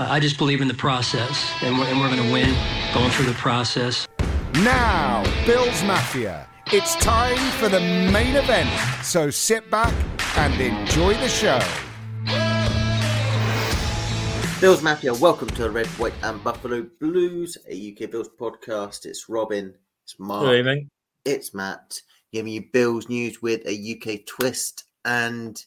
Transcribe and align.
Uh, 0.00 0.06
I 0.08 0.18
just 0.18 0.38
believe 0.38 0.62
in 0.62 0.68
the 0.68 0.72
process, 0.72 1.52
and 1.60 1.78
we're, 1.78 1.84
and 1.84 2.00
we're 2.00 2.08
going 2.08 2.26
to 2.26 2.32
win 2.32 2.56
going 2.94 3.10
through 3.10 3.26
the 3.26 3.34
process. 3.34 4.08
Now, 4.64 5.22
Bills 5.44 5.84
Mafia, 5.84 6.48
it's 6.72 6.96
time 6.96 7.36
for 7.58 7.68
the 7.68 7.80
main 7.80 8.34
event. 8.34 8.70
So 9.04 9.28
sit 9.28 9.70
back 9.70 9.92
and 10.38 10.58
enjoy 10.58 11.12
the 11.12 11.28
show. 11.28 11.58
Bills 14.62 14.82
Mafia, 14.82 15.12
welcome 15.12 15.48
to 15.48 15.64
the 15.64 15.70
Red, 15.70 15.86
White, 15.98 16.14
and 16.22 16.42
Buffalo 16.42 16.86
Blues, 16.98 17.58
a 17.68 17.92
UK 17.92 18.10
Bills 18.10 18.30
podcast. 18.40 19.04
It's 19.04 19.28
Robin, 19.28 19.74
it's 20.04 20.18
Mark, 20.18 20.46
Good 20.46 20.60
evening. 20.60 20.88
it's 21.26 21.52
Matt, 21.52 22.00
giving 22.32 22.54
you 22.54 22.64
Bills 22.72 23.10
news 23.10 23.42
with 23.42 23.60
a 23.66 23.74
UK 23.98 24.24
twist. 24.24 24.84
And 25.04 25.62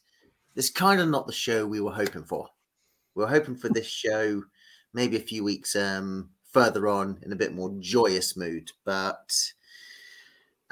it's 0.55 0.71
kind 0.71 1.00
of 1.00 1.07
not 1.09 1.27
the 1.27 1.34
show 1.34 1.68
we 1.68 1.81
were 1.81 1.93
hoping 1.93 2.23
for. 2.23 2.50
We 3.16 3.23
were 3.23 3.30
hoping 3.30 3.55
for 3.55 3.70
this 3.70 3.88
show 3.88 4.43
maybe 4.93 5.18
a 5.18 5.21
few 5.21 5.43
weeks 5.43 5.75
um, 5.75 6.30
further 6.52 6.88
on 6.88 7.20
in 7.23 7.31
a 7.31 7.38
bit 7.38 7.53
more 7.53 7.73
joyous 7.80 8.38
mood. 8.38 8.72
But 8.86 9.53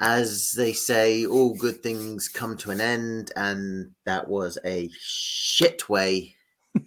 as 0.00 0.52
they 0.52 0.72
say, 0.72 1.26
all 1.26 1.54
good 1.54 1.82
things 1.82 2.28
come 2.28 2.56
to 2.58 2.70
an 2.70 2.80
end, 2.80 3.30
and 3.36 3.92
that 4.04 4.28
was 4.28 4.58
a 4.64 4.90
shit 4.98 5.88
way 5.88 6.36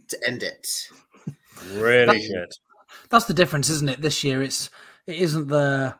to 0.07 0.27
end 0.27 0.43
it. 0.43 0.67
Really 1.71 2.21
shit. 2.21 2.55
That's 3.09 3.25
the 3.25 3.33
difference, 3.33 3.69
isn't 3.69 3.89
it? 3.89 4.01
This 4.01 4.23
year, 4.23 4.41
it's 4.41 4.69
it 5.07 5.17
isn't 5.17 5.47
the 5.47 5.95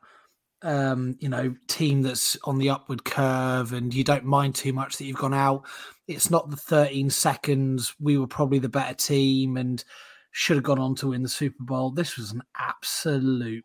um, 0.61 1.15
you 1.19 1.29
know 1.29 1.55
team 1.67 2.01
that's 2.01 2.37
on 2.43 2.57
the 2.57 2.69
upward 2.69 3.05
curve, 3.05 3.71
and 3.71 3.93
you 3.93 4.03
don't 4.03 4.25
mind 4.25 4.55
too 4.55 4.73
much 4.73 4.97
that 4.97 5.05
you've 5.05 5.17
gone 5.17 5.33
out. 5.33 5.65
It's 6.07 6.29
not 6.29 6.49
the 6.49 6.57
13 6.57 7.09
seconds. 7.09 7.95
We 7.99 8.17
were 8.17 8.27
probably 8.27 8.59
the 8.59 8.69
better 8.69 8.93
team 8.93 9.57
and 9.57 9.83
should 10.31 10.57
have 10.57 10.63
gone 10.63 10.79
on 10.79 10.95
to 10.95 11.07
win 11.07 11.23
the 11.23 11.29
Super 11.29 11.63
Bowl. 11.63 11.91
This 11.91 12.17
was 12.17 12.31
an 12.31 12.43
absolute 12.57 13.63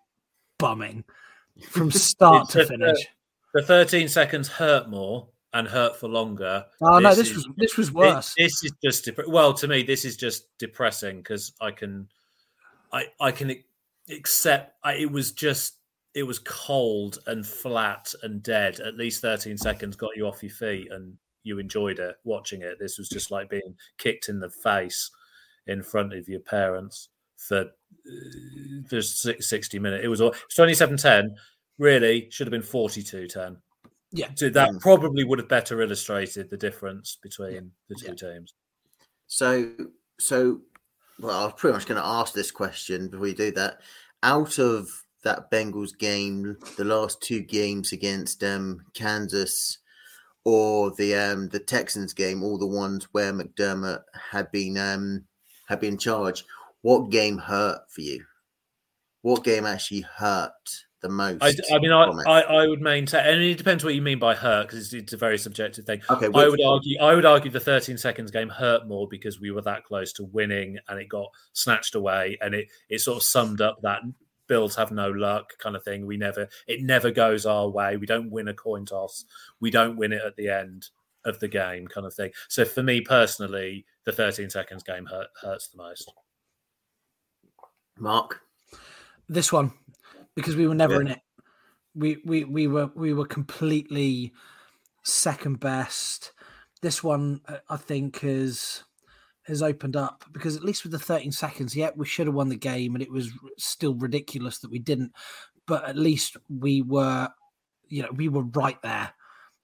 bumming 0.59 1.05
from 1.69 1.91
start 1.91 2.49
to 2.51 2.65
finish. 2.65 2.99
The 3.55 3.63
13 3.63 4.09
seconds 4.09 4.49
hurt 4.49 4.89
more 4.89 5.29
and 5.53 5.67
hurt 5.67 5.97
for 5.97 6.09
longer. 6.09 6.65
Oh 6.81 6.99
no, 7.01 7.15
this 7.15 7.31
is- 7.31 7.37
was 7.37 7.49
this 7.57 7.77
was 7.77 7.93
worse. 7.93 8.35
this 8.39 8.63
is 8.63 8.73
just 8.83 9.05
dep- 9.07 9.27
well 9.27 9.53
to 9.55 9.67
me. 9.69 9.83
This 9.83 10.05
is 10.05 10.17
just 10.17 10.47
depressing 10.59 11.19
because 11.19 11.53
I 11.61 11.73
can, 11.73 12.09
I 12.93 13.07
I 13.21 13.33
can 13.33 13.53
accept. 14.09 14.77
I, 14.85 14.95
it 14.95 15.11
was 15.11 15.33
just 15.33 15.75
it 16.15 16.23
was 16.23 16.39
cold 16.39 17.19
and 17.27 17.45
flat 17.45 18.15
and 18.23 18.43
dead. 18.43 18.79
At 18.79 18.95
least 18.97 19.21
13 19.23 19.59
seconds 19.59 19.97
got 19.97 20.17
you 20.17 20.27
off 20.27 20.43
your 20.43 20.53
feet 20.53 20.91
and 20.93 21.17
you 21.43 21.59
enjoyed 21.59 21.99
it 21.99 22.17
watching 22.25 22.63
it. 22.63 22.79
This 22.79 22.99
was 22.99 23.09
just 23.09 23.31
like 23.31 23.49
being 23.51 23.75
kicked 23.99 24.29
in 24.29 24.39
the 24.41 24.51
face 24.51 25.11
in 25.67 25.83
front 25.83 26.13
of 26.13 26.29
your 26.29 26.41
parents 26.41 27.09
for 27.37 27.61
uh, 27.61 28.89
for 28.89 29.03
six- 29.03 29.49
60 29.49 29.79
minutes. 29.79 30.05
It 30.05 30.09
was 30.09 30.21
all- 30.21 30.33
it's 30.47 30.55
27-10. 30.57 31.35
Really 31.79 32.29
should 32.31 32.47
have 32.47 32.53
been 32.53 32.63
42-10. 32.63 33.57
Yeah. 34.13 34.29
So 34.35 34.49
that 34.51 34.71
Mm. 34.71 34.81
probably 34.81 35.25
would 35.25 35.39
have 35.39 35.49
better 35.49 35.81
illustrated 35.83 36.51
the 36.51 36.57
difference 36.57 37.17
between 37.23 37.73
the 37.89 37.95
two 37.95 38.15
teams. 38.15 38.55
So, 39.27 39.71
so, 40.19 40.61
well, 41.19 41.37
I 41.41 41.45
was 41.45 41.55
pretty 41.57 41.75
much 41.75 41.87
going 41.87 42.01
to 42.01 42.07
ask 42.07 42.35
this 42.35 42.51
question 42.51 43.09
before 43.09 43.29
you 43.29 43.35
do 43.35 43.51
that. 43.53 43.81
Out 44.23 44.59
of 44.59 44.89
that 45.23 45.51
Bengals 45.51 45.97
game, 45.97 46.57
the 46.77 46.85
last 46.85 47.21
two 47.23 47.41
games 47.41 47.93
against 47.93 48.43
um, 48.43 48.83
Kansas 48.95 49.79
or 50.45 50.93
the 50.93 51.15
um, 51.15 51.49
the 51.49 51.59
Texans 51.59 52.13
game, 52.13 52.43
all 52.43 52.59
the 52.59 52.67
ones 52.67 53.09
where 53.13 53.33
McDermott 53.33 54.03
had 54.31 54.51
been 54.51 54.77
um, 54.79 55.25
had 55.69 55.81
been 55.81 55.99
charged. 55.99 56.47
what 56.83 57.11
game 57.11 57.39
hurt 57.39 57.83
for 57.91 58.01
you? 58.01 58.25
What 59.23 59.45
game 59.45 59.67
actually 59.67 60.01
hurt 60.01 60.53
the 61.03 61.11
most? 61.11 61.43
I, 61.43 61.53
I 61.75 61.79
mean, 61.79 61.93
I. 61.93 62.05
I, 62.27 62.41
I 62.41 62.67
would 62.67 62.81
maintain, 62.81 63.27
and 63.27 63.43
it 63.43 63.59
depends 63.59 63.85
what 63.85 63.95
you 63.95 64.01
mean 64.01 64.19
by 64.19 64.35
hurt, 64.35 64.69
because 64.69 64.87
it's, 64.87 64.95
it's 64.95 65.13
a 65.13 65.19
very 65.19 65.37
subjective 65.37 65.85
thing. 65.85 66.01
okay, 66.09 66.27
I 66.35 66.49
would 66.49 66.63
argue, 66.63 66.99
I 66.99 67.15
would 67.15 67.27
argue, 67.27 67.51
the 67.51 67.61
13 67.61 67.99
seconds 67.99 68.31
game 68.31 68.49
hurt 68.49 68.89
more 68.89 69.07
because 69.09 69.39
we 69.39 69.51
were 69.51 69.63
that 69.63 69.85
close 69.85 70.13
to 70.15 70.25
winning, 70.25 70.79
and 70.89 70.99
it 70.99 71.09
got 71.09 71.29
snatched 71.53 71.95
away, 71.95 72.39
and 72.41 72.55
it 72.55 72.69
it 72.89 73.01
sort 73.01 73.19
of 73.19 73.23
summed 73.23 73.61
up 73.61 73.83
that 73.83 74.01
Bills 74.51 74.75
have 74.77 74.91
no 74.91 75.09
luck 75.11 75.57
kind 75.59 75.77
of 75.77 75.85
thing. 75.85 76.05
We 76.05 76.17
never, 76.17 76.49
it 76.67 76.83
never 76.83 77.11
goes 77.11 77.47
our 77.47 77.69
way. 77.69 77.97
We 77.97 78.05
don't 78.07 78.31
win 78.31 78.49
a 78.49 78.55
coin 78.55 78.85
toss. 78.85 79.25
We 79.61 79.71
don't 79.71 79.97
win 79.97 80.13
it 80.13 80.23
at 80.27 80.35
the 80.37 80.49
end 80.51 80.89
of 81.25 81.39
the 81.39 81.49
game, 81.49 81.87
kind 81.87 82.07
of 82.07 82.13
thing. 82.13 82.33
So 82.49 82.65
for 82.65 82.83
me 82.83 83.01
personally, 83.01 83.87
the 84.05 84.13
13 84.13 84.51
seconds 84.51 84.83
game 84.83 85.07
hurt, 85.07 85.29
hurts 85.41 85.69
the 85.69 85.79
most. 85.79 86.13
Mark. 87.99 88.41
this 89.29 89.53
one 89.53 89.73
because 90.35 90.57
we 90.57 90.67
were 90.67 90.75
never 90.75 90.95
Yeah. 90.95 91.01
in 91.01 91.07
it. 91.09 91.21
We 91.95 92.17
we 92.25 92.45
we 92.45 92.67
were 92.67 92.91
we 92.95 93.13
were 93.13 93.27
completely 93.27 94.33
second 95.05 95.61
best. 95.61 96.33
This 96.83 97.03
one 97.05 97.41
uh, 97.47 97.59
I 97.69 97.77
think 97.77 98.21
has 98.21 98.85
has 99.51 99.63
opened 99.63 99.97
up 99.97 100.25
because 100.33 100.57
at 100.57 100.65
least 100.65 100.83
with 100.83 100.93
the 100.93 100.99
13 100.99 101.31
seconds, 101.33 101.77
yeah, 101.77 101.91
we 101.95 102.07
should 102.07 102.27
have 102.27 102.35
won 102.35 102.49
the 102.49 102.57
game 102.57 102.95
and 102.95 103.03
it 103.03 103.11
was 103.11 103.31
still 103.59 103.95
ridiculous 103.95 104.59
that 104.59 104.71
we 104.71 104.79
didn't. 104.79 105.13
But 105.67 105.85
at 105.85 105.97
least 105.97 106.37
we 106.49 106.83
were, 106.83 107.29
you 107.89 108.03
know, 108.03 108.11
we 108.13 108.29
were 108.29 108.43
right 108.43 108.81
there. 108.83 109.13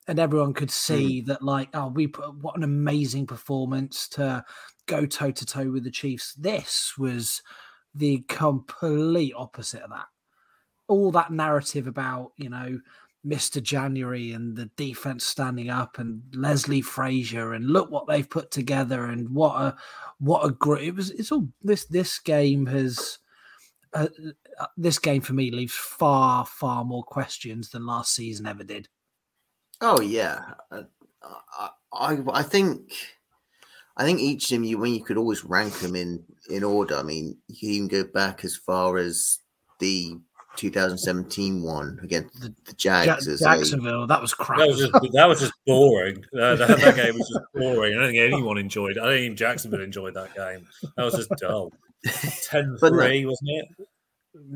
And 0.08 0.20
everyone 0.20 0.54
could 0.54 0.70
see 0.70 1.22
mm. 1.22 1.26
that, 1.26 1.42
like, 1.42 1.68
oh, 1.74 1.88
we 1.88 2.06
put 2.06 2.36
what 2.36 2.56
an 2.56 2.62
amazing 2.62 3.26
performance 3.26 4.06
to 4.10 4.44
go 4.86 5.04
toe 5.04 5.32
to 5.32 5.46
toe 5.46 5.70
with 5.70 5.82
the 5.82 5.90
Chiefs. 5.90 6.34
This 6.34 6.92
was 6.96 7.42
the 7.92 8.24
complete 8.28 9.32
opposite 9.36 9.82
of 9.82 9.90
that. 9.90 10.06
All 10.86 11.10
that 11.10 11.32
narrative 11.32 11.88
about, 11.88 12.32
you 12.36 12.50
know, 12.50 12.78
Mr. 13.26 13.62
January 13.62 14.32
and 14.32 14.56
the 14.56 14.66
defense 14.76 15.24
standing 15.24 15.68
up 15.68 15.98
and 15.98 16.22
Leslie 16.32 16.80
Frazier 16.80 17.54
and 17.54 17.66
look 17.66 17.90
what 17.90 18.06
they've 18.06 18.28
put 18.28 18.50
together 18.50 19.06
and 19.06 19.28
what 19.30 19.60
a 19.60 19.76
what 20.18 20.46
a 20.46 20.50
great 20.50 20.88
it 20.88 20.94
was 20.94 21.10
it's 21.10 21.32
all 21.32 21.48
this 21.62 21.86
this 21.86 22.18
game 22.18 22.66
has 22.66 23.18
uh, 23.94 24.08
uh, 24.60 24.66
this 24.76 24.98
game 24.98 25.22
for 25.22 25.32
me 25.32 25.50
leaves 25.50 25.74
far 25.74 26.46
far 26.46 26.84
more 26.84 27.02
questions 27.02 27.70
than 27.70 27.86
last 27.86 28.14
season 28.14 28.46
ever 28.46 28.64
did. 28.64 28.88
Oh 29.80 30.00
yeah, 30.00 30.54
Uh, 30.70 30.84
I, 31.52 31.70
I 31.92 32.18
I 32.32 32.42
think 32.42 32.92
I 33.96 34.04
think 34.04 34.20
each 34.20 34.52
of 34.52 34.64
you 34.64 34.78
when 34.78 34.94
you 34.94 35.02
could 35.02 35.16
always 35.16 35.44
rank 35.44 35.74
them 35.80 35.96
in 35.96 36.24
in 36.48 36.62
order. 36.62 36.96
I 36.96 37.02
mean, 37.02 37.38
you 37.48 37.78
can 37.78 37.88
go 37.88 38.04
back 38.04 38.44
as 38.44 38.56
far 38.56 38.98
as 38.98 39.40
the 39.80 40.18
2017 40.56 41.62
one 41.62 41.98
against 42.02 42.40
The 42.40 42.48
the 42.64 42.74
Ja- 42.78 43.04
Jags. 43.04 43.28
as 43.28 43.40
a- 43.40 43.44
Jacksonville, 43.44 44.06
that 44.06 44.20
was 44.20 44.34
crap. 44.34 44.58
That 44.58 44.68
was 44.68 44.78
just 44.78 44.92
that 45.12 45.26
was 45.26 45.40
just 45.40 45.52
boring. 45.66 46.24
Uh, 46.34 46.56
that, 46.56 46.68
that 46.68 46.96
game 46.96 47.14
was 47.18 47.28
just 47.28 47.40
boring. 47.54 47.96
I 47.96 48.00
don't 48.00 48.12
think 48.12 48.32
anyone 48.32 48.58
enjoyed. 48.58 48.96
it. 48.96 49.02
I 49.02 49.06
don't 49.10 49.18
think 49.18 49.38
Jacksonville 49.38 49.82
enjoyed 49.82 50.14
that 50.14 50.34
game. 50.34 50.66
That 50.96 51.04
was 51.04 51.14
just 51.14 51.30
dull. 51.40 51.72
10-3, 52.06 52.80
no- 53.22 53.28
wasn't 53.28 53.50
it? 53.50 53.66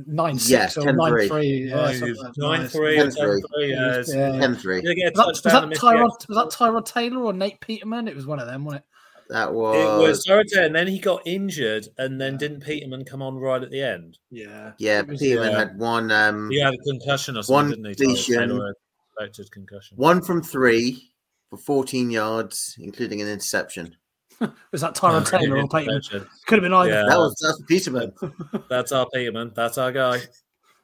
nine 0.06 0.34
Yeah, 0.42 0.66
six 0.66 0.76
or 0.76 0.82
10-3. 0.92 0.96
nine 0.96 1.28
three. 1.28 1.68
Yeah, 1.70 1.74
Nine 1.76 1.94
something 1.96 2.16
like 2.16 2.32
that. 2.34 2.40
nine 2.42 2.60
Nice. 2.60 2.72
three 2.72 2.98
or 2.98 3.04
10-3. 3.06 3.10
ten 3.10 3.40
three. 3.54 3.70
Yeah, 3.70 3.88
it's- 3.90 4.14
Yeah. 4.14 4.30
10-3. 4.32 4.82
They 4.82 4.94
get 4.94 5.06
a 5.06 5.10
Was 5.10 5.16
that, 5.16 5.26
was 5.26 5.42
that 5.42 5.62
and 5.62 5.70
miss 5.70 5.80
the 5.80 5.86
Tyrod? 5.86 6.28
Was 6.28 6.36
that 6.36 6.46
Tyrod 6.58 6.84
Taylor 6.84 7.22
or 7.24 7.32
Nate 7.32 7.60
Peterman? 7.60 8.06
It 8.08 8.14
was 8.14 8.26
one 8.26 8.38
of 8.40 8.46
them, 8.46 8.64
wasn't 8.66 8.82
it? 8.82 8.89
That 9.30 9.52
was 9.54 9.76
It 9.76 9.84
was, 10.00 10.08
was 10.08 10.24
Sorrento, 10.26 10.64
and 10.64 10.74
then 10.74 10.86
he 10.88 10.98
got 10.98 11.22
injured, 11.26 11.86
and 11.98 12.20
then 12.20 12.36
didn't 12.36 12.60
Peterman 12.60 13.04
come 13.04 13.22
on 13.22 13.36
right 13.36 13.62
at 13.62 13.70
the 13.70 13.82
end? 13.82 14.18
Yeah. 14.30 14.72
yeah. 14.78 15.00
it 15.00 15.06
was- 15.08 15.20
Peterman 15.20 15.52
yeah. 15.52 15.58
had 15.58 15.78
one 15.78 16.10
um 16.10 16.50
He 16.50 16.60
had 16.60 16.74
a 16.74 16.78
concussion 16.78 17.36
or 17.36 17.38
One 17.40 17.70
something, 17.70 17.82
didn't 17.82 17.86
he? 17.86 17.94
Tyler 17.94 18.14
completion. 18.16 18.48
Taylor, 18.48 18.66
a 18.68 19.22
expected 19.24 19.50
concussion. 19.52 19.96
one 19.96 20.20
from 20.22 20.42
three 20.42 21.12
for 21.50 21.56
14 21.58 22.10
yards, 22.10 22.76
including 22.80 23.20
an 23.20 23.28
interception. 23.28 23.96
Was 24.72 24.80
that 24.80 24.94
Tyrod 24.94 25.28
Taylor 25.30 25.58
or 25.58 25.68
Peterman? 25.68 26.00
Could 26.46 26.58
have 26.58 26.62
been 26.62 26.72
either. 26.72 26.90
Yeah. 26.90 27.04
That 27.08 27.18
was 27.18 27.36
that's 27.42 27.60
Peterman. 27.68 28.12
That's 28.70 28.90
our 28.92 29.06
Peterman. 29.12 29.52
That's 29.54 29.76
our 29.78 29.92
guy. 29.92 30.20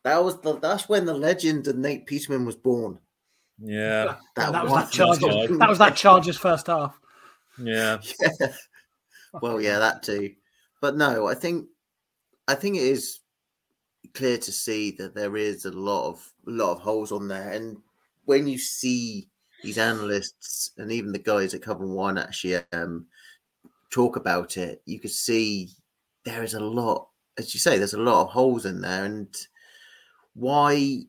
That 0.05 0.23
was 0.23 0.39
the 0.41 0.59
that's 0.59 0.89
when 0.89 1.05
the 1.07 1.15
legend 1.15 1.67
of 1.67 1.77
Nate 1.77 2.07
Peterman 2.07 2.45
was 2.45 2.55
born. 2.57 2.99
Yeah, 3.59 4.05
Yeah, 4.37 4.51
that 4.53 4.65
was 4.65 4.73
that 4.73 4.81
from 4.91 5.19
Chargers. 5.19 5.59
That 5.59 5.69
was 5.69 5.79
that 5.79 5.97
Chargers 5.97 6.37
first 6.37 6.67
half. 6.67 7.01
Yeah. 7.59 7.99
Yeah. 8.41 8.53
Well, 9.43 9.61
yeah, 9.61 9.79
that 9.79 10.03
too. 10.03 10.35
But 10.81 10.97
no, 10.97 11.27
I 11.27 11.35
think 11.35 11.67
I 12.49 12.55
think 12.55 12.77
it 12.77 12.83
is 12.83 13.21
clear 14.15 14.39
to 14.39 14.53
see 14.53 14.93
that 14.93 15.15
there 15.15 15.37
is 15.37 15.65
a 15.65 15.71
lot 15.71 16.09
of 16.09 16.33
a 16.47 16.51
lot 16.51 16.73
of 16.73 16.81
holes 16.81 17.13
on 17.13 17.29
there. 17.29 17.51
And 17.53 17.77
when 18.25 18.47
you 18.47 18.59
see 18.59 19.29
these 19.63 19.79
analysts 19.79 20.73
and 20.79 20.91
even 20.93 21.13
the 21.13 21.19
guys 21.19 21.55
at 21.55 21.63
Cover 21.63 21.87
One 21.87 22.19
actually 22.19 22.61
um, 22.73 23.07
talk 23.91 24.17
about 24.17 24.57
it, 24.57 24.83
you 24.87 24.99
could 25.01 25.11
see 25.11 25.71
there 26.25 26.43
is 26.43 26.55
a 26.55 26.61
lot, 26.61 27.09
as 27.39 27.53
you 27.55 27.61
say, 27.61 27.79
there's 27.79 27.95
a 27.95 28.01
lot 28.01 28.23
of 28.23 28.31
holes 28.31 28.65
in 28.67 28.81
there. 28.81 29.05
And 29.05 29.35
why 30.35 31.03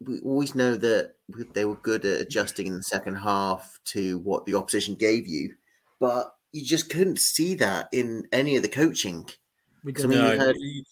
we 0.00 0.20
always 0.20 0.54
know 0.54 0.76
that 0.76 1.14
they 1.52 1.64
were 1.64 1.76
good 1.76 2.04
at 2.04 2.20
adjusting 2.20 2.66
in 2.68 2.76
the 2.76 2.82
second 2.82 3.16
half 3.16 3.78
to 3.86 4.18
what 4.20 4.46
the 4.46 4.54
opposition 4.54 4.94
gave 4.94 5.26
you, 5.26 5.54
but 6.00 6.34
you 6.52 6.64
just 6.64 6.90
couldn't 6.90 7.18
see 7.18 7.54
that 7.56 7.88
in 7.92 8.26
any 8.32 8.56
of 8.56 8.62
the 8.62 8.68
coaching. 8.68 9.28
We 9.82 9.94
So, 9.96 10.04
I 10.04 10.06
mean, 10.08 10.18
No, 10.18 10.32
you 10.32 10.38
had 10.38 10.56
you- 10.56 10.84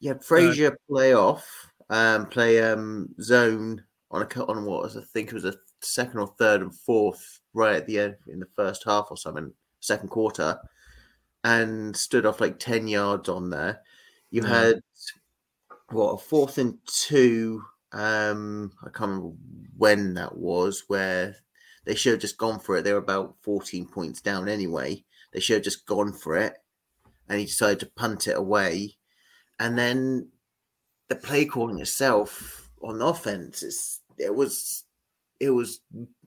you 0.00 0.08
had 0.10 0.24
Frazier 0.24 0.76
play 0.88 1.14
off, 1.14 1.46
um, 1.90 2.26
play 2.28 2.60
um 2.62 3.14
zone 3.20 3.84
on 4.10 4.22
a 4.22 4.26
cut 4.26 4.48
on 4.48 4.64
what 4.64 4.82
was 4.82 4.96
I 4.96 5.02
think 5.02 5.28
it 5.28 5.34
was 5.34 5.44
a 5.44 5.54
second 5.80 6.18
or 6.20 6.34
third 6.38 6.60
and 6.62 6.74
fourth 6.74 7.40
right 7.54 7.76
at 7.76 7.86
the 7.86 7.98
end 7.98 8.16
in 8.26 8.40
the 8.40 8.48
first 8.56 8.82
half 8.84 9.06
or 9.10 9.16
something, 9.16 9.52
second 9.80 10.08
quarter, 10.08 10.58
and 11.44 11.96
stood 11.96 12.26
off 12.26 12.40
like 12.40 12.58
ten 12.58 12.88
yards 12.88 13.28
on 13.28 13.50
there. 13.50 13.82
You 14.30 14.42
Yeah. 14.42 14.48
had 14.48 14.80
what 15.92 16.12
a 16.12 16.18
fourth 16.18 16.58
and 16.58 16.78
two. 16.86 17.62
Um, 17.92 18.72
I 18.82 18.90
can't 18.90 19.10
remember 19.10 19.36
when 19.76 20.14
that 20.14 20.36
was, 20.36 20.84
where 20.88 21.36
they 21.84 21.94
should 21.94 22.12
have 22.12 22.20
just 22.20 22.38
gone 22.38 22.58
for 22.58 22.76
it. 22.76 22.82
They 22.82 22.92
were 22.92 22.98
about 22.98 23.36
14 23.42 23.86
points 23.86 24.20
down 24.20 24.48
anyway. 24.48 25.04
They 25.32 25.40
should 25.40 25.56
have 25.56 25.64
just 25.64 25.86
gone 25.86 26.12
for 26.12 26.36
it. 26.36 26.54
And 27.28 27.38
he 27.38 27.46
decided 27.46 27.80
to 27.80 27.86
punt 27.86 28.28
it 28.28 28.36
away. 28.36 28.96
And 29.58 29.78
then 29.78 30.28
the 31.08 31.16
play 31.16 31.44
calling 31.44 31.78
itself 31.78 32.70
on 32.82 33.00
offense 33.00 33.62
is 33.62 34.00
it 34.18 34.34
was 34.34 34.84
it 35.40 35.50
was 35.50 35.80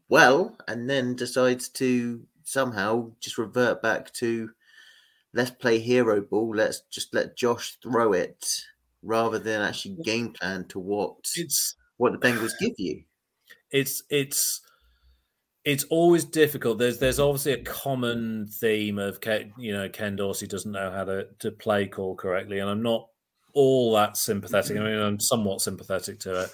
well, 0.10 0.56
and 0.68 0.90
then 0.90 1.16
decides 1.16 1.70
to 1.70 2.22
somehow 2.44 3.12
just 3.20 3.38
revert 3.38 3.82
back 3.82 4.14
to 4.14 4.52
let's 5.34 5.52
play 5.52 5.80
hero 5.80 6.22
ball, 6.22 6.56
let's 6.56 6.82
just 6.92 7.14
let 7.14 7.36
Josh 7.36 7.78
throw 7.82 8.14
it 8.14 8.46
rather 9.06 9.40
than 9.40 9.62
actually 9.62 9.96
game 10.04 10.34
plan 10.34 10.66
to 10.70 10.80
what 10.80 11.16
it's 11.36 11.76
what 11.98 12.12
the 12.12 12.18
Bengals 12.18 12.52
give 12.60 12.74
you. 12.78 13.04
it's 13.72 14.04
it's 14.10 14.62
it's 15.64 15.84
always 15.86 16.26
difficult. 16.26 16.78
There's 16.78 17.00
there's 17.00 17.20
obviously 17.20 17.54
a 17.54 17.64
common 17.64 18.48
theme 18.48 19.00
of 19.00 19.22
Ken, 19.22 19.52
you 19.58 19.74
know 19.74 19.90
Ken 19.90 20.16
Dorsey 20.16 20.48
doesn't 20.48 20.72
know 20.72 20.92
how 20.92 21.06
to 21.06 21.28
to 21.40 21.52
play 21.52 21.88
call 21.88 22.16
correctly, 22.16 22.60
and 22.60 22.70
I'm 22.70 22.84
not 22.84 23.08
all 23.54 23.94
that 23.96 24.18
sympathetic. 24.18 24.78
I 24.78 24.80
mm-hmm. 24.80 24.86
mean, 24.86 25.02
I'm 25.02 25.20
somewhat 25.20 25.62
sympathetic 25.62 26.20
to 26.22 26.44
it. 26.44 26.52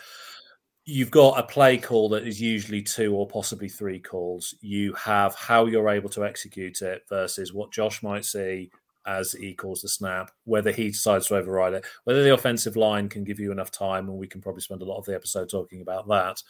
You've 0.85 1.11
got 1.11 1.39
a 1.39 1.43
play 1.43 1.77
call 1.77 2.09
that 2.09 2.25
is 2.25 2.41
usually 2.41 2.81
two 2.81 3.13
or 3.15 3.27
possibly 3.27 3.69
three 3.69 3.99
calls. 3.99 4.55
You 4.61 4.93
have 4.93 5.35
how 5.35 5.65
you're 5.65 5.89
able 5.89 6.09
to 6.09 6.25
execute 6.25 6.81
it 6.81 7.03
versus 7.07 7.53
what 7.53 7.71
Josh 7.71 8.01
might 8.01 8.25
see 8.25 8.71
as 9.05 9.31
he 9.31 9.53
calls 9.53 9.81
the 9.81 9.89
snap, 9.89 10.31
whether 10.43 10.71
he 10.71 10.89
decides 10.89 11.27
to 11.27 11.35
override 11.35 11.73
it, 11.73 11.85
whether 12.03 12.23
the 12.23 12.33
offensive 12.33 12.75
line 12.75 13.09
can 13.09 13.23
give 13.23 13.39
you 13.39 13.51
enough 13.51 13.71
time, 13.71 14.07
and 14.07 14.17
we 14.17 14.27
can 14.27 14.41
probably 14.41 14.61
spend 14.61 14.81
a 14.81 14.85
lot 14.85 14.97
of 14.97 15.05
the 15.05 15.15
episode 15.15 15.49
talking 15.49 15.81
about 15.81 16.07
that. 16.07 16.41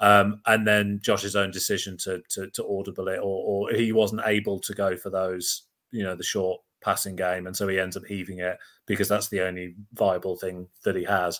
Um, 0.00 0.40
and 0.46 0.66
then 0.66 1.00
Josh's 1.02 1.36
own 1.36 1.50
decision 1.50 1.96
to 1.98 2.22
to, 2.30 2.50
to 2.50 2.66
audible 2.66 3.08
it, 3.08 3.18
or, 3.18 3.68
or 3.68 3.70
he 3.72 3.92
wasn't 3.92 4.22
able 4.26 4.58
to 4.60 4.74
go 4.74 4.96
for 4.96 5.10
those, 5.10 5.62
you 5.90 6.02
know, 6.02 6.14
the 6.14 6.24
short 6.24 6.60
passing 6.82 7.16
game, 7.16 7.46
and 7.46 7.56
so 7.56 7.68
he 7.68 7.78
ends 7.78 7.96
up 7.96 8.06
heaving 8.06 8.38
it 8.38 8.58
because 8.86 9.08
that's 9.08 9.28
the 9.28 9.46
only 9.46 9.74
viable 9.92 10.36
thing 10.36 10.68
that 10.84 10.96
he 10.96 11.04
has. 11.04 11.38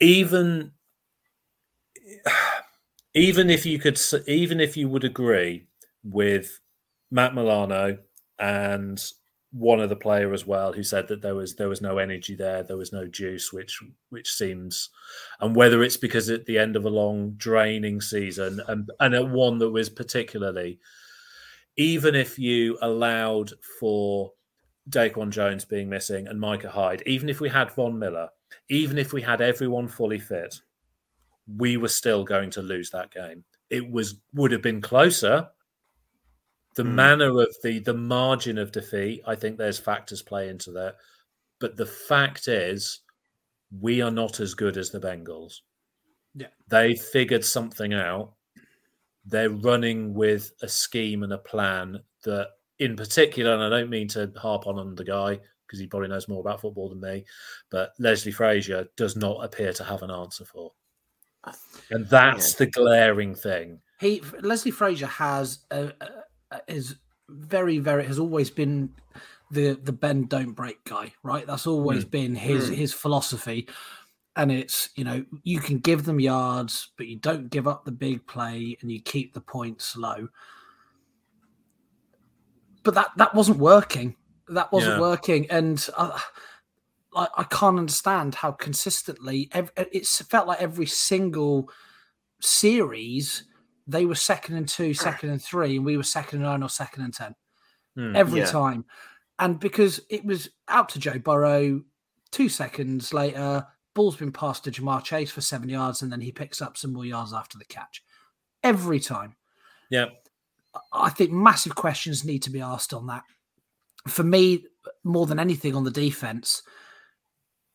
Even 0.00 0.72
even 3.14 3.50
if 3.50 3.64
you 3.64 3.78
could, 3.78 4.00
even 4.26 4.60
if 4.60 4.76
you 4.76 4.88
would 4.88 5.04
agree 5.04 5.66
with 6.02 6.60
Matt 7.10 7.34
Milano 7.34 7.98
and 8.38 9.02
one 9.54 9.78
of 9.78 9.88
the 9.88 9.94
player 9.94 10.32
as 10.32 10.44
well 10.44 10.72
who 10.72 10.82
said 10.82 11.06
that 11.06 11.22
there 11.22 11.36
was 11.36 11.54
there 11.54 11.68
was 11.68 11.80
no 11.80 11.98
energy 11.98 12.34
there, 12.34 12.64
there 12.64 12.76
was 12.76 12.92
no 12.92 13.06
juice, 13.06 13.52
which 13.52 13.80
which 14.10 14.30
seems, 14.30 14.90
and 15.40 15.54
whether 15.54 15.84
it's 15.84 15.96
because 15.96 16.28
at 16.28 16.44
the 16.46 16.58
end 16.58 16.74
of 16.74 16.84
a 16.84 16.90
long 16.90 17.34
draining 17.36 18.00
season 18.00 18.60
and 18.66 18.90
and 18.98 19.14
at 19.14 19.28
one 19.28 19.58
that 19.58 19.70
was 19.70 19.88
particularly, 19.88 20.80
even 21.76 22.16
if 22.16 22.36
you 22.36 22.76
allowed 22.82 23.52
for 23.78 24.32
Daquan 24.90 25.30
Jones 25.30 25.64
being 25.64 25.88
missing 25.88 26.26
and 26.26 26.40
Micah 26.40 26.70
Hyde, 26.70 27.04
even 27.06 27.28
if 27.28 27.40
we 27.40 27.48
had 27.48 27.70
Von 27.70 27.96
Miller, 27.96 28.28
even 28.68 28.98
if 28.98 29.12
we 29.12 29.22
had 29.22 29.40
everyone 29.40 29.86
fully 29.86 30.18
fit, 30.18 30.56
we 31.56 31.76
were 31.76 31.88
still 31.88 32.24
going 32.24 32.50
to 32.50 32.62
lose 32.62 32.90
that 32.90 33.12
game. 33.12 33.44
It 33.70 33.88
was 33.88 34.16
would 34.32 34.50
have 34.50 34.62
been 34.62 34.80
closer. 34.80 35.48
The 36.74 36.82
Hmm. 36.84 36.94
manner 36.96 37.40
of 37.40 37.54
the 37.62 37.78
the 37.78 37.94
margin 37.94 38.58
of 38.58 38.72
defeat, 38.72 39.22
I 39.26 39.34
think 39.36 39.56
there's 39.58 39.78
factors 39.78 40.22
play 40.22 40.48
into 40.48 40.72
that. 40.72 40.96
But 41.60 41.76
the 41.76 41.86
fact 41.86 42.48
is, 42.48 43.00
we 43.80 44.02
are 44.02 44.10
not 44.10 44.40
as 44.40 44.54
good 44.54 44.76
as 44.76 44.90
the 44.90 45.00
Bengals. 45.00 45.60
Yeah. 46.34 46.48
They 46.68 46.96
figured 46.96 47.44
something 47.44 47.94
out. 47.94 48.34
They're 49.24 49.50
running 49.50 50.14
with 50.14 50.52
a 50.62 50.68
scheme 50.68 51.22
and 51.22 51.32
a 51.32 51.38
plan 51.38 52.00
that, 52.24 52.48
in 52.78 52.96
particular, 52.96 53.54
and 53.54 53.62
I 53.62 53.68
don't 53.68 53.88
mean 53.90 54.08
to 54.08 54.32
harp 54.36 54.66
on 54.66 54.78
on 54.78 54.94
the 54.96 55.04
guy 55.04 55.38
because 55.66 55.78
he 55.78 55.86
probably 55.86 56.08
knows 56.08 56.28
more 56.28 56.40
about 56.40 56.60
football 56.60 56.88
than 56.90 57.00
me, 57.00 57.24
but 57.70 57.92
Leslie 57.98 58.32
Frazier 58.32 58.86
does 58.96 59.16
not 59.16 59.42
appear 59.44 59.72
to 59.72 59.84
have 59.84 60.02
an 60.02 60.10
answer 60.10 60.44
for. 60.44 60.72
And 61.90 62.06
that's 62.08 62.54
the 62.54 62.66
glaring 62.66 63.34
thing. 63.34 63.80
He 64.00 64.20
Leslie 64.40 64.70
Frazier 64.72 65.06
has 65.06 65.60
a, 65.70 65.84
a, 66.00 66.04
a- 66.04 66.23
is 66.68 66.96
very 67.28 67.78
very 67.78 68.04
has 68.06 68.18
always 68.18 68.50
been 68.50 68.90
the 69.50 69.74
the 69.82 69.92
bend 69.92 70.28
don't 70.28 70.52
break 70.52 70.82
guy, 70.84 71.12
right? 71.22 71.46
That's 71.46 71.66
always 71.66 72.04
been 72.04 72.34
his 72.34 72.70
Mm. 72.70 72.74
his 72.74 72.92
philosophy. 72.92 73.68
And 74.36 74.50
it's 74.50 74.90
you 74.96 75.04
know 75.04 75.24
you 75.44 75.60
can 75.60 75.78
give 75.78 76.04
them 76.04 76.18
yards, 76.20 76.90
but 76.96 77.06
you 77.06 77.16
don't 77.16 77.50
give 77.50 77.68
up 77.68 77.84
the 77.84 77.92
big 77.92 78.26
play, 78.26 78.76
and 78.80 78.90
you 78.90 79.00
keep 79.00 79.32
the 79.32 79.40
points 79.40 79.96
low. 79.96 80.28
But 82.82 82.94
that 82.94 83.12
that 83.16 83.34
wasn't 83.34 83.58
working. 83.58 84.16
That 84.48 84.72
wasn't 84.72 84.96
Yeah. 84.96 85.00
working, 85.00 85.50
and 85.50 85.88
uh, 85.96 86.18
I, 87.14 87.28
I 87.38 87.44
can't 87.44 87.78
understand 87.78 88.34
how 88.34 88.52
consistently 88.52 89.48
ev- 89.52 89.72
it 89.76 90.06
felt 90.06 90.48
like 90.48 90.60
every 90.60 90.86
single 90.86 91.70
series 92.40 93.44
they 93.86 94.04
were 94.06 94.14
second 94.14 94.56
and 94.56 94.68
two, 94.68 94.94
second 94.94 95.30
and 95.30 95.42
three, 95.42 95.76
and 95.76 95.84
we 95.84 95.96
were 95.96 96.02
second 96.02 96.38
and 96.38 96.46
nine 96.48 96.62
or 96.62 96.68
second 96.68 97.04
and 97.04 97.14
ten 97.14 97.34
Hmm. 97.96 98.16
every 98.16 98.40
Yeah. 98.40 98.46
time. 98.46 98.84
And 99.38 99.58
because 99.60 100.00
it 100.10 100.24
was 100.24 100.48
out 100.68 100.88
to 100.90 100.98
Joe 100.98 101.18
Burrow, 101.18 101.82
two 102.30 102.48
seconds 102.48 103.12
later, 103.12 103.66
ball's 103.94 104.16
been 104.16 104.32
passed 104.32 104.64
to 104.64 104.70
Ja'Marr 104.70 105.02
Chase 105.04 105.30
for 105.30 105.40
seven 105.40 105.68
yards, 105.68 106.02
and 106.02 106.10
then 106.10 106.20
he 106.20 106.32
picks 106.32 106.60
up 106.62 106.76
some 106.76 106.92
more 106.92 107.04
yards 107.04 107.32
after 107.32 107.58
the 107.58 107.64
catch. 107.64 108.02
Every 108.62 108.98
time. 109.00 109.36
Yeah. 109.90 110.06
I 110.92 111.10
think 111.10 111.30
massive 111.30 111.74
questions 111.76 112.24
need 112.24 112.42
to 112.44 112.50
be 112.50 112.60
asked 112.60 112.92
on 112.94 113.06
that. 113.06 113.22
For 114.08 114.24
me, 114.24 114.66
more 115.04 115.26
than 115.26 115.38
anything 115.38 115.74
on 115.76 115.84
the 115.84 115.90
defense, 115.90 116.62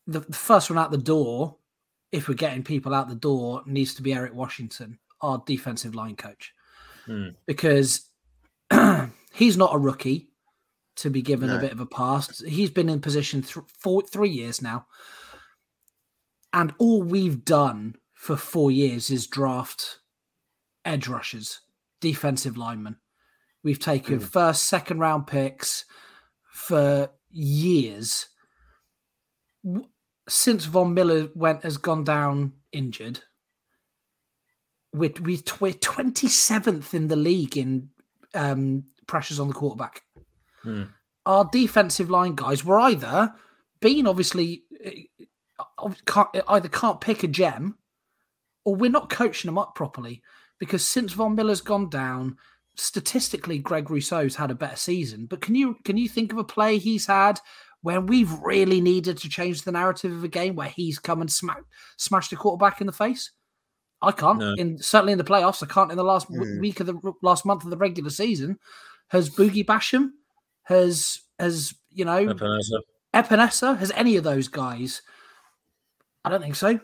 the, 0.07 0.19
the 0.21 0.35
first 0.35 0.69
one 0.69 0.77
out 0.79 0.91
the 0.91 0.97
door, 0.97 1.57
if 2.11 2.27
we're 2.27 2.33
getting 2.35 2.63
people 2.63 2.93
out 2.93 3.07
the 3.07 3.15
door, 3.15 3.61
needs 3.65 3.93
to 3.95 4.01
be 4.01 4.13
Eric 4.13 4.33
Washington, 4.33 4.99
our 5.21 5.41
defensive 5.45 5.95
line 5.95 6.15
coach, 6.15 6.53
Hmm. 7.05 7.29
because 7.45 8.09
he's 9.33 9.57
not 9.57 9.73
a 9.73 9.77
rookie 9.79 10.29
to 10.97 11.09
be 11.09 11.21
given 11.21 11.49
a 11.49 11.59
bit 11.61 11.71
of 11.71 11.79
a 11.79 11.85
pass. 11.85 12.39
He's 12.41 12.69
been 12.69 12.89
in 12.89 12.99
position 13.01 13.41
th- 13.41 13.65
for 13.79 14.01
three 14.01 14.29
years 14.29 14.61
now, 14.61 14.85
and 16.53 16.73
all 16.77 17.01
we've 17.01 17.43
done 17.45 17.95
for 18.13 18.35
four 18.35 18.69
years 18.71 19.09
is 19.09 19.25
draft 19.27 19.99
edge 20.85 21.07
rushers, 21.07 21.61
defensive 22.01 22.57
linemen. 22.57 22.97
We've 23.63 23.79
taken 23.79 24.19
first, 24.19 24.65
second 24.65 24.99
round 24.99 25.27
picks 25.27 25.85
for 26.51 27.09
years. 27.29 28.27
Since 30.27 30.65
Von 30.65 30.93
Miller 30.93 31.29
went 31.35 31.63
has 31.63 31.77
gone 31.77 32.03
down 32.03 32.53
injured, 32.71 33.19
we're, 34.93 35.13
we're, 35.21 35.37
tw- 35.37 35.61
we're 35.61 35.73
27th 35.73 36.93
in 36.93 37.07
the 37.07 37.15
league 37.15 37.57
in 37.57 37.89
um, 38.33 38.85
pressures 39.07 39.39
on 39.39 39.47
the 39.47 39.53
quarterback. 39.53 40.03
Hmm. 40.63 40.83
Our 41.25 41.49
defensive 41.51 42.09
line 42.09 42.35
guys 42.35 42.65
were 42.65 42.79
either 42.79 43.33
being 43.81 44.07
obviously 44.07 44.63
uh, 44.85 45.89
can't, 46.05 46.29
either 46.47 46.69
can't 46.69 47.01
pick 47.01 47.23
a 47.23 47.27
gem 47.27 47.77
or 48.65 48.75
we're 48.75 48.89
not 48.89 49.09
coaching 49.09 49.47
them 49.47 49.57
up 49.57 49.75
properly 49.75 50.21
because 50.59 50.85
since 50.85 51.13
Von 51.13 51.35
Miller's 51.35 51.61
gone 51.61 51.89
down, 51.89 52.37
statistically 52.75 53.59
Greg 53.59 53.89
Rousseau's 53.89 54.35
had 54.35 54.51
a 54.51 54.55
better 54.55 54.75
season. 54.75 55.25
But 55.25 55.41
can 55.41 55.55
you 55.55 55.77
can 55.83 55.97
you 55.97 56.09
think 56.09 56.31
of 56.31 56.37
a 56.37 56.43
play 56.43 56.77
he's 56.77 57.07
had 57.07 57.39
where 57.81 58.01
we've 58.01 58.31
really 58.39 58.81
needed 58.81 59.17
to 59.17 59.29
change 59.29 59.61
the 59.61 59.71
narrative 59.71 60.11
of 60.11 60.23
a 60.23 60.29
game 60.29 60.55
where 60.55 60.69
he's 60.69 60.99
come 60.99 61.21
and 61.21 61.31
smack 61.31 61.61
smashed 61.97 62.33
a 62.33 62.35
quarterback 62.35 62.81
in 62.81 62.87
the 62.87 62.93
face? 62.93 63.31
I 64.01 64.11
can't. 64.11 64.39
No. 64.39 64.53
In 64.57 64.77
certainly 64.77 65.11
in 65.11 65.17
the 65.17 65.23
playoffs, 65.23 65.61
I 65.61 65.65
can't. 65.65 65.91
In 65.91 65.97
the 65.97 66.03
last 66.03 66.29
Mm. 66.29 66.59
week 66.59 66.79
of 66.79 66.87
the 66.87 67.13
last 67.21 67.45
month 67.45 67.63
of 67.63 67.69
the 67.69 67.77
regular 67.77 68.09
season, 68.09 68.57
has 69.09 69.29
Boogie 69.29 69.65
Basham, 69.65 70.11
has 70.63 71.21
has 71.37 71.73
you 71.91 72.05
know 72.05 72.27
Epenesa. 72.27 72.79
Epenesa, 73.13 73.77
has 73.77 73.91
any 73.95 74.15
of 74.15 74.23
those 74.23 74.47
guys? 74.47 75.01
I 76.23 76.29
don't 76.29 76.41
think 76.41 76.55
so. 76.55 76.79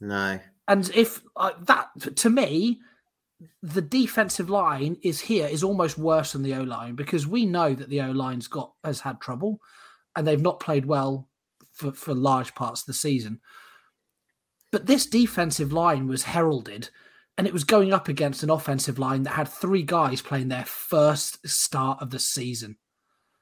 No. 0.00 0.40
And 0.68 0.90
if 0.94 1.20
uh, 1.36 1.52
that 1.62 1.88
to 2.16 2.30
me, 2.30 2.80
the 3.62 3.82
defensive 3.82 4.48
line 4.48 4.96
is 5.02 5.20
here 5.20 5.46
is 5.46 5.62
almost 5.64 5.98
worse 5.98 6.32
than 6.32 6.42
the 6.42 6.54
O 6.54 6.62
line 6.62 6.94
because 6.94 7.26
we 7.26 7.44
know 7.44 7.74
that 7.74 7.88
the 7.88 8.00
O 8.00 8.10
line's 8.10 8.48
got 8.48 8.72
has 8.84 9.00
had 9.00 9.20
trouble 9.20 9.60
and 10.16 10.26
they've 10.26 10.40
not 10.40 10.60
played 10.60 10.86
well 10.86 11.28
for, 11.72 11.92
for 11.92 12.14
large 12.14 12.54
parts 12.54 12.82
of 12.82 12.86
the 12.86 12.92
season. 12.94 13.40
But 14.72 14.86
this 14.86 15.06
defensive 15.06 15.72
line 15.72 16.08
was 16.08 16.24
heralded 16.24 16.88
and 17.38 17.46
it 17.46 17.52
was 17.52 17.64
going 17.64 17.92
up 17.92 18.08
against 18.08 18.42
an 18.42 18.50
offensive 18.50 18.98
line 18.98 19.22
that 19.22 19.34
had 19.34 19.48
three 19.48 19.82
guys 19.82 20.20
playing 20.20 20.48
their 20.48 20.64
first 20.64 21.46
start 21.48 22.00
of 22.02 22.10
the 22.10 22.18
season. 22.18 22.76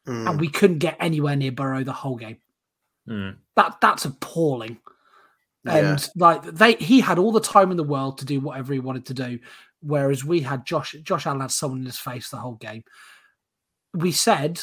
Mm. 0.06 0.30
And 0.30 0.40
we 0.40 0.48
couldn't 0.48 0.78
get 0.78 0.96
anywhere 1.00 1.36
near 1.36 1.52
Burrow 1.52 1.84
the 1.84 1.92
whole 1.92 2.16
game. 2.16 2.38
Mm. 3.08 3.36
That 3.56 3.80
that's 3.80 4.04
appalling. 4.04 4.78
Yeah. 5.64 5.76
And 5.76 6.08
like 6.16 6.42
they 6.42 6.74
he 6.74 7.00
had 7.00 7.18
all 7.18 7.32
the 7.32 7.40
time 7.40 7.70
in 7.70 7.76
the 7.76 7.84
world 7.84 8.18
to 8.18 8.24
do 8.24 8.40
whatever 8.40 8.72
he 8.72 8.80
wanted 8.80 9.06
to 9.06 9.14
do. 9.14 9.38
Whereas 9.82 10.24
we 10.24 10.40
had 10.40 10.64
Josh 10.66 10.94
Josh 11.02 11.26
Allen 11.26 11.40
had 11.40 11.50
someone 11.50 11.80
in 11.80 11.86
his 11.86 11.98
face 11.98 12.30
the 12.30 12.36
whole 12.38 12.54
game. 12.54 12.84
We 13.94 14.12
said 14.12 14.60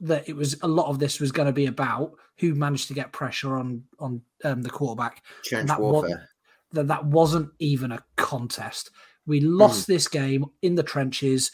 that 0.00 0.28
it 0.28 0.36
was 0.36 0.56
a 0.62 0.68
lot 0.68 0.88
of 0.88 0.98
this 0.98 1.20
was 1.20 1.32
going 1.32 1.46
to 1.46 1.52
be 1.52 1.66
about 1.66 2.12
who 2.38 2.54
managed 2.54 2.88
to 2.88 2.94
get 2.94 3.12
pressure 3.12 3.56
on 3.56 3.82
on 3.98 4.20
um, 4.44 4.62
the 4.62 4.70
quarterback. 4.70 5.22
Trench 5.44 5.68
that 5.68 5.80
wa- 5.80 5.90
warfare. 5.92 6.28
That 6.72 6.88
that 6.88 7.04
wasn't 7.06 7.50
even 7.58 7.92
a 7.92 8.04
contest. 8.16 8.90
We 9.26 9.40
Hmm. 9.40 9.56
lost 9.56 9.86
this 9.86 10.08
game 10.08 10.44
in 10.62 10.74
the 10.74 10.82
trenches, 10.82 11.50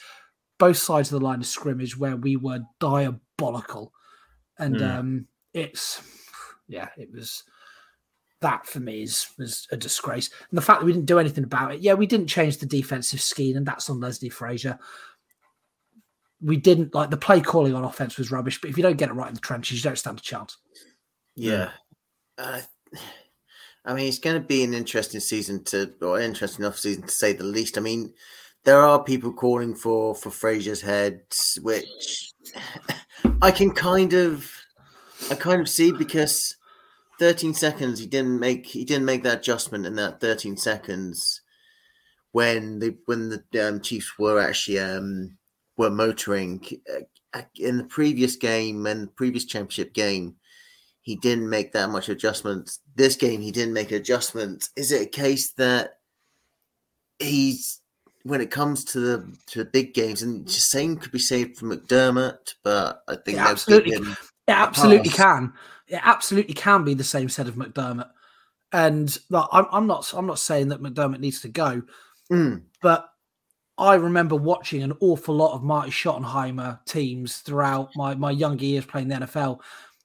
both 0.58 0.78
sides 0.78 1.12
of 1.12 1.20
the 1.20 1.24
line 1.26 1.40
of 1.40 1.46
scrimmage, 1.46 1.96
where 1.96 2.16
we 2.16 2.36
were 2.36 2.60
diabolical, 2.80 3.92
and 4.58 4.76
Mm. 4.76 4.98
um, 4.98 5.26
it's 5.52 6.00
yeah, 6.68 6.88
it 6.96 7.10
was 7.12 7.42
that 8.40 8.66
for 8.66 8.80
me 8.80 9.02
is 9.02 9.26
was 9.38 9.66
a 9.70 9.76
disgrace. 9.76 10.30
And 10.50 10.56
the 10.56 10.62
fact 10.62 10.80
that 10.80 10.86
we 10.86 10.92
didn't 10.92 11.06
do 11.06 11.18
anything 11.18 11.44
about 11.44 11.74
it, 11.74 11.80
yeah, 11.80 11.92
we 11.94 12.06
didn't 12.06 12.28
change 12.28 12.56
the 12.58 12.66
defensive 12.66 13.20
scheme, 13.20 13.56
and 13.56 13.66
that's 13.66 13.90
on 13.90 14.00
Leslie 14.00 14.28
Frazier. 14.30 14.78
We 16.42 16.56
didn't 16.56 16.94
like 16.94 17.10
the 17.10 17.16
play 17.16 17.40
calling 17.40 17.74
on 17.74 17.84
offense 17.84 18.16
was 18.16 18.30
rubbish, 18.30 18.60
but 18.60 18.70
if 18.70 18.76
you 18.76 18.82
don't 18.82 18.96
get 18.96 19.10
it 19.10 19.14
right 19.14 19.28
in 19.28 19.34
the 19.34 19.40
trenches, 19.40 19.76
you 19.76 19.82
don't 19.82 19.98
stand 19.98 20.18
a 20.18 20.22
chance. 20.22 20.56
Yeah. 21.36 21.70
Uh, 22.38 22.60
I 23.84 23.94
mean, 23.94 24.08
it's 24.08 24.18
going 24.18 24.40
to 24.40 24.46
be 24.46 24.62
an 24.64 24.74
interesting 24.74 25.20
season 25.20 25.64
to, 25.64 25.92
or 26.02 26.20
interesting 26.20 26.64
enough 26.64 26.78
season 26.78 27.02
to 27.02 27.12
say 27.12 27.32
the 27.32 27.44
least. 27.44 27.78
I 27.78 27.80
mean, 27.80 28.12
there 28.64 28.80
are 28.80 29.02
people 29.02 29.32
calling 29.32 29.74
for 29.74 30.14
for 30.14 30.30
Frazier's 30.30 30.82
head, 30.82 31.22
which 31.62 32.32
I 33.42 33.50
can 33.50 33.70
kind 33.72 34.12
of, 34.12 34.50
I 35.30 35.34
kind 35.34 35.60
of 35.60 35.68
see 35.68 35.92
because 35.92 36.56
13 37.18 37.54
seconds 37.54 38.00
he 38.00 38.06
didn't 38.06 38.40
make 38.40 38.66
he 38.66 38.84
didn't 38.84 39.04
make 39.04 39.22
that 39.22 39.38
adjustment 39.38 39.86
in 39.86 39.94
that 39.96 40.20
13 40.20 40.56
seconds 40.56 41.42
when 42.32 42.78
the 42.78 42.96
when 43.06 43.28
the 43.28 43.68
um, 43.68 43.80
Chiefs 43.80 44.18
were 44.18 44.40
actually 44.40 44.78
um, 44.78 45.36
were 45.80 45.90
motoring 45.90 46.64
uh, 47.34 47.42
in 47.56 47.76
the 47.76 47.84
previous 47.84 48.36
game 48.36 48.86
and 48.86 49.14
previous 49.16 49.44
championship 49.44 49.92
game 49.92 50.36
he 51.02 51.16
didn't 51.16 51.48
make 51.48 51.72
that 51.72 51.90
much 51.90 52.08
adjustment. 52.08 52.70
This 52.94 53.16
game, 53.16 53.40
he 53.40 53.50
didn't 53.50 53.72
make 53.72 53.90
adjustments. 53.90 54.70
Is 54.76 54.92
it 54.92 55.02
a 55.02 55.06
case 55.06 55.52
that 55.52 55.94
he's 57.18 57.80
when 58.24 58.40
it 58.40 58.50
comes 58.50 58.84
to 58.84 59.00
the 59.00 59.36
to 59.46 59.60
the 59.60 59.70
big 59.70 59.94
games, 59.94 60.22
and 60.22 60.46
the 60.46 60.52
same 60.52 60.96
could 60.96 61.10
be 61.12 61.18
said 61.18 61.56
for 61.56 61.66
McDermott, 61.66 62.54
but 62.62 63.02
I 63.08 63.16
think 63.16 63.38
absolutely. 63.38 63.96
him- 63.96 64.16
It 64.46 64.52
absolutely 64.52 65.10
can. 65.10 65.52
It 65.88 66.00
absolutely 66.02 66.54
can 66.54 66.84
be 66.84 66.94
the 66.94 67.02
same 67.02 67.28
set 67.28 67.48
of 67.48 67.54
McDermott. 67.54 68.10
And 68.72 69.16
like, 69.30 69.48
I'm, 69.50 69.66
I'm 69.72 69.86
not. 69.86 70.12
I'm 70.14 70.26
not 70.26 70.38
saying 70.38 70.68
that 70.68 70.82
McDermott 70.82 71.20
needs 71.20 71.40
to 71.40 71.48
go, 71.48 71.82
Mm, 72.30 72.62
but 72.82 73.08
I 73.80 73.94
remember 73.94 74.36
watching 74.36 74.82
an 74.82 74.92
awful 75.00 75.34
lot 75.34 75.54
of 75.54 75.62
Marty 75.64 75.90
Schottenheimer 75.90 76.84
teams 76.84 77.38
throughout 77.38 77.90
my 77.96 78.14
my 78.14 78.30
younger 78.30 78.64
years 78.64 78.84
playing 78.84 79.08
the 79.08 79.16
NFL, 79.16 79.60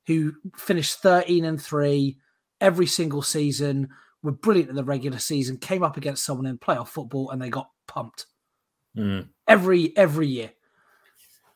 who 0.07 0.33
finished 0.55 0.99
13 1.01 1.45
and 1.45 1.61
three 1.61 2.17
every 2.61 2.87
single 2.87 3.21
season, 3.21 3.89
were 4.23 4.31
brilliant 4.31 4.69
in 4.69 4.75
the 4.75 4.83
regular 4.83 5.19
season, 5.19 5.57
came 5.57 5.83
up 5.83 5.97
against 5.97 6.23
someone 6.25 6.45
in 6.47 6.57
playoff 6.57 6.87
football, 6.87 7.29
and 7.31 7.41
they 7.41 7.49
got 7.49 7.69
pumped 7.87 8.25
Mm. 8.97 9.27
every 9.45 9.95
every 9.97 10.27
year. 10.27 10.51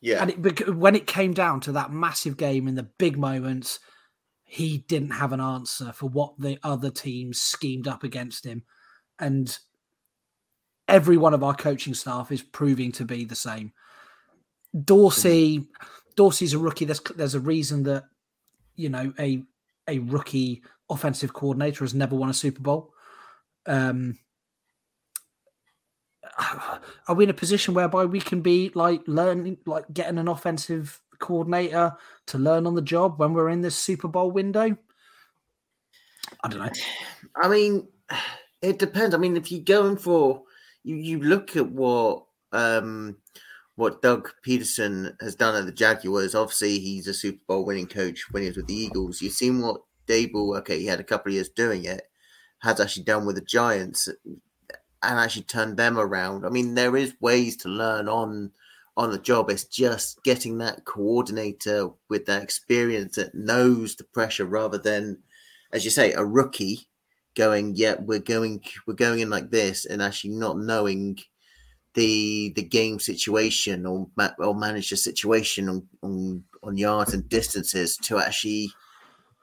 yeah, 0.01 0.21
And 0.21 0.29
it, 0.31 0.41
bec- 0.41 0.67
when 0.67 0.93
it 0.95 1.07
came 1.07 1.33
down 1.33 1.61
to 1.61 1.71
that 1.71 1.89
massive 1.91 2.35
game 2.35 2.67
in 2.67 2.75
the 2.75 2.83
big 2.83 3.17
moments, 3.17 3.79
he 4.43 4.79
didn't 4.79 5.11
have 5.11 5.31
an 5.31 5.39
answer 5.39 5.93
for 5.93 6.09
what 6.09 6.33
the 6.37 6.59
other 6.63 6.89
teams 6.91 7.39
schemed 7.39 7.87
up 7.87 8.03
against 8.03 8.45
him. 8.45 8.63
And 9.19 9.57
every 10.89 11.17
one 11.17 11.33
of 11.33 11.43
our 11.43 11.53
coaching 11.53 11.93
staff 11.93 12.31
is 12.31 12.41
proving 12.41 12.91
to 12.93 13.05
be 13.05 13.23
the 13.23 13.35
same. 13.35 13.71
Dorsey, 14.83 15.67
Dorsey's 16.15 16.53
a 16.53 16.59
rookie. 16.59 16.85
There's 16.85 17.01
there's 17.15 17.35
a 17.35 17.39
reason 17.39 17.83
that 17.83 18.05
you 18.75 18.89
know 18.89 19.13
a 19.17 19.43
a 19.87 19.99
rookie 19.99 20.63
offensive 20.89 21.33
coordinator 21.33 21.83
has 21.83 21.93
never 21.93 22.15
won 22.15 22.29
a 22.29 22.33
Super 22.33 22.61
Bowl. 22.61 22.93
Um, 23.65 24.17
are 27.07 27.15
we 27.15 27.25
in 27.25 27.29
a 27.29 27.33
position 27.33 27.73
whereby 27.73 28.05
we 28.05 28.19
can 28.19 28.41
be 28.41 28.71
like 28.73 29.01
learning, 29.07 29.57
like 29.65 29.85
getting 29.93 30.17
an 30.17 30.27
offensive 30.27 31.01
coordinator 31.19 31.93
to 32.27 32.37
learn 32.37 32.65
on 32.65 32.75
the 32.75 32.81
job 32.81 33.19
when 33.19 33.33
we're 33.33 33.49
in 33.49 33.61
this 33.61 33.75
Super 33.75 34.07
Bowl 34.07 34.31
window? 34.31 34.77
I 36.43 36.47
don't 36.47 36.59
know. 36.59 36.69
I 37.35 37.47
mean, 37.47 37.87
it 38.61 38.79
depends. 38.79 39.15
I 39.15 39.17
mean, 39.17 39.35
if 39.35 39.51
you're 39.51 39.61
going 39.61 39.97
for 39.97 40.43
you, 40.83 40.95
you 40.95 41.19
look 41.19 41.55
at 41.55 41.69
what 41.69 42.25
um 42.51 43.17
what 43.75 44.01
Doug 44.01 44.29
Pederson 44.45 45.15
has 45.21 45.35
done 45.35 45.55
at 45.55 45.65
the 45.65 45.71
Jaguars. 45.71 46.35
Obviously, 46.35 46.79
he's 46.79 47.07
a 47.07 47.13
Super 47.13 47.41
Bowl 47.47 47.65
winning 47.65 47.87
coach 47.87 48.25
when 48.31 48.43
he 48.43 48.49
was 48.49 48.57
with 48.57 48.67
the 48.67 48.73
Eagles. 48.73 49.21
You've 49.21 49.33
seen 49.33 49.61
what 49.61 49.81
Daboll. 50.07 50.57
Okay, 50.59 50.79
he 50.79 50.85
had 50.85 50.99
a 50.99 51.03
couple 51.03 51.29
of 51.29 51.35
years 51.35 51.49
doing 51.49 51.85
it. 51.85 52.01
Has 52.59 52.81
actually 52.81 53.03
done 53.03 53.25
with 53.25 53.35
the 53.35 53.41
Giants 53.41 54.09
and 55.01 55.19
actually 55.19 55.43
turned 55.43 55.77
them 55.77 55.97
around. 55.97 56.45
I 56.45 56.49
mean, 56.49 56.75
there 56.75 56.97
is 56.97 57.13
ways 57.21 57.55
to 57.57 57.69
learn 57.69 58.09
on 58.09 58.51
on 58.97 59.11
the 59.11 59.17
job. 59.17 59.49
It's 59.49 59.63
just 59.63 60.21
getting 60.23 60.57
that 60.57 60.83
coordinator 60.83 61.89
with 62.09 62.25
that 62.25 62.43
experience 62.43 63.15
that 63.15 63.33
knows 63.33 63.95
the 63.95 64.03
pressure 64.03 64.45
rather 64.45 64.77
than, 64.77 65.19
as 65.71 65.85
you 65.85 65.91
say, 65.91 66.11
a 66.11 66.25
rookie 66.25 66.89
going, 67.35 67.75
yeah, 67.75 67.95
we're 67.99 68.19
going, 68.19 68.63
we're 68.85 68.93
going 68.93 69.19
in 69.19 69.29
like 69.29 69.51
this, 69.51 69.85
and 69.85 70.01
actually 70.01 70.31
not 70.31 70.57
knowing 70.57 71.19
the 71.95 72.53
the 72.55 72.61
game 72.61 72.99
situation 72.99 73.85
or 73.85 74.07
ma- 74.15 74.29
or 74.39 74.53
manage 74.55 74.89
the 74.89 74.97
situation 74.97 75.67
on, 75.69 75.87
on 76.03 76.43
on 76.61 76.77
yards 76.77 77.13
and 77.13 77.27
distances 77.29 77.97
to 77.97 78.19
actually 78.19 78.71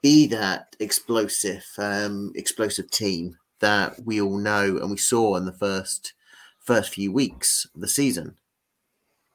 be 0.03 0.27
that 0.27 0.77
explosive 0.79 1.65
um 1.79 2.33
explosive 2.37 2.91
team 2.91 3.37
that 3.61 3.97
we 4.05 4.21
all 4.21 4.39
know 4.39 4.79
and 4.79 4.91
we 4.91 4.97
saw 4.97 5.35
in 5.37 5.45
the 5.45 5.53
first 5.53 6.15
first 6.61 6.93
few 6.93 7.13
weeks 7.13 7.67
of 7.75 7.81
the 7.81 7.89
season. 7.89 8.37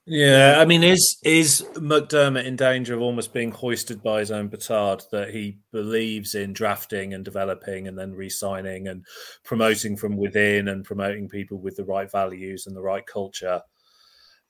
Yeah, 0.08 0.55
I 0.58 0.65
mean, 0.65 0.84
is 0.84 1.17
is 1.24 1.62
McDermott 1.75 2.46
in 2.46 2.55
danger 2.55 2.96
of 2.96 3.01
almost 3.01 3.34
being 3.34 3.51
hoisted 3.51 4.01
by 4.01 4.20
his 4.20 4.31
own 4.31 4.50
petard 4.50 5.03
that 5.12 5.29
he 5.29 5.60
believes 5.72 6.34
in 6.34 6.53
drafting 6.53 7.13
and 7.13 7.24
developing 7.24 7.88
and 7.88 7.98
then 7.98 8.12
re-signing 8.12 8.88
and 8.88 9.05
promoting 9.43 9.96
from 9.96 10.17
within 10.17 10.70
and 10.70 10.84
promoting 10.84 11.29
people 11.29 11.60
with 11.60 11.75
the 11.75 11.86
right 11.86 12.12
values 12.12 12.65
and 12.65 12.75
the 12.75 12.81
right 12.81 13.05
culture, 13.05 13.62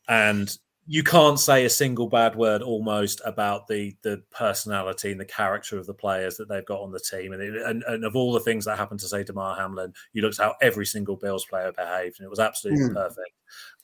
and 0.07 0.57
you 0.87 1.03
can't 1.03 1.39
say 1.39 1.63
a 1.63 1.69
single 1.69 2.07
bad 2.07 2.35
word 2.35 2.61
almost 2.61 3.21
about 3.23 3.67
the 3.67 3.95
the 4.01 4.21
personality 4.31 5.11
and 5.11 5.19
the 5.19 5.25
character 5.25 5.77
of 5.77 5.85
the 5.85 5.93
players 5.93 6.37
that 6.37 6.49
they've 6.49 6.65
got 6.65 6.81
on 6.81 6.91
the 6.91 6.99
team, 6.99 7.33
and 7.33 7.41
it, 7.41 7.61
and, 7.65 7.83
and 7.83 8.03
of 8.03 8.15
all 8.15 8.33
the 8.33 8.39
things 8.39 8.65
that 8.65 8.77
happened 8.77 8.99
to 9.01 9.07
say 9.07 9.23
Damar 9.23 9.55
Hamlin, 9.55 9.93
you 10.13 10.21
looked 10.21 10.39
at 10.39 10.45
how 10.45 10.55
every 10.61 10.85
single 10.85 11.15
Bills 11.15 11.45
player 11.45 11.71
behaved, 11.71 12.19
and 12.19 12.25
it 12.25 12.29
was 12.29 12.39
absolutely 12.39 12.85
Mm. 12.85 12.93
perfect. 12.93 13.31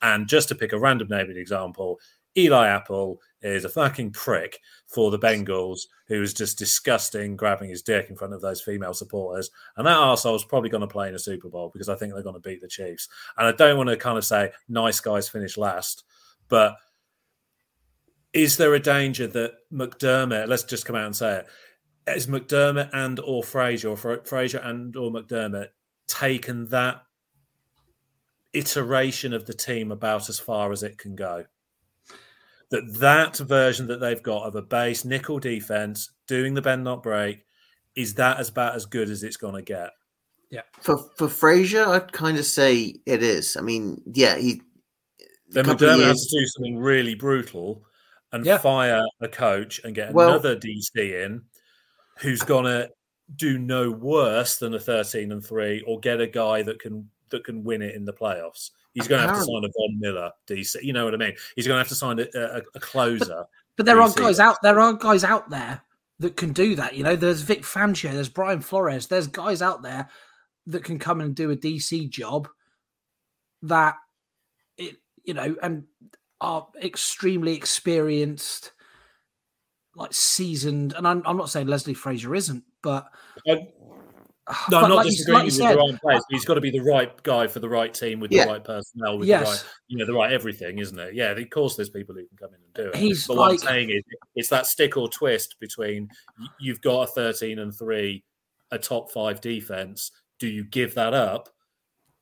And 0.01 0.27
just 0.27 0.47
to 0.49 0.55
pick 0.55 0.73
a 0.73 0.79
random 0.79 1.07
name 1.09 1.29
example, 1.29 1.99
Eli 2.37 2.67
Apple 2.67 3.19
is 3.41 3.65
a 3.65 3.69
fucking 3.69 4.11
prick 4.11 4.59
for 4.87 5.11
the 5.11 5.19
Bengals 5.19 5.81
who 6.07 6.19
was 6.19 6.33
just 6.33 6.57
disgusting 6.57 7.35
grabbing 7.35 7.69
his 7.69 7.81
dick 7.83 8.09
in 8.09 8.15
front 8.15 8.33
of 8.33 8.41
those 8.41 8.61
female 8.61 8.93
supporters. 8.93 9.51
And 9.75 9.85
that 9.85 9.97
arsehole's 9.97 10.43
probably 10.43 10.69
going 10.69 10.81
to 10.81 10.87
play 10.87 11.07
in 11.09 11.15
a 11.15 11.19
Super 11.19 11.49
Bowl 11.49 11.69
because 11.71 11.89
I 11.89 11.95
think 11.95 12.13
they're 12.13 12.23
going 12.23 12.41
to 12.41 12.49
beat 12.49 12.61
the 12.61 12.67
Chiefs. 12.67 13.07
And 13.37 13.47
I 13.47 13.51
don't 13.51 13.77
want 13.77 13.89
to 13.89 13.97
kind 13.97 14.17
of 14.17 14.25
say 14.25 14.51
nice 14.69 14.99
guys 14.99 15.29
finish 15.29 15.57
last, 15.57 16.03
but 16.47 16.77
is 18.33 18.57
there 18.57 18.73
a 18.73 18.79
danger 18.79 19.27
that 19.27 19.53
McDermott, 19.71 20.47
let's 20.47 20.63
just 20.63 20.85
come 20.85 20.95
out 20.95 21.05
and 21.05 21.15
say 21.15 21.39
it, 21.39 21.47
is 22.15 22.27
McDermott 22.27 22.89
and 22.93 23.19
or 23.19 23.43
Frazier 23.43 23.89
or 23.89 23.97
Fra- 23.97 24.23
Frazier 24.23 24.59
and 24.59 24.95
or 24.95 25.11
McDermott 25.11 25.69
taken 26.07 26.67
that 26.67 27.03
iteration 28.53 29.33
of 29.33 29.45
the 29.45 29.53
team 29.53 29.91
about 29.91 30.29
as 30.29 30.39
far 30.39 30.71
as 30.71 30.83
it 30.83 30.97
can 30.97 31.15
go. 31.15 31.45
That 32.69 32.83
that 32.99 33.37
version 33.37 33.87
that 33.87 33.99
they've 33.99 34.21
got 34.21 34.43
of 34.43 34.55
a 34.55 34.61
base 34.61 35.05
nickel 35.05 35.39
defense 35.39 36.11
doing 36.27 36.53
the 36.53 36.61
bend 36.61 36.83
not 36.83 37.03
break 37.03 37.45
is 37.95 38.15
that 38.15 38.39
as 38.39 38.49
about 38.49 38.75
as 38.75 38.85
good 38.85 39.09
as 39.09 39.23
it's 39.23 39.37
going 39.37 39.55
to 39.55 39.61
get. 39.61 39.91
Yeah. 40.49 40.61
For 40.81 40.97
for 41.17 41.27
Frazier, 41.29 41.85
I'd 41.85 42.11
kind 42.11 42.37
of 42.37 42.45
say 42.45 42.95
it 43.05 43.23
is. 43.23 43.57
I 43.57 43.61
mean, 43.61 44.01
yeah, 44.13 44.37
he. 44.37 44.61
Then 45.49 45.65
McDermott 45.65 45.97
years- 45.97 46.07
has 46.07 46.27
to 46.27 46.39
do 46.39 46.45
something 46.47 46.77
really 46.77 47.15
brutal 47.15 47.86
and 48.31 48.45
Yeah. 48.45 48.57
fire 48.57 49.03
a 49.21 49.27
coach 49.27 49.79
and 49.83 49.95
get 49.95 50.13
Well- 50.13 50.29
another 50.29 50.55
DC 50.55 51.23
in 51.23 51.43
who's 52.19 52.41
gonna 52.41 52.89
do 53.35 53.57
no 53.57 53.91
worse 53.91 54.57
than 54.57 54.73
a 54.73 54.79
13 54.79 55.31
and 55.31 55.45
3 55.45 55.81
or 55.85 55.99
get 55.99 56.21
a 56.21 56.27
guy 56.27 56.61
that 56.63 56.79
can 56.79 57.09
that 57.29 57.43
can 57.43 57.63
win 57.63 57.81
it 57.81 57.93
in 57.93 58.05
the 58.05 58.13
playoffs. 58.13 58.71
He's 58.93 59.07
going 59.07 59.21
to 59.21 59.27
have 59.27 59.37
to 59.37 59.43
sign 59.43 59.63
a 59.63 59.67
Von 59.67 59.99
Miller 59.99 60.31
DC. 60.47 60.81
You 60.81 60.93
know 60.93 61.05
what 61.05 61.13
I 61.13 61.17
mean? 61.17 61.35
He's 61.55 61.67
going 61.67 61.75
to 61.75 61.79
have 61.79 61.89
to 61.89 61.95
sign 61.95 62.19
a, 62.19 62.25
a, 62.33 62.61
a 62.73 62.79
closer. 62.79 63.45
But 63.75 63.85
there 63.85 64.01
are 64.01 64.07
DC 64.07 64.15
guys 64.15 64.25
guys. 64.37 64.39
out 64.39 64.61
there 64.63 64.79
are 64.79 64.93
guys 64.93 65.23
out 65.23 65.49
there 65.49 65.81
that 66.19 66.37
can 66.37 66.53
do 66.53 66.75
that. 66.75 66.95
You 66.95 67.03
know, 67.03 67.15
there's 67.15 67.41
Vic 67.41 67.61
Fangio, 67.61 68.13
there's 68.13 68.29
Brian 68.29 68.61
Flores, 68.61 69.07
there's 69.07 69.27
guys 69.27 69.61
out 69.61 69.83
there 69.83 70.09
that 70.67 70.83
can 70.83 70.97
come 70.99 71.21
and 71.21 71.35
do 71.35 71.51
a 71.51 71.55
DC 71.55 72.09
job 72.09 72.47
that 73.61 73.95
it 74.77 74.95
you 75.23 75.33
know 75.33 75.55
and 75.61 75.83
are 76.41 76.67
extremely 76.81 77.53
experienced, 77.55 78.71
like 79.95 80.13
seasoned. 80.13 80.93
And 80.93 81.07
I'm, 81.07 81.21
I'm 81.25 81.37
not 81.37 81.49
saying 81.49 81.67
Leslie 81.67 81.93
Frazier 81.93 82.35
isn't, 82.35 82.63
but 82.83 83.07
I- 83.47 83.67
ah, 84.47 84.65
no, 84.69 84.77
I'm 84.79 84.89
not 84.89 84.95
like 84.97 85.05
you- 85.05 85.11
disagreeing 85.11 85.35
like 85.35 85.41
you 85.43 85.45
with 85.47 85.53
said, 85.55 85.73
the 85.73 85.77
right 85.79 86.01
place. 86.01 86.21
He's 86.29 86.45
got 86.45 86.53
to 86.55 86.61
be 86.61 86.69
the 86.71 86.81
right 86.81 87.23
guy 87.23 87.47
for 87.47 87.59
the 87.59 87.69
right 87.69 87.93
team 87.93 88.19
with 88.19 88.31
Yeah. 88.31 88.45
the 88.45 88.51
right 88.51 88.63
personnel, 88.63 89.17
with 89.17 89.27
Yes. 89.27 89.41
the 89.41 89.45
right, 89.49 89.63
you 89.87 89.97
know, 89.97 90.05
the 90.05 90.13
right 90.13 90.31
everything, 90.31 90.77
isn't 90.79 90.99
it? 90.99 91.15
Yeah, 91.15 91.31
of 91.31 91.49
course, 91.49 91.75
there's 91.75 91.89
people 91.89 92.13
who 92.15 92.27
can 92.27 92.37
come 92.37 92.49
in 92.53 92.61
and 92.63 92.73
do 92.73 92.89
it. 92.89 92.95
He's 93.01 93.25
but 93.27 93.37
what 93.37 93.51
like- 93.51 93.61
I'm 93.61 93.67
saying 93.67 93.89
is, 93.89 94.03
it's 94.35 94.49
that 94.49 94.67
stick 94.67 94.95
or 94.97 95.09
twist 95.09 95.55
between 95.59 96.09
you've 96.59 96.81
got 96.81 97.01
a 97.03 97.07
13 97.07 97.57
and 97.59 97.73
three, 97.75 98.23
a 98.71 98.77
top 98.77 99.11
five 99.11 99.41
defense. 99.41 100.11
Do 100.39 100.47
you 100.47 100.63
give 100.63 100.93
that 100.95 101.13
up 101.15 101.49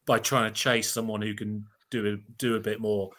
by 0.05 0.19
trying 0.19 0.53
to 0.53 0.57
chase 0.57 0.89
someone 0.89 1.21
who 1.21 1.33
can 1.33 1.65
do 1.91 2.13
a, 2.13 2.31
do 2.37 2.55
a 2.55 2.59
bit 2.59 2.79
more 2.79 3.09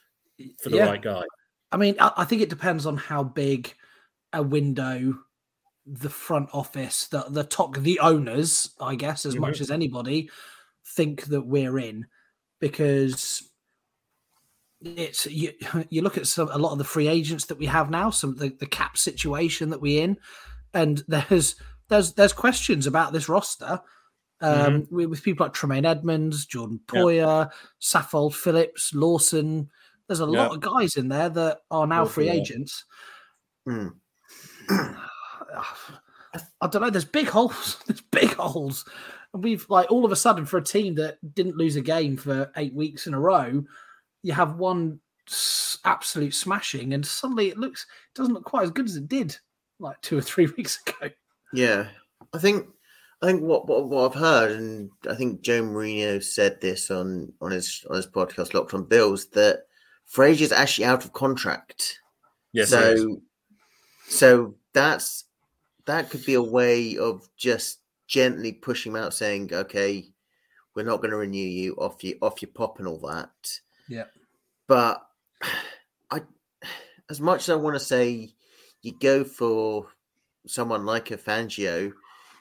for 0.63 0.71
the 0.71 0.77
Yeah. 0.77 0.87
right 0.87 1.03
guy? 1.03 1.25
I 1.73 1.77
mean, 1.77 1.97
I, 1.99 2.13
I 2.19 2.25
think 2.25 2.43
it 2.43 2.49
depends 2.51 2.87
on 2.87 2.97
how 2.97 3.23
big 3.25 3.75
a 4.33 4.43
window 4.43 5.15
the 5.87 6.11
front 6.11 6.49
office, 6.53 7.07
the 7.09 7.25
the 7.29 7.45
top, 7.45 7.77
the 7.77 8.01
owners, 8.01 8.71
I 8.81 8.97
guess, 8.97 9.25
as 9.25 9.37
much 9.37 9.61
as 9.61 9.71
anybody, 9.71 10.31
think 10.95 11.27
that 11.27 11.43
we're 11.43 11.79
in, 11.79 12.07
because 12.61 13.49
it's 14.83 15.27
you. 15.27 15.53
You 15.91 16.03
look 16.03 16.19
at 16.19 16.27
some 16.27 16.49
a 16.51 16.59
lot 16.59 16.73
of 16.73 16.79
the 16.79 16.85
free 16.85 17.09
agents 17.09 17.47
that 17.47 17.59
we 17.59 17.67
have 17.67 17.89
now, 17.91 18.11
some 18.11 18.31
of 18.31 18.39
the, 18.39 18.49
the 18.59 18.67
cap 18.67 18.99
situation 18.99 19.71
that 19.71 19.81
we're 19.81 20.03
in, 20.03 20.19
and 20.75 21.03
there's 21.09 21.57
there's 21.89 22.15
there's 22.15 22.33
questions 22.33 22.87
about 22.87 23.13
this 23.13 23.29
roster. 23.29 23.81
Um, 24.43 24.87
with, 24.91 25.07
with 25.09 25.23
people 25.23 25.47
like 25.47 25.55
Tremaine 25.55 25.87
Edmunds, 25.87 26.45
Jordan 26.45 26.79
Yeah. 26.93 27.01
Poyer, 27.01 27.51
Saffold 27.81 28.35
Phillips, 28.35 28.93
Lawson. 28.93 29.71
There's 30.09 30.21
a 30.21 30.27
lot 30.27 30.53
of 30.53 30.61
guys 30.61 30.97
in 30.97 31.09
there 31.09 31.29
that 31.29 31.59
are 31.71 31.87
now 31.87 32.05
free 32.05 32.29
agents. 32.29 32.85
Hmm. 33.67 33.89
I 36.61 36.69
don't 36.69 36.83
know. 36.83 36.91
There's 36.91 37.05
big 37.05 37.29
holes. 37.29 37.79
There's 37.87 38.01
big 38.01 38.35
holes. 38.35 38.85
And 39.33 39.43
we've 39.43 39.69
like 39.69 39.91
all 39.91 40.05
of 40.05 40.13
a 40.13 40.17
sudden 40.17 40.45
for 40.45 40.59
a 40.59 40.65
team 40.65 40.95
that 40.97 41.19
didn't 41.35 41.57
lose 41.57 41.77
a 41.77 41.81
game 41.81 42.17
for 42.17 42.51
eight 42.57 42.75
weeks 42.75 43.07
in 43.07 43.15
a 43.15 43.21
row, 43.21 43.65
you 44.23 44.33
have 44.33 44.57
one 44.57 45.01
absolute 45.85 46.35
smashing, 46.35 46.95
and 46.95 47.05
suddenly 47.05 47.49
it 47.49 47.59
looks 47.59 47.87
it 48.15 48.19
doesn't 48.19 48.35
look 48.35 48.45
quite 48.45 48.65
as 48.65 48.71
good 48.71 48.87
as 48.87 48.97
it 48.97 49.09
did 49.09 49.37
like 49.79 50.01
two 50.01 50.19
or 50.19 50.23
three 50.23 50.47
weeks 50.57 50.81
ago. 50.87 51.11
Yeah, 51.53 51.89
I 52.33 52.39
think 52.39 52.67
I 53.23 53.27
think 53.27 53.43
what, 53.43 53.67
what 53.67 53.89
what 53.89 54.11
I've 54.11 54.21
heard, 54.21 54.53
and 54.53 54.91
I 55.09 55.15
think 55.15 55.43
Joe 55.43 55.63
Marino 55.63 56.19
said 56.19 56.61
this 56.61 56.91
on 56.91 57.33
on 57.41 57.51
his 57.51 57.85
on 57.89 57.97
his 57.97 58.07
podcast 58.07 58.55
Locked 58.55 58.75
on 58.75 58.85
Bills 58.85 59.27
that 59.31 59.61
Frazier's 60.07 60.53
actually 60.53 60.87
out 60.87 61.05
of 61.05 61.13
contract. 61.13 62.01
Yes, 62.53 62.71
so 62.71 63.21
so 64.09 64.55
that's 64.73 65.25
that 65.87 66.11
could 66.11 66.25
be 66.25 66.35
a 66.35 66.43
way 66.43 66.97
of 66.97 67.29
just 67.37 67.81
gently 68.07 68.53
pushing 68.53 68.93
him 68.93 68.97
out, 68.97 69.15
saying, 69.15 69.53
"Okay, 69.53 70.09
we're 70.75 70.85
not 70.85 70.99
going 70.99 71.11
to 71.11 71.17
renew 71.17 71.39
you 71.39 71.75
off 71.75 72.03
your 72.03 72.17
off 72.23 72.41
your 72.41 72.51
pop 72.53 72.79
and 72.79 72.89
all 72.89 72.99
that." 73.01 73.61
Yeah. 73.89 74.05
but 74.67 75.07
I, 76.11 76.23
as 77.09 77.21
much 77.21 77.43
as 77.43 77.51
I 77.51 77.55
want 77.55 77.77
to 77.77 77.81
say, 77.81 78.35
you 78.83 78.93
go 78.99 79.23
for 79.23 79.89
someone 80.47 80.85
like 80.85 81.11
a 81.11 81.17
Fangio, 81.17 81.93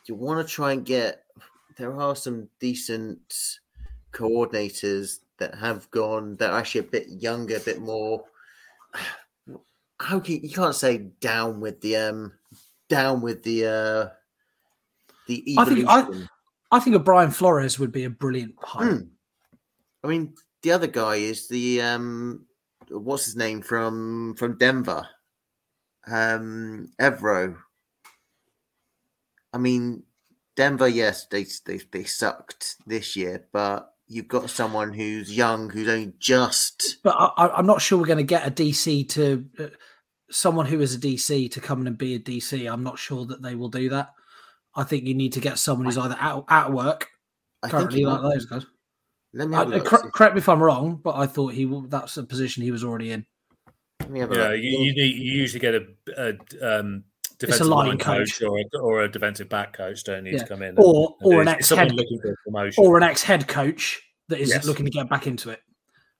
you 0.05 0.15
want 0.15 0.45
to 0.45 0.53
try 0.53 0.73
and 0.73 0.85
get. 0.85 1.23
There 1.77 1.99
are 1.99 2.15
some 2.15 2.47
decent 2.59 3.59
coordinators 4.13 5.19
that 5.37 5.55
have 5.55 5.89
gone 5.91 6.35
that 6.37 6.51
are 6.51 6.59
actually 6.59 6.81
a 6.81 6.91
bit 6.91 7.07
younger, 7.09 7.57
a 7.57 7.59
bit 7.59 7.81
more. 7.81 8.23
How 9.99 10.19
can 10.19 10.41
you 10.43 10.49
can't 10.49 10.75
say 10.75 10.97
down 11.19 11.59
with 11.61 11.81
the 11.81 11.95
um 11.95 12.33
down 12.89 13.21
with 13.21 13.43
the 13.43 13.65
uh 13.65 14.09
the 15.27 15.55
I 15.57 15.65
think 15.65 15.87
I- 15.87 16.27
I 16.71 16.79
think 16.79 16.95
a 16.95 16.99
Brian 16.99 17.31
Flores 17.31 17.79
would 17.79 17.91
be 17.91 18.03
a 18.03 18.09
brilliant 18.09 18.55
hire. 18.59 18.95
Hmm. 18.95 19.01
I 20.03 20.07
mean, 20.07 20.35
the 20.61 20.71
other 20.71 20.87
guy 20.87 21.15
is 21.15 21.47
the 21.47 21.81
um, 21.81 22.45
what's 22.89 23.25
his 23.25 23.35
name 23.35 23.61
from 23.61 24.35
from 24.35 24.57
Denver, 24.57 25.07
um, 26.07 26.91
Evero. 26.99 27.55
I 29.53 29.57
mean, 29.57 30.03
Denver. 30.55 30.87
Yes, 30.87 31.27
they 31.27 31.45
they 31.65 31.79
they 31.91 32.03
sucked 32.03 32.75
this 32.85 33.15
year, 33.15 33.47
but 33.53 33.94
you've 34.07 34.27
got 34.27 34.49
someone 34.49 34.93
who's 34.93 35.35
young, 35.35 35.69
who's 35.69 35.87
only 35.89 36.13
just 36.19 36.97
But 37.03 37.15
I, 37.17 37.25
I- 37.47 37.57
I'm 37.57 37.65
not 37.65 37.81
sure 37.81 37.97
we're 37.99 38.05
going 38.05 38.17
to 38.17 38.23
get 38.23 38.47
a 38.47 38.51
DC 38.51 39.09
to 39.09 39.45
uh, 39.59 39.67
someone 40.29 40.65
who 40.65 40.79
is 40.81 40.93
a 40.95 40.99
DC 40.99 41.51
to 41.51 41.61
come 41.61 41.81
in 41.81 41.87
and 41.87 41.97
be 41.97 42.15
a 42.15 42.19
DC. 42.19 42.71
I'm 42.71 42.83
not 42.83 42.99
sure 42.99 43.25
that 43.25 43.41
they 43.41 43.55
will 43.55 43.69
do 43.69 43.89
that. 43.89 44.11
I 44.75 44.83
think 44.83 45.05
you 45.05 45.13
need 45.15 45.33
to 45.33 45.39
get 45.39 45.57
someone 45.57 45.85
who's 45.85 45.97
either 45.97 46.17
out, 46.19 46.45
at 46.49 46.71
work 46.71 47.07
I 47.63 47.67
think. 47.67 47.71
currently, 47.79 47.99
he 47.99 48.05
like 48.05 48.21
might- 48.21 48.33
those 48.33 48.45
guys. 48.45 48.65
let 49.33 49.47
me 49.49 49.55
I, 49.55 49.59
have 49.59 49.67
a 49.71 49.75
look. 49.77 49.85
cor- 49.85 50.11
correct 50.11 50.35
me 50.35 50.39
if 50.39 50.49
I'm 50.49 50.61
wrong, 50.61 50.99
but 51.03 51.15
I 51.15 51.25
thought 51.27 51.53
he 51.53 51.65
that's 51.87 52.17
a 52.17 52.23
position 52.23 52.63
he 52.63 52.71
was 52.71 52.83
already 52.83 53.11
in. 53.11 53.25
Let 54.01 54.11
me 54.11 54.19
have 54.19 54.31
a 54.31 54.35
Yeah, 54.35 54.47
look. 54.49 54.57
you, 54.61 54.69
you, 54.79 55.03
you 55.03 55.31
usually 55.41 55.59
get 55.61 55.75
a, 55.75 55.85
a 56.61 56.79
um, 56.79 57.05
defensive 57.39 57.67
line 57.67 57.87
line 57.89 57.97
coach. 57.97 58.39
coach, 58.39 58.41
or, 58.43 58.59
a, 58.59 58.77
or 58.79 59.03
a 59.03 59.11
defensive 59.11 59.49
back 59.49 59.73
coach. 59.73 60.03
Don't 60.03 60.23
need 60.23 60.33
Yeah. 60.33 60.39
to 60.39 60.47
come 60.47 60.61
in, 60.61 60.75
Or 60.77 61.15
and 61.21 61.27
or 61.27 61.33
do 61.33 61.39
an 61.41 61.47
ex 61.47 61.69
head 61.69 61.91
looking 61.93 62.19
for 62.21 62.35
promotion. 62.45 62.83
or 62.83 62.97
an 62.97 63.03
ex 63.03 63.23
head 63.23 63.47
coach 63.47 64.01
that 64.29 64.39
is 64.39 64.49
Yes. 64.49 64.65
looking 64.65 64.85
to 64.85 64.91
get 64.91 65.09
back 65.09 65.27
into 65.27 65.49
it, 65.49 65.61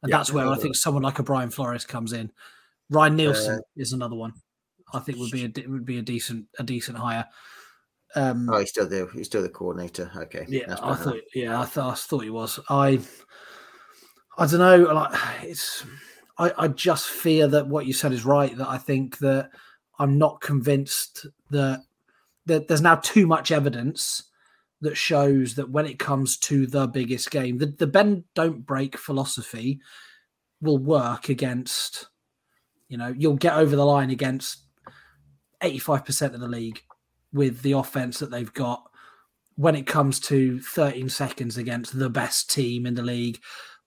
and 0.03 0.09
Yeah. 0.09 0.17
that's 0.17 0.31
where 0.31 0.47
I 0.47 0.55
think 0.57 0.75
someone 0.75 1.03
like 1.03 1.19
a 1.19 1.23
Brian 1.23 1.49
Flores 1.49 1.85
comes 1.85 2.13
in. 2.13 2.31
Ryan 2.89 3.15
Nielsen 3.15 3.61
is 3.75 3.93
another 3.93 4.15
one. 4.15 4.33
I 4.93 4.99
think 4.99 5.17
would 5.17 5.31
be 5.31 5.43
a 5.45 5.67
would 5.67 5.85
be 5.85 5.97
a 5.97 6.01
decent 6.03 6.45
a 6.59 6.63
decent 6.63 6.97
hire. 6.97 7.25
Um, 8.15 8.47
Oh, 8.49 8.59
he's 8.59 8.69
still 8.69 8.87
there. 8.87 9.07
He's 9.11 9.25
still 9.25 9.41
the 9.41 9.49
coordinator. 9.49 10.09
Okay. 10.15 10.45
Yeah, 10.47 10.73
I 10.81 10.95
thought. 10.95 11.13
enough. 11.15 11.23
Yeah, 11.33 11.59
I 11.59 11.65
thought. 11.65 11.91
I 11.93 11.95
thought 11.95 12.23
he 12.23 12.29
was. 12.29 12.59
I. 12.69 12.99
I 14.37 14.47
don't 14.47 14.59
know. 14.59 14.93
Like 14.93 15.19
it's. 15.43 15.83
I, 16.37 16.51
I 16.57 16.67
just 16.67 17.07
fear 17.07 17.47
that 17.47 17.67
what 17.67 17.85
you 17.85 17.93
said 17.93 18.11
is 18.13 18.25
right. 18.25 18.55
That 18.57 18.67
I 18.69 18.77
think 18.77 19.17
that 19.19 19.49
I'm 19.99 20.17
not 20.17 20.41
convinced 20.41 21.25
that 21.51 21.83
that 22.45 22.67
there's 22.67 22.81
now 22.81 22.95
too 22.95 23.25
much 23.25 23.51
evidence 23.51 24.23
that 24.81 24.95
shows 24.95 25.55
that 25.55 25.69
when 25.69 25.85
it 25.85 25.97
comes 25.97 26.37
to 26.37 26.67
the 26.67 26.87
biggest 26.87 27.31
game, 27.31 27.57
the, 27.57 27.65
the 27.65 27.87
bend 27.87 28.23
don't 28.35 28.65
break 28.65 28.97
philosophy 28.97 29.79
will 30.61 30.77
work 30.77 31.29
against. 31.29 32.07
You 32.87 32.97
know, 32.97 33.13
you'll 33.17 33.35
get 33.35 33.55
over 33.55 33.75
the 33.75 33.85
line 33.85 34.11
against 34.11 34.59
85% 35.63 36.35
of 36.35 36.39
the 36.39 36.47
league 36.47 36.81
with 37.33 37.61
the 37.61 37.71
offense 37.71 38.19
that 38.19 38.29
they've 38.29 38.53
got 38.53 38.83
when 39.55 39.75
it 39.75 39.87
comes 39.87 40.19
to 40.19 40.59
13 40.59 41.09
seconds 41.09 41.57
against 41.57 41.97
the 41.97 42.09
best 42.09 42.49
team 42.51 42.85
in 42.85 42.93
the 42.93 43.01
league 43.01 43.39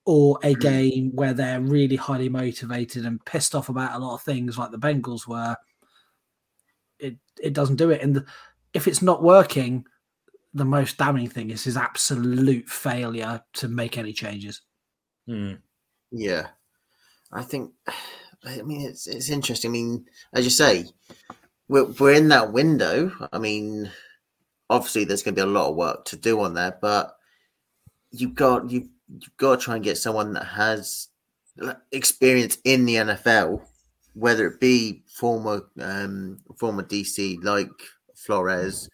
or 0.04 0.38
a 0.42 0.54
mm. 0.54 0.60
game 0.60 1.10
where 1.14 1.34
they're 1.34 1.60
really 1.60 1.96
highly 1.96 2.28
motivated 2.28 3.04
and 3.04 3.24
pissed 3.24 3.54
off 3.54 3.68
about 3.68 3.94
a 3.94 3.98
lot 3.98 4.14
of 4.14 4.22
things 4.22 4.56
like 4.56 4.70
the 4.70 4.78
Bengals 4.78 5.28
were 5.28 5.54
it 6.98 7.16
it 7.42 7.52
doesn't 7.52 7.76
do 7.76 7.90
it 7.90 8.02
and 8.02 8.16
the, 8.16 8.26
if 8.74 8.86
it's 8.88 9.02
not 9.02 9.22
working 9.22 9.84
the 10.54 10.64
most 10.64 10.96
damning 10.96 11.28
thing 11.28 11.50
is 11.50 11.64
his 11.64 11.76
absolute 11.76 12.68
failure 12.68 13.42
to 13.52 13.68
make 13.68 13.98
any 13.98 14.12
changes 14.12 14.62
Hmm. 15.28 15.54
Yeah, 16.10 16.46
I 17.30 17.42
think. 17.42 17.72
I 18.44 18.62
mean, 18.62 18.80
it's 18.80 19.06
it's 19.06 19.28
interesting. 19.28 19.70
I 19.70 19.72
mean, 19.72 20.06
as 20.32 20.44
you 20.44 20.50
say, 20.50 20.86
we're 21.68 21.84
we're 21.84 22.14
in 22.14 22.28
that 22.28 22.52
window. 22.52 23.12
I 23.30 23.38
mean, 23.38 23.90
obviously, 24.70 25.04
there's 25.04 25.22
going 25.22 25.34
to 25.34 25.44
be 25.44 25.48
a 25.48 25.52
lot 25.52 25.68
of 25.68 25.76
work 25.76 26.06
to 26.06 26.16
do 26.16 26.40
on 26.40 26.54
there, 26.54 26.78
but 26.80 27.14
you've 28.10 28.34
got 28.34 28.70
you've, 28.70 28.88
you've 29.08 29.36
got 29.36 29.56
to 29.56 29.64
try 29.64 29.74
and 29.74 29.84
get 29.84 29.98
someone 29.98 30.32
that 30.32 30.44
has 30.44 31.08
experience 31.92 32.56
in 32.64 32.86
the 32.86 32.94
NFL, 32.94 33.60
whether 34.18 34.48
it 34.48 34.60
be 34.60 35.02
former 35.06 35.62
um, 35.80 36.38
former 36.56 36.82
DC 36.82 37.42
like 37.42 37.70
Flores, 38.16 38.88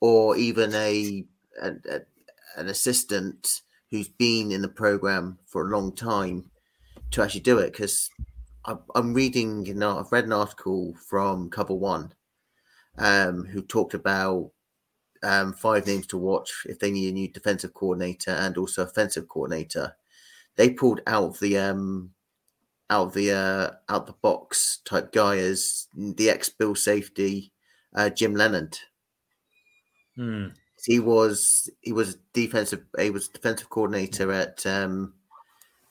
or 0.00 0.36
even 0.36 0.72
a, 0.74 1.24
a, 1.60 1.70
a 1.90 2.00
an 2.56 2.68
assistant 2.68 3.62
who's 3.90 4.08
been 4.08 4.52
in 4.52 4.62
the 4.62 4.68
program 4.68 5.38
for 5.46 5.66
a 5.66 5.70
long 5.70 5.94
time 5.94 6.44
to 7.10 7.22
actually 7.22 7.40
do 7.40 7.58
it 7.58 7.72
because 7.72 8.10
I'm 8.94 9.14
reading, 9.14 9.64
know, 9.74 9.98
I've 9.98 10.12
read 10.12 10.24
an 10.24 10.32
article 10.32 10.94
from 11.08 11.48
Cover 11.48 11.74
One 11.74 12.12
um, 12.98 13.44
who 13.44 13.62
talked 13.62 13.94
about 13.94 14.50
um, 15.22 15.54
five 15.54 15.86
names 15.86 16.06
to 16.08 16.18
watch 16.18 16.66
if 16.66 16.78
they 16.78 16.90
need 16.90 17.08
a 17.08 17.12
new 17.12 17.28
defensive 17.28 17.72
coordinator 17.72 18.32
and 18.32 18.58
also 18.58 18.82
offensive 18.82 19.28
coordinator. 19.28 19.96
They 20.56 20.70
pulled 20.70 21.00
out 21.06 21.38
the 21.38 21.56
um, 21.58 22.10
out 22.90 23.08
of 23.08 23.14
the 23.14 23.32
uh, 23.32 23.70
out 23.92 24.06
the 24.06 24.14
box 24.14 24.80
type 24.84 25.12
guy 25.12 25.36
as 25.38 25.88
the 25.94 26.30
ex 26.30 26.48
Bill 26.48 26.74
safety 26.74 27.52
uh, 27.94 28.10
Jim 28.10 28.34
Leonhard. 28.34 28.78
Hmm. 30.16 30.48
He 30.84 31.00
was 31.00 31.68
he 31.80 31.92
was 31.92 32.16
defensive 32.32 32.84
he 32.98 33.10
was 33.10 33.28
defensive 33.28 33.68
coordinator 33.68 34.32
at 34.32 34.64
um, 34.64 35.14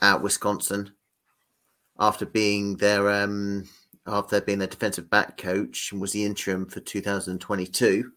at 0.01 0.21
Wisconsin 0.21 0.91
after 1.99 2.25
being 2.25 2.77
their 2.77 3.09
um, 3.09 3.67
after 4.05 4.39
being 4.41 4.59
their 4.59 4.67
defensive 4.67 5.09
back 5.09 5.37
coach 5.37 5.91
and 5.91 5.99
was 5.99 6.13
the 6.13 6.23
interim 6.23 6.65
for 6.65 6.79
2022 6.79 8.11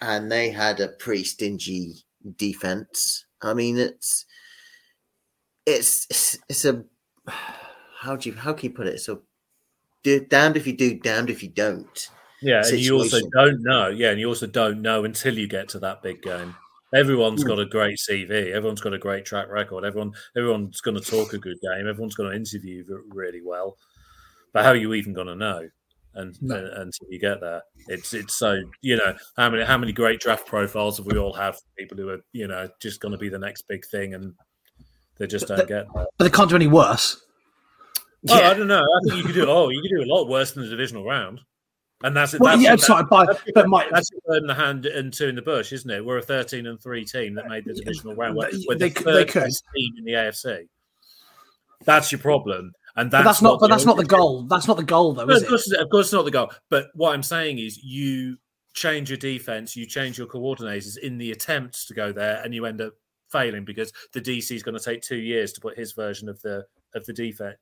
and 0.00 0.30
they 0.30 0.50
had 0.50 0.80
a 0.80 0.88
pretty 0.88 1.22
stingy 1.22 1.94
defense 2.36 3.26
i 3.42 3.54
mean 3.54 3.78
it's 3.78 4.26
it's 5.64 6.06
it's, 6.10 6.38
it's 6.48 6.64
a 6.64 6.84
how 8.00 8.16
do 8.16 8.28
you 8.28 8.34
how 8.34 8.52
can 8.52 8.70
you 8.70 8.74
put 8.74 8.86
it 8.86 9.00
so 9.00 9.22
damned 10.28 10.56
if 10.56 10.66
you 10.66 10.76
do 10.76 10.98
damned 10.98 11.30
if 11.30 11.42
you 11.42 11.48
don't 11.48 12.10
yeah 12.40 12.62
and 12.64 12.78
you 12.78 12.96
also 12.96 13.18
don't 13.32 13.60
know 13.62 13.88
yeah 13.88 14.10
and 14.10 14.20
you 14.20 14.28
also 14.28 14.46
don't 14.46 14.80
know 14.80 15.04
until 15.04 15.36
you 15.36 15.48
get 15.48 15.68
to 15.68 15.78
that 15.78 16.02
big 16.02 16.22
game 16.22 16.54
Everyone's 16.94 17.42
hmm. 17.42 17.48
got 17.48 17.58
a 17.58 17.66
great 17.66 17.98
CV. 17.98 18.52
Everyone's 18.52 18.80
got 18.80 18.94
a 18.94 18.98
great 18.98 19.24
track 19.24 19.48
record. 19.50 19.84
Everyone, 19.84 20.12
everyone's 20.36 20.80
going 20.80 20.96
to 20.96 21.02
talk 21.02 21.32
a 21.32 21.38
good 21.38 21.58
game. 21.60 21.86
Everyone's 21.86 22.14
going 22.14 22.30
to 22.30 22.36
interview 22.36 22.84
really 23.08 23.42
well. 23.44 23.76
But 24.52 24.64
how 24.64 24.70
are 24.70 24.76
you 24.76 24.94
even 24.94 25.12
going 25.12 25.26
to 25.26 25.34
know? 25.34 25.68
And, 26.14 26.34
hmm. 26.36 26.46
no. 26.46 26.56
until 26.56 27.08
you 27.10 27.18
get 27.18 27.40
there, 27.40 27.62
it's 27.88 28.14
it's 28.14 28.34
so 28.34 28.58
you 28.80 28.96
know 28.96 29.14
how 29.36 29.50
many 29.50 29.64
how 29.64 29.76
many 29.76 29.92
great 29.92 30.18
draft 30.18 30.46
profiles 30.46 30.96
have 30.96 31.04
we 31.04 31.18
all 31.18 31.34
had 31.34 31.54
for 31.54 31.60
people 31.76 31.98
who 31.98 32.08
are 32.08 32.20
you 32.32 32.48
know 32.48 32.66
just 32.80 33.00
going 33.00 33.12
to 33.12 33.18
be 33.18 33.28
the 33.28 33.38
next 33.38 33.68
big 33.68 33.84
thing 33.84 34.14
and 34.14 34.32
they 35.18 35.26
just 35.26 35.48
don't 35.48 35.68
get 35.68 35.68
there. 35.68 36.06
But 36.16 36.24
they 36.24 36.30
can't 36.30 36.48
do 36.48 36.56
any 36.56 36.68
worse. 36.68 37.22
Oh, 38.28 38.38
yeah. 38.38 38.50
I 38.50 38.54
don't 38.54 38.68
know. 38.68 38.82
I 38.82 39.00
think 39.04 39.16
you 39.16 39.24
could 39.24 39.34
do. 39.34 39.46
Oh, 39.48 39.68
you 39.70 39.80
could 39.82 39.90
do 39.90 40.02
a 40.02 40.12
lot 40.12 40.28
worse 40.28 40.52
than 40.52 40.64
the 40.64 40.70
divisional 40.70 41.04
round. 41.04 41.40
And 42.02 42.14
that's 42.14 42.34
it. 42.34 42.40
Well, 42.40 42.52
that's, 42.52 42.62
yeah, 42.62 42.70
that's, 42.70 42.86
sorry, 42.86 43.04
but, 43.08 43.26
that's, 43.26 43.42
but 43.54 43.68
my, 43.68 43.88
that's 43.90 44.10
a 44.12 44.20
bird 44.28 44.42
in 44.42 44.46
the 44.46 44.54
hand 44.54 44.84
and 44.84 45.12
two 45.12 45.28
in 45.28 45.34
the 45.34 45.42
bush, 45.42 45.72
isn't 45.72 45.90
it? 45.90 46.04
We're 46.04 46.18
a 46.18 46.22
thirteen 46.22 46.66
and 46.66 46.80
three 46.80 47.06
team 47.06 47.34
that 47.36 47.48
made 47.48 47.64
the 47.64 47.72
divisional 47.72 48.14
round. 48.14 48.38
They, 48.38 48.50
the 48.50 48.74
they 48.76 48.90
could. 48.90 49.28
team 49.74 49.94
in 49.96 50.04
the 50.04 50.12
AFC. 50.12 50.68
That's 51.84 52.12
your 52.12 52.18
problem, 52.18 52.72
and 52.96 53.10
that's, 53.10 53.22
but 53.22 53.28
that's 53.28 53.42
not. 53.42 53.60
But 53.60 53.68
that's 53.68 53.86
not 53.86 53.96
the 53.96 54.04
goal. 54.04 54.42
That's 54.42 54.68
not 54.68 54.76
the 54.76 54.82
goal, 54.84 55.14
though. 55.14 55.24
No, 55.24 55.36
of 55.36 55.46
course, 55.46 55.72
of 55.72 55.88
course, 55.88 56.06
it's 56.06 56.12
not 56.12 56.26
the 56.26 56.30
goal. 56.30 56.52
But 56.68 56.88
what 56.94 57.14
I'm 57.14 57.22
saying 57.22 57.60
is, 57.60 57.82
you 57.82 58.36
change 58.74 59.08
your 59.08 59.16
defense, 59.16 59.74
you 59.74 59.86
change 59.86 60.18
your 60.18 60.26
coordinators 60.26 60.98
in 60.98 61.16
the 61.16 61.32
attempts 61.32 61.86
to 61.86 61.94
go 61.94 62.12
there, 62.12 62.42
and 62.44 62.54
you 62.54 62.66
end 62.66 62.82
up 62.82 62.92
failing 63.30 63.64
because 63.64 63.90
the 64.12 64.20
DC 64.20 64.54
is 64.54 64.62
going 64.62 64.76
to 64.76 64.84
take 64.84 65.00
two 65.00 65.16
years 65.16 65.52
to 65.54 65.60
put 65.62 65.78
his 65.78 65.92
version 65.92 66.28
of 66.28 66.40
the 66.42 66.66
of 66.94 67.06
the 67.06 67.12
defense 67.14 67.56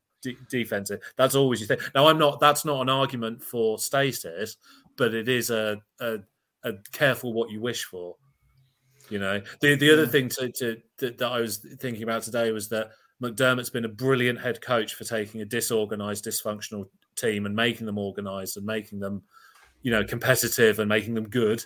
defensive. 0.51 1.01
That's 1.17 1.35
always 1.35 1.61
your 1.61 1.69
thing. 1.69 1.87
Now, 1.95 2.07
I'm 2.09 2.19
not. 2.19 2.41
That's 2.41 2.65
not 2.65 2.81
an 2.81 2.89
argument 2.89 3.43
for 3.43 3.79
stasis, 3.79 4.57
but 4.97 5.15
it 5.15 5.29
is 5.29 5.51
a, 5.51 5.81
a, 6.01 6.19
a 6.63 6.73
careful 6.93 7.33
what 7.33 7.51
you 7.51 7.61
wish 7.61 7.85
for. 7.85 8.17
You 9.11 9.19
know, 9.19 9.41
the 9.61 9.77
the 9.77 9.93
other 9.93 10.07
thing 10.07 10.29
to, 10.31 10.51
to, 10.51 10.77
to, 10.99 11.11
that 11.11 11.31
I 11.31 11.41
was 11.41 11.59
thinking 11.79 12.03
about 12.03 12.23
today 12.23 12.51
was 12.53 12.69
that 12.71 12.91
McDermott's 13.23 13.71
been 13.71 13.85
a 13.85 13.89
brilliant 13.89 14.41
head 14.41 14.61
coach 14.61 14.95
for 14.95 15.05
taking 15.05 15.41
a 15.41 15.45
disorganized, 15.45 16.25
dysfunctional 16.25 16.87
team 17.17 17.47
and 17.47 17.55
making 17.55 17.87
them 17.87 17.99
organized 17.99 18.57
and 18.57 18.67
making 18.67 19.01
them, 19.01 19.23
you 19.83 19.91
know, 19.91 20.05
competitive 20.05 20.79
and 20.79 20.89
making 20.89 21.15
them 21.15 21.29
good, 21.29 21.65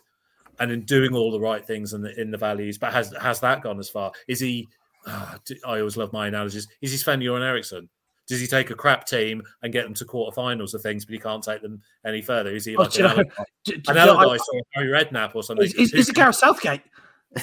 and 0.59 0.71
in 0.73 0.83
doing 0.83 1.15
all 1.15 1.31
the 1.31 1.41
right 1.41 1.65
things 1.65 1.93
in 1.93 2.05
in 2.07 2.31
the 2.31 2.37
values. 2.37 2.77
But 2.77 2.93
has 2.93 3.15
has 3.21 3.41
that 3.41 3.63
gone 3.63 3.79
as 3.79 3.89
far? 3.89 4.13
Is 4.27 4.41
he? 4.41 4.69
Oh, 5.07 5.37
I 5.65 5.79
always 5.79 5.97
love 5.97 6.13
my 6.13 6.27
analogies. 6.27 6.67
Is 6.83 6.91
he 6.91 6.97
Sven 6.97 7.21
Göran 7.21 7.43
Eriksson? 7.43 7.89
Does 8.29 8.41
he 8.41 8.47
take 8.47 8.71
a 8.71 8.75
crap 8.75 9.07
team 9.07 9.43
and 9.63 9.73
get 9.73 9.85
them 9.85 9.95
to 9.95 10.05
quarterfinals 10.05 10.75
of 10.75 10.83
things, 10.83 11.07
but 11.07 11.15
he 11.15 11.19
can't 11.19 11.43
take 11.43 11.63
them 11.63 11.81
any 12.07 12.21
further? 12.21 12.51
Is 12.51 12.67
he 12.67 12.77
oh, 12.77 12.83
like 12.83 13.01
oh, 13.01 13.07
an, 13.07 13.17
know, 13.17 13.25
do, 13.65 13.77
do, 13.79 13.91
an 13.91 13.97
Allardyce 13.97 14.47
or 14.53 14.61
Harry 14.75 14.89
Redknapp 14.89 15.35
or 15.35 15.43
something? 15.43 15.65
Is, 15.65 15.75
is, 15.75 15.95
is 15.95 16.09
it 16.11 16.15
Gareth 16.15 16.37
Southgate? 16.37 16.83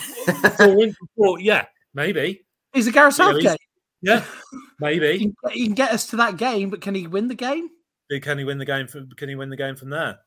for, 0.57 0.77
for, 1.17 1.39
yeah, 1.39 1.65
maybe. 1.93 2.45
Is 2.73 2.85
it 2.85 2.93
Gareth 2.93 3.15
Southgate? 3.15 3.57
Yeah, 4.01 4.23
maybe. 4.79 5.17
He, 5.17 5.33
he, 5.51 5.65
can 5.65 5.73
get 5.73 5.91
us 5.91 6.05
to 6.07 6.17
that 6.17 6.37
game, 6.37 6.69
but 6.69 6.81
can 6.81 6.93
he 6.93 7.07
win 7.07 7.27
the 7.27 7.35
game? 7.35 7.69
Can 8.21 8.37
he 8.37 8.43
win 8.43 8.59
the 8.59 8.65
game? 8.65 8.85
From, 8.85 9.09
can 9.09 9.29
he 9.29 9.35
win 9.35 9.49
the 9.49 9.57
game 9.57 9.75
from 9.75 9.89
there? 9.89 10.19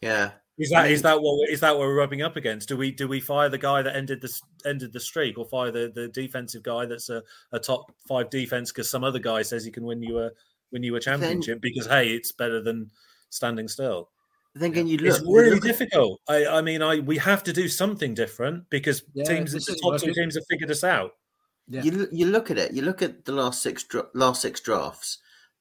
Yeah. 0.00 0.30
Is 0.58 0.70
that 0.70 0.90
is 0.90 1.02
that 1.02 1.20
what 1.20 1.48
is 1.48 1.60
that 1.60 1.70
what 1.70 1.86
we're 1.86 1.94
rubbing 1.94 2.22
up 2.22 2.36
against? 2.36 2.68
Do 2.68 2.76
we 2.76 2.90
do 2.90 3.06
we 3.06 3.20
fire 3.20 3.48
the 3.48 3.58
guy 3.58 3.80
that 3.80 3.94
ended 3.94 4.20
the 4.20 4.40
ended 4.66 4.92
the 4.92 5.00
streak, 5.00 5.38
or 5.38 5.44
fire 5.44 5.70
the, 5.70 5.92
the 5.94 6.08
defensive 6.08 6.64
guy 6.64 6.84
that's 6.84 7.10
a, 7.10 7.22
a 7.52 7.60
top 7.60 7.92
five 8.08 8.28
defense 8.28 8.72
because 8.72 8.90
some 8.90 9.04
other 9.04 9.20
guy 9.20 9.42
says 9.42 9.64
he 9.64 9.70
can 9.70 9.84
win 9.84 10.02
you 10.02 10.18
a 10.18 10.30
win 10.72 10.82
you 10.82 10.96
a 10.96 11.00
championship 11.00 11.60
then, 11.60 11.60
because 11.60 11.86
hey, 11.86 12.08
it's 12.08 12.32
better 12.32 12.60
than 12.60 12.90
standing 13.30 13.68
still. 13.68 14.08
Then 14.54 14.72
can 14.72 14.88
you 14.88 14.96
look? 14.98 15.14
It's 15.14 15.20
really 15.20 15.50
look 15.50 15.62
difficult. 15.62 16.20
I, 16.28 16.46
I 16.46 16.60
mean, 16.60 16.82
I 16.82 16.98
we 16.98 17.18
have 17.18 17.44
to 17.44 17.52
do 17.52 17.68
something 17.68 18.14
different 18.14 18.68
because 18.68 19.04
yeah, 19.14 19.24
teams, 19.24 19.52
the 19.52 19.78
top 19.80 20.00
two 20.00 20.12
teams 20.12 20.34
have 20.34 20.44
figured 20.50 20.70
us 20.72 20.82
out. 20.82 21.12
Yeah. 21.68 21.82
You 21.82 22.08
you 22.10 22.26
look 22.26 22.50
at 22.50 22.58
it. 22.58 22.72
You 22.72 22.82
look 22.82 23.00
at 23.00 23.24
the 23.24 23.32
last 23.32 23.62
six 23.62 23.86
last 24.14 24.42
six 24.42 24.60
drafts 24.60 25.18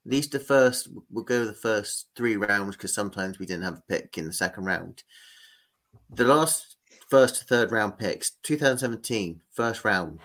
least 0.08 0.32
the 0.32 0.40
first 0.40 0.88
we'll 1.12 1.24
go 1.24 1.46
the 1.46 1.54
first 1.54 2.08
three 2.16 2.38
rounds 2.38 2.76
because 2.76 2.94
sometimes 2.94 3.40
we 3.40 3.46
didn't 3.46 3.64
have 3.64 3.78
a 3.78 3.84
pick 3.88 4.18
in 4.18 4.26
the 4.26 4.34
second 4.34 4.66
round. 4.66 5.04
The 6.10 6.24
last 6.24 6.78
first 7.10 7.36
to 7.36 7.46
third 7.46 7.72
round 7.72 7.98
picks, 7.98 8.32
2017, 8.44 9.42
first 9.52 9.84
round 9.84 10.20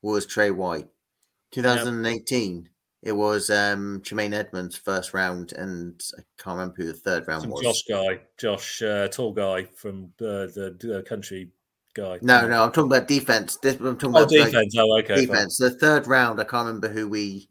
was 0.00 0.26
Trey 0.26 0.50
White. 0.50 0.88
2018, 1.52 2.54
yep. 2.56 2.64
it 3.02 3.12
was 3.12 3.50
um 3.50 4.00
Tremaine 4.02 4.32
Edmunds 4.32 4.76
first 4.76 5.12
round, 5.12 5.52
and 5.52 6.00
I 6.18 6.22
can't 6.42 6.56
remember 6.56 6.76
who 6.78 6.86
the 6.86 6.94
third 6.94 7.28
round 7.28 7.42
Some 7.42 7.50
was. 7.50 7.62
Josh 7.62 7.82
guy, 7.88 8.20
Josh, 8.38 8.82
uh, 8.82 9.08
tall 9.08 9.32
guy 9.32 9.64
from 9.76 10.12
uh, 10.20 10.48
the 10.48 10.98
uh, 10.98 11.08
country 11.08 11.50
guy. 11.94 12.18
No, 12.22 12.48
no, 12.48 12.64
I'm 12.64 12.72
talking 12.72 12.90
about 12.90 13.08
defense. 13.08 13.58
This, 13.58 13.74
I'm 13.74 13.98
talking 13.98 14.16
oh, 14.16 14.22
about 14.22 14.30
defense. 14.30 14.74
Like, 14.74 14.84
oh, 14.84 14.98
okay. 15.00 15.26
Defense. 15.26 15.58
Fine. 15.58 15.70
The 15.70 15.78
third 15.78 16.06
round, 16.06 16.40
I 16.40 16.44
can't 16.44 16.66
remember 16.66 16.88
who 16.88 17.08
we 17.08 17.50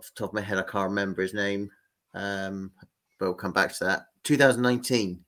off 0.00 0.10
the 0.14 0.18
top 0.18 0.30
of 0.30 0.34
my 0.34 0.40
head, 0.40 0.58
I 0.58 0.62
can't 0.62 0.88
remember 0.88 1.22
his 1.22 1.34
name, 1.34 1.70
um, 2.14 2.72
but 3.18 3.26
we'll 3.26 3.34
come 3.34 3.52
back 3.52 3.74
to 3.74 3.84
that. 3.84 4.06
2019 4.24 5.22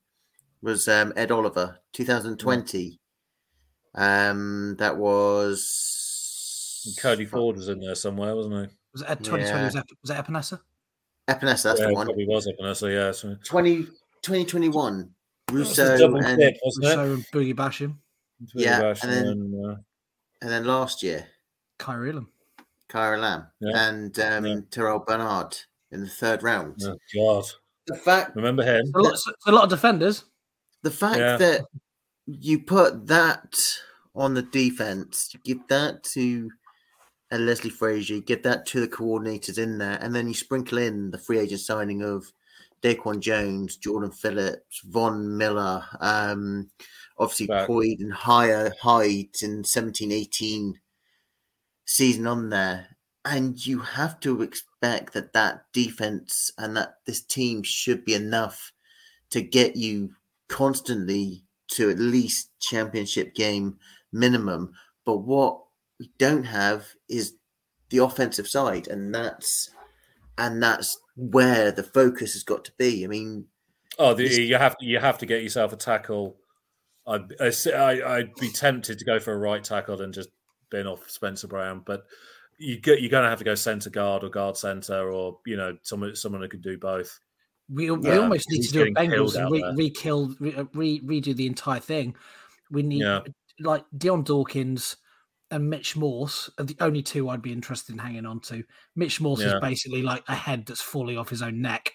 was 0.62 0.88
um, 0.88 1.12
Ed 1.14 1.30
Oliver. 1.30 1.78
2020, 1.92 2.98
um, 3.94 4.76
that 4.78 4.96
was 4.96 6.96
Cody 6.98 7.26
Ford 7.26 7.56
was 7.56 7.68
in 7.68 7.80
there 7.80 7.94
somewhere, 7.94 8.34
wasn't 8.34 8.54
he? 8.54 8.76
Was 8.92 9.02
it 9.02 9.10
Ed 9.10 9.18
2020? 9.18 9.44
Yeah. 9.44 9.64
Was, 9.64 9.74
that, 9.74 9.86
was 10.00 10.08
that 10.08 10.26
Epenesa? 10.26 10.60
Epenesa, 11.28 11.62
that's 11.62 11.80
yeah, 11.80 11.86
the 11.88 11.94
one. 11.94 12.06
Probably 12.06 12.26
was 12.26 12.48
Epenesa, 12.48 12.94
yeah. 12.94 13.12
So. 13.12 13.36
20, 13.44 13.84
2021, 14.22 15.10
Rousseau 15.50 16.16
and, 16.16 16.38
dip, 16.38 16.56
Rousseau 16.64 17.12
and 17.12 17.26
Boogie 17.26 17.54
Basham. 17.54 17.96
Yeah, 18.54 18.80
Basham 18.80 19.04
and, 19.04 19.12
then, 19.12 19.26
and, 19.26 19.66
uh... 19.66 19.76
and 20.40 20.50
then 20.50 20.64
last 20.64 21.02
year, 21.02 21.26
Kaiir 21.78 22.10
Elam. 22.10 22.28
Kaiir 22.92 23.16
Elam 23.16 23.46
yeah. 23.60 23.88
and 23.88 24.18
um, 24.20 24.46
yeah. 24.46 24.56
Terrell 24.70 24.98
Bernard 25.00 25.56
in 25.90 26.00
the 26.00 26.08
third 26.08 26.42
round. 26.42 26.80
Oh, 26.84 26.96
God. 27.14 27.44
The 27.86 27.96
fact 27.96 28.36
remember 28.36 28.62
him. 28.62 28.84
A 28.94 29.00
lot, 29.00 29.18
a 29.46 29.52
lot 29.52 29.64
of 29.64 29.70
defenders. 29.70 30.24
The 30.82 30.90
fact 30.90 31.18
yeah. 31.18 31.36
that 31.36 31.62
you 32.26 32.60
put 32.60 33.06
that 33.06 33.54
on 34.14 34.34
the 34.34 34.42
defense, 34.42 35.30
you 35.32 35.40
give 35.44 35.66
that 35.68 36.04
to 36.04 36.50
a 37.30 37.38
Leslie 37.38 37.70
Frazier, 37.70 38.16
you 38.16 38.22
give 38.22 38.42
that 38.42 38.66
to 38.66 38.80
the 38.80 38.88
coordinators 38.88 39.58
in 39.58 39.78
there, 39.78 39.98
and 40.00 40.14
then 40.14 40.28
you 40.28 40.34
sprinkle 40.34 40.78
in 40.78 41.10
the 41.10 41.18
free 41.18 41.38
agent 41.38 41.60
signing 41.60 42.02
of 42.02 42.30
Daquan 42.82 43.20
Jones, 43.20 43.76
Jordan 43.76 44.10
Phillips, 44.10 44.80
Von 44.84 45.36
Miller, 45.36 45.82
um, 46.00 46.70
obviously 47.18 47.46
Back. 47.46 47.68
Boyd 47.68 48.00
and 48.00 48.12
higher 48.12 48.72
height 48.80 49.38
in 49.42 49.64
17, 49.64 50.12
18 50.12 50.74
season 51.92 52.26
on 52.26 52.48
there, 52.48 52.86
and 53.24 53.64
you 53.64 53.78
have 53.78 54.18
to 54.20 54.42
expect 54.42 55.12
that 55.12 55.32
that 55.32 55.64
defense 55.72 56.50
and 56.58 56.76
that 56.76 56.96
this 57.06 57.22
team 57.22 57.62
should 57.62 58.04
be 58.04 58.14
enough 58.14 58.72
to 59.30 59.42
get 59.42 59.76
you 59.76 60.10
constantly 60.48 61.44
to 61.68 61.90
at 61.90 61.98
least 61.98 62.50
championship 62.60 63.34
game 63.34 63.76
minimum. 64.12 64.72
But 65.04 65.18
what 65.18 65.60
we 65.98 66.10
don't 66.18 66.44
have 66.44 66.86
is 67.08 67.34
the 67.90 67.98
offensive 67.98 68.48
side, 68.48 68.88
and 68.88 69.14
that's 69.14 69.70
and 70.38 70.62
that's 70.62 70.98
where 71.16 71.70
the 71.70 71.82
focus 71.82 72.32
has 72.32 72.42
got 72.42 72.64
to 72.64 72.72
be. 72.78 73.04
I 73.04 73.08
mean, 73.08 73.46
oh, 73.98 74.14
the, 74.14 74.24
you 74.24 74.56
have 74.56 74.78
to 74.78 74.86
you 74.86 74.98
have 74.98 75.18
to 75.18 75.26
get 75.26 75.42
yourself 75.42 75.72
a 75.72 75.76
tackle 75.76 76.36
I'd, 77.06 77.32
I, 77.40 78.02
I'd 78.16 78.34
be 78.36 78.50
tempted 78.50 78.98
to 78.98 79.04
go 79.04 79.18
for 79.18 79.32
a 79.32 79.38
right 79.38 79.62
tackle 79.62 80.00
and 80.00 80.14
just 80.14 80.28
bin 80.72 80.88
off 80.88 81.08
Spencer 81.08 81.46
Brown, 81.46 81.82
but 81.84 82.06
you 82.58 82.78
get, 82.78 83.00
you're 83.00 83.10
going 83.10 83.22
to 83.22 83.28
have 83.30 83.38
to 83.38 83.44
go 83.44 83.54
centre 83.54 83.90
guard 83.90 84.24
or 84.24 84.28
guard 84.30 84.56
centre, 84.56 85.12
or 85.12 85.38
you 85.46 85.56
know, 85.56 85.76
someone 85.82 86.16
someone 86.16 86.40
who 86.42 86.48
can 86.48 86.60
do 86.60 86.76
both. 86.78 87.20
We, 87.68 87.90
we 87.90 88.08
Yeah, 88.08 88.18
almost 88.18 88.50
need 88.50 88.56
he's 88.58 88.72
to 88.72 88.84
do 88.84 88.90
a 88.90 88.94
Bengals 88.94 89.36
and 89.36 89.44
out 89.46 89.52
re, 89.52 89.60
there. 89.60 89.74
re-kill, 89.76 90.34
re, 90.40 90.54
uh, 90.56 90.64
re, 90.74 91.00
redo 91.00 91.34
the 91.36 91.46
entire 91.46 91.80
thing. 91.80 92.16
We 92.70 92.82
need 92.82 93.02
Yeah. 93.02 93.20
like 93.60 93.84
Dion 93.96 94.24
Dawkins 94.24 94.96
and 95.50 95.68
Mitch 95.70 95.96
Morse 95.96 96.50
are 96.58 96.64
the 96.64 96.76
only 96.80 97.02
two 97.02 97.28
I'd 97.28 97.42
be 97.42 97.52
interested 97.52 97.92
in 97.92 97.98
hanging 97.98 98.26
on 98.26 98.40
to. 98.40 98.64
Mitch 98.96 99.20
Morse 99.20 99.40
Yeah. 99.42 99.54
is 99.56 99.60
basically 99.60 100.02
like 100.02 100.24
a 100.28 100.34
head 100.34 100.66
that's 100.66 100.80
falling 100.80 101.18
off 101.18 101.28
his 101.30 101.42
own 101.42 101.60
neck. 101.62 101.92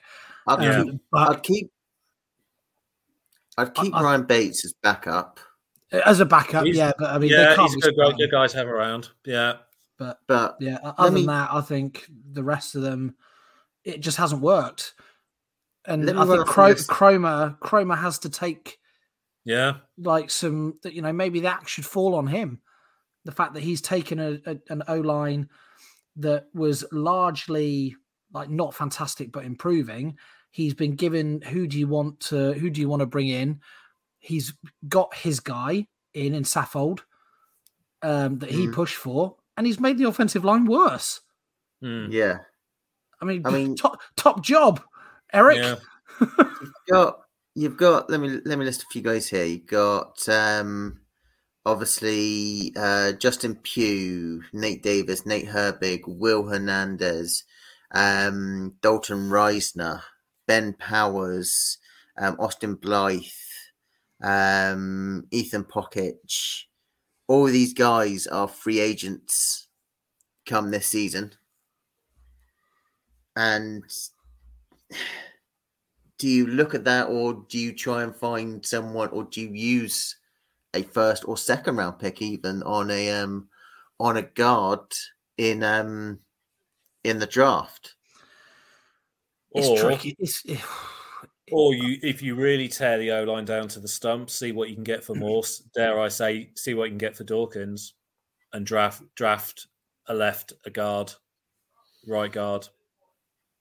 I'd 0.47 0.61
Yeah. 0.63 0.83
keep, 0.83 1.01
But 1.11 1.29
I'd 1.29 1.43
keep, 1.43 1.71
I'd 3.57 3.73
keep 3.73 3.93
I- 3.95 4.03
Ryan 4.03 4.23
Bates 4.25 4.65
as 4.65 4.73
backup, 4.81 5.39
as 5.91 6.19
a 6.19 6.25
backup, 6.25 6.65
He's- 6.65 6.75
yeah. 6.77 6.91
But 6.97 7.11
I 7.11 7.17
mean, 7.19 7.29
yeah, 7.31 7.49
they 7.49 7.55
can't 7.55 7.71
he's 7.71 7.83
be 7.83 7.89
a 7.89 7.93
good, 7.93 8.17
good 8.17 8.31
guy 8.31 8.47
to 8.47 8.57
have 8.57 8.67
around. 8.67 9.09
Yeah, 9.25 9.57
But 9.97 10.19
but 10.27 10.57
yeah, 10.59 10.79
o- 10.83 10.93
other 10.97 11.11
me- 11.15 11.21
than 11.21 11.27
that, 11.27 11.49
I 11.53 11.61
think 11.61 12.05
the 12.31 12.43
rest 12.43 12.75
of 12.75 12.81
them, 12.81 13.15
it 13.83 14.01
just 14.01 14.17
hasn't 14.17 14.41
worked. 14.41 14.93
And 15.85 16.03
I 16.09 16.25
think 16.25 16.39
off 16.41 16.47
Cro- 16.47 16.67
the 16.67 16.73
list. 16.73 16.89
Kromer, 16.89 17.57
Kromer 17.59 17.97
has 17.97 18.19
to 18.19 18.29
take 18.29 18.77
yeah, 19.45 19.75
like 19.97 20.29
some 20.29 20.77
that 20.83 20.93
you 20.93 21.01
know 21.01 21.13
maybe 21.13 21.39
that 21.41 21.69
should 21.69 21.85
fall 21.85 22.15
on 22.15 22.27
him 22.27 22.59
the 23.23 23.31
fact 23.31 23.53
that 23.53 23.63
he's 23.63 23.79
taken 23.81 24.19
a, 24.19 24.39
a, 24.45 24.57
an 24.69 24.83
o 24.89 24.95
line 24.99 25.47
that 26.17 26.47
was 26.53 26.83
largely 26.91 27.95
like 28.33 28.49
not 28.49 28.73
fantastic 28.73 29.31
but 29.31 29.45
improving 29.45 30.17
he's 30.51 30.73
been 30.73 30.95
given 30.95 31.39
who 31.41 31.65
do 31.67 31.79
you 31.79 31.87
want 31.87 32.19
to 32.19 32.51
who 32.53 32.69
do 32.69 32.81
you 32.81 32.89
want 32.89 32.99
to 32.99 33.05
bring 33.05 33.29
in 33.29 33.59
he's 34.27 34.53
got 34.87 35.13
his 35.15 35.39
guy 35.39 35.87
in 36.13 36.33
in 36.35 36.43
Saffold 36.43 36.99
um 38.01 38.37
that 38.39 38.51
he 38.51 38.67
Mm. 38.67 38.73
pushed 38.73 38.95
for 38.95 39.35
and 39.55 39.65
he's 39.65 39.79
made 39.79 39.97
the 39.97 40.07
offensive 40.07 40.43
line 40.45 40.65
worse 40.65 41.21
Mm. 41.83 42.11
yeah, 42.11 42.39
i 43.21 43.25
mean, 43.25 43.41
I 43.45 43.51
mean- 43.51 43.75
top 43.75 43.99
top 44.15 44.43
job 44.43 44.81
eric 45.33 45.57
yeah. 45.57 45.75
you've 46.61 46.73
got 46.89 47.19
you've 47.55 47.77
got 47.77 48.09
let 48.09 48.19
me 48.19 48.39
let 48.45 48.57
me 48.59 48.65
list 48.65 48.83
a 48.83 48.87
few 48.91 49.01
guys 49.03 49.27
here. 49.27 49.45
You've 49.45 49.67
got 49.67 50.27
um 50.29 50.99
obviously 51.65 52.73
uh 52.75 53.11
Justin 53.13 53.55
Pugh, 53.55 54.41
Nate 54.53 54.81
Davis, 54.81 55.25
Nate 55.25 55.47
Herbig, 55.47 56.01
Will 56.07 56.47
Hernandez, 56.47 57.43
um 57.93 58.73
Dalton 58.81 59.29
Risner, 59.29 60.01
Ben 60.47 60.73
Powers, 60.73 61.77
um 62.17 62.35
Austin 62.39 62.75
Blythe, 62.75 63.21
um 64.21 65.25
Ethan 65.31 65.63
Pocic. 65.65 66.63
All 67.27 67.45
these 67.45 67.73
guys 67.73 68.25
are 68.27 68.47
free 68.47 68.79
agents 68.79 69.67
come 70.45 70.71
this 70.71 70.87
season. 70.87 71.33
And 73.35 73.83
do 76.17 76.27
you 76.27 76.47
look 76.47 76.73
at 76.73 76.85
that 76.85 77.07
or 77.09 77.45
do 77.47 77.59
you 77.59 77.73
try 77.73 78.03
and 78.03 78.15
find 78.15 78.65
someone 78.65 79.09
or 79.09 79.25
do 79.25 79.41
you 79.41 79.49
use 79.53 80.15
a 80.73 80.81
first 80.81 81.27
or 81.27 81.37
second 81.37 81.75
round 81.75 81.99
pick 81.99 82.21
even 82.21 82.63
on 82.63 82.89
a 82.89 83.11
um 83.11 83.47
on 83.99 84.17
a 84.17 84.21
guard 84.23 84.79
in 85.37 85.63
um 85.63 86.19
in 87.03 87.19
the 87.19 87.27
draft 87.27 87.95
it's 89.51 89.67
Or- 89.67 89.77
tricky 89.77 90.15
it's 90.17 90.43
Or 91.51 91.73
you, 91.73 91.97
if 92.03 92.21
you 92.21 92.35
really 92.35 92.67
tear 92.67 92.97
the 92.97 93.11
O 93.11 93.23
line 93.23 93.45
down 93.45 93.67
to 93.69 93.79
the 93.79 93.87
stump, 93.87 94.29
see 94.29 94.51
what 94.51 94.69
you 94.69 94.75
can 94.75 94.83
get 94.83 95.03
for 95.03 95.15
Morse. 95.15 95.59
Dare 95.73 95.99
I 95.99 96.09
say, 96.09 96.49
see 96.55 96.73
what 96.73 96.85
you 96.85 96.91
can 96.91 96.97
get 96.97 97.15
for 97.15 97.23
Dawkins, 97.23 97.93
and 98.53 98.65
draft 98.65 99.01
draft 99.15 99.67
a 100.07 100.13
left, 100.13 100.53
a 100.65 100.69
guard, 100.69 101.13
right 102.07 102.31
guard. 102.31 102.67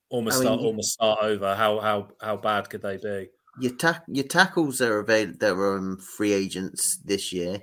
Almost 0.09 0.37
I 0.37 0.39
mean, 0.39 0.47
start, 0.47 0.61
you- 0.61 0.67
almost 0.67 0.93
start 0.93 1.19
over. 1.23 1.55
How 1.55 1.79
how 1.81 2.09
how 2.21 2.37
bad 2.37 2.69
could 2.71 2.83
they 2.83 2.97
be? 2.97 3.29
your 3.59 3.75
tack 3.75 4.05
your 4.07 4.27
tackles 4.27 4.81
are 4.83 4.99
available 4.99 5.39
that 5.41 5.53
are 5.55 5.79
um, 5.79 5.99
free 5.99 6.33
agents 6.33 6.99
this 6.99 7.33
year 7.33 7.63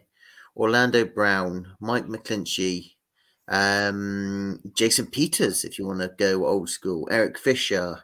Orlando 0.58 1.06
Brown 1.06 1.68
Mike 1.80 2.08
McGlinchey 2.08 2.94
um 3.48 4.60
Jason 4.76 5.06
Peters 5.06 5.64
if 5.64 5.78
you 5.78 5.86
want 5.86 6.00
to 6.00 6.12
go 6.18 6.48
old 6.48 6.70
school 6.70 7.08
Eric 7.12 7.38
Fisher 7.38 8.04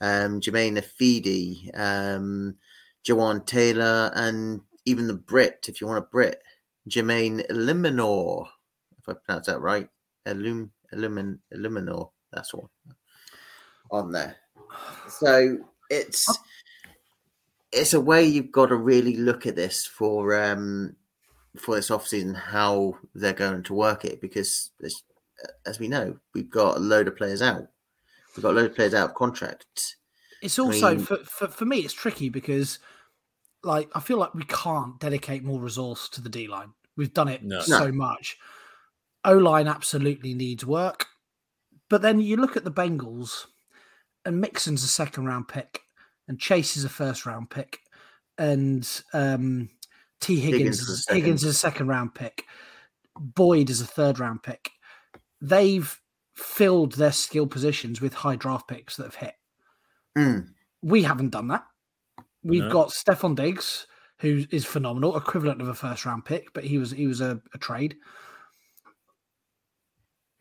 um 0.00 0.40
Jermaine 0.40 0.78
Afidi 0.78 1.70
um 1.78 2.56
Jawaan 3.04 3.46
Taylor 3.46 4.10
and 4.14 4.60
even 4.84 5.06
the 5.06 5.14
Brit 5.14 5.66
if 5.68 5.80
you 5.80 5.86
want 5.86 5.98
a 5.98 6.08
Brit 6.08 6.42
Jermaine 6.88 7.46
Eliminor 7.48 8.46
if 8.98 9.08
I 9.08 9.12
pronounce 9.24 9.46
that 9.46 9.60
right. 9.60 9.88
Illum 10.26 10.70
Illumin 10.92 11.38
Illuminor 11.52 12.06
that's 12.32 12.52
one 12.52 12.68
on 13.90 14.12
there. 14.12 14.36
So 15.08 15.58
it's 15.90 16.38
it's 17.72 17.94
a 17.94 18.00
way 18.00 18.24
you've 18.24 18.52
got 18.52 18.66
to 18.66 18.76
really 18.76 19.16
look 19.16 19.46
at 19.46 19.56
this 19.56 19.86
for 19.86 20.40
um 20.42 20.96
for 21.56 21.76
this 21.76 21.90
off 21.90 22.06
season 22.06 22.34
how 22.34 22.96
they're 23.14 23.32
going 23.32 23.62
to 23.62 23.74
work 23.74 24.04
it 24.04 24.20
because 24.20 24.70
as 25.64 25.78
we 25.78 25.88
know 25.88 26.16
we've 26.34 26.50
got 26.50 26.76
a 26.76 26.80
load 26.80 27.08
of 27.08 27.16
players 27.16 27.42
out 27.42 27.66
we've 28.36 28.42
got 28.42 28.50
a 28.50 28.56
load 28.56 28.70
of 28.70 28.76
players 28.76 28.94
out 28.94 29.10
of 29.10 29.14
contract 29.14 29.96
It's 30.42 30.58
also 30.58 30.94
mean- 30.96 31.04
for, 31.04 31.16
for 31.18 31.48
for 31.48 31.64
me, 31.64 31.78
it's 31.80 31.94
tricky 31.94 32.28
because 32.28 32.78
like 33.64 33.88
I 33.94 34.00
feel 34.00 34.18
like 34.18 34.34
we 34.34 34.44
can't 34.44 34.98
dedicate 35.00 35.42
more 35.42 35.60
resource 35.60 36.08
to 36.10 36.20
the 36.20 36.28
D 36.28 36.46
line. 36.46 36.70
We've 36.96 37.12
done 37.12 37.28
it 37.28 37.42
No. 37.42 37.60
so 37.60 37.90
much. 37.92 38.36
O 39.24 39.32
line 39.32 39.66
absolutely 39.66 40.34
needs 40.34 40.64
work, 40.64 41.06
but 41.90 42.00
then 42.02 42.20
you 42.20 42.36
look 42.36 42.56
at 42.56 42.62
the 42.64 42.70
Bengals, 42.70 43.46
and 44.24 44.40
Mixon's 44.40 44.84
a 44.84 44.88
second 44.88 45.26
round 45.26 45.48
pick, 45.48 45.80
and 46.28 46.38
Chase 46.38 46.76
is 46.76 46.84
a 46.84 46.88
first 46.88 47.26
round 47.26 47.50
pick, 47.50 47.80
and 48.38 48.88
um, 49.12 49.68
Tee 50.20 50.38
Higgins, 50.38 50.58
Higgins 50.60 50.80
is, 50.80 50.88
is 50.88 50.88
a 50.90 51.02
second. 51.02 51.16
Higgins 51.22 51.44
is 51.44 51.50
a 51.56 51.58
second 51.58 51.88
round 51.88 52.14
pick. 52.14 52.44
Boyd 53.18 53.68
is 53.68 53.80
a 53.80 53.86
third 53.86 54.20
round 54.20 54.42
pick. 54.44 54.70
They've 55.40 56.00
filled 56.36 56.92
their 56.92 57.12
skill 57.12 57.46
positions 57.46 58.00
with 58.00 58.14
high 58.14 58.36
draft 58.36 58.68
picks 58.68 58.96
that 58.96 59.04
have 59.04 59.14
hit. 59.14 59.34
Mm, 60.16 60.48
We 60.82 61.02
haven't 61.02 61.30
done 61.30 61.48
that. 61.48 61.64
We've 62.42 62.62
No. 62.64 62.70
got 62.70 62.88
Stefon 62.90 63.34
Diggs, 63.34 63.86
who 64.18 64.44
is 64.50 64.64
phenomenal, 64.64 65.16
equivalent 65.16 65.60
of 65.60 65.68
a 65.68 65.74
first 65.74 66.04
round 66.06 66.24
pick, 66.24 66.52
but 66.52 66.64
he 66.64 66.78
was 66.78 66.90
he 66.92 67.06
was 67.06 67.20
a, 67.20 67.40
a 67.54 67.58
trade. 67.58 67.96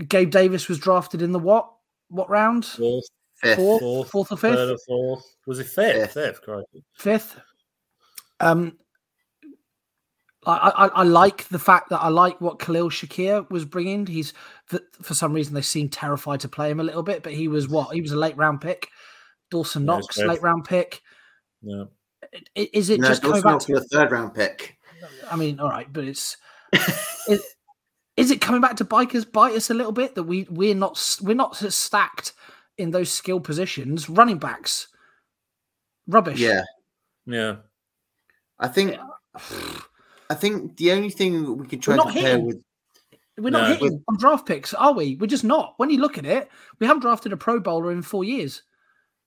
Gabe 0.08 0.30
Davis 0.30 0.68
was 0.68 0.78
drafted 0.80 1.22
in 1.22 1.32
the 1.32 1.40
what? 1.40 1.72
What 2.10 2.30
round? 2.30 2.66
Fourth, 2.66 3.06
fifth. 3.36 3.56
Fourth, 3.58 3.80
fourth, 3.82 4.10
fourth 4.10 4.32
or 4.32 4.38
third, 4.38 4.58
fifth? 4.70 4.70
or 4.70 4.78
fourth. 5.16 5.36
Was 5.48 5.60
it 5.60 5.68
fifth? 5.68 6.12
Fifth. 6.12 6.14
Fifth, 6.14 6.42
crikey. 6.42 6.84
Fifth. 6.94 7.40
Um, 8.42 8.78
I, 10.46 10.72
I 10.76 10.88
I 10.88 11.04
like 11.04 11.48
the 11.50 11.60
fact 11.60 11.90
that 11.90 12.02
I 12.02 12.10
like 12.10 12.40
what 12.40 12.60
Khalil 12.60 12.90
Shakir 12.90 13.50
was 13.50 13.66
bringing. 13.66 14.06
He's 14.06 14.34
for, 14.66 14.80
for 15.02 15.14
some 15.14 15.34
reason 15.34 15.54
they 15.54 15.62
seem 15.62 15.90
terrified 15.90 16.40
to 16.42 16.50
play 16.50 16.70
him 16.70 16.80
a 16.80 16.84
little 16.84 17.04
bit, 17.04 17.24
but 17.24 17.34
he 17.34 17.48
was 17.48 17.68
what? 17.68 17.94
He 17.94 18.02
was 18.02 18.12
a 18.12 18.18
late 18.18 18.38
round 18.38 18.62
pick. 18.62 18.90
Dawson 19.50 19.86
Knox, 19.86 20.16
fifth. 20.16 20.26
late 20.26 20.42
round 20.42 20.66
pick. 20.66 21.02
Yeah. 21.62 21.86
Is 22.56 22.90
it 22.90 23.00
no, 23.00 23.08
just 23.08 23.22
coming 23.22 23.42
Dawson 23.42 23.44
back 23.44 23.54
Knox 23.54 23.66
to 23.66 23.74
was 23.74 23.86
a 23.86 23.88
third 23.88 24.12
round 24.12 24.34
pick 24.34 24.76
I 25.30 25.36
mean, 25.36 25.60
all 25.60 25.70
right, 25.70 25.92
but 25.92 26.04
it's 26.04 26.38
is, 27.28 27.44
is 28.18 28.32
it 28.32 28.42
coming 28.42 28.62
back 28.62 28.76
to 28.78 28.86
bikers 28.86 29.30
bite 29.30 29.56
us 29.56 29.70
a 29.70 29.74
little 29.74 29.92
bit 29.92 30.16
that 30.16 30.24
we 30.24 30.48
we're 30.50 30.76
not 30.76 31.18
we're 31.22 31.36
not 31.36 31.56
stacked 31.56 32.34
in 32.78 32.92
those 32.92 33.12
skill 33.12 33.40
positions. 33.40 34.10
Running 34.10 34.38
backs, 34.38 34.88
rubbish. 36.08 36.40
yeah 36.40 36.64
Yeah. 37.26 37.58
I 38.60 38.68
think 38.68 38.98
I 40.30 40.34
think 40.36 40.78
the 40.78 40.92
only 40.92 41.10
thing 41.10 41.58
we 41.58 41.68
could 41.68 41.82
try 41.82 41.96
We're 41.96 42.02
and 42.02 42.06
not 42.08 42.14
compare 42.14 42.32
hitting. 42.32 42.46
with 42.46 42.62
we're 43.38 43.50
not 43.50 43.68
No. 43.70 43.76
hitting 43.76 44.04
on 44.08 44.18
draft 44.18 44.48
picks, 44.48 44.74
are 44.74 44.94
we? 44.94 45.18
We're 45.18 45.28
just 45.28 45.44
not. 45.44 45.74
When 45.78 45.90
you 45.90 46.00
look 46.00 46.18
at 46.18 46.26
it, 46.26 46.50
we 46.80 46.88
haven't 46.88 47.02
drafted 47.02 47.34
a 47.34 47.38
Pro 47.38 47.60
Bowler 47.60 47.92
in 47.92 48.02
four 48.02 48.24
years. 48.24 48.64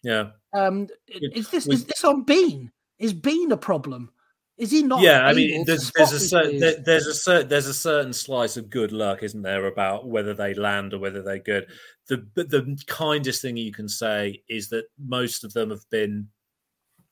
Yeah. 0.03 0.31
Um, 0.55 0.89
We- 1.09 1.31
is 1.35 1.51
this 1.51 1.67
we- 1.67 1.75
is 1.75 1.85
this 1.85 2.05
on 2.05 2.23
Bean? 2.25 2.73
Is 2.99 3.13
Bean 3.13 3.53
a 3.53 3.57
problem? 3.57 4.11
Is 4.57 4.71
he 4.73 4.83
not? 4.83 5.03
yeah, 5.03 5.25
I 5.27 5.35
mean, 5.35 5.65
there's 5.67 5.93
there's 5.95 6.11
a 6.13 6.17
these 6.19 6.31
certain 6.31 6.59
there, 6.59 6.77
there's 6.81 7.07
a 7.07 7.15
certain 7.15 7.49
there's 7.49 7.67
a 7.69 7.75
certain 7.75 8.13
slice 8.13 8.57
of 8.57 8.71
good 8.71 8.91
luck, 8.93 9.23
isn't 9.23 9.43
there, 9.43 9.67
about 9.67 10.09
whether 10.09 10.35
they 10.35 10.53
land 10.55 10.95
or 10.95 10.99
whether 10.99 11.23
they're 11.23 11.39
good. 11.39 11.67
The 12.09 12.17
but 12.17 12.49
the 12.51 12.77
kindest 12.87 13.41
thing 13.43 13.57
you 13.57 13.73
can 13.73 13.89
say 13.89 14.43
is 14.49 14.69
that 14.71 14.87
most 14.99 15.45
of 15.45 15.53
them 15.53 15.71
have 15.71 15.89
been 15.91 16.29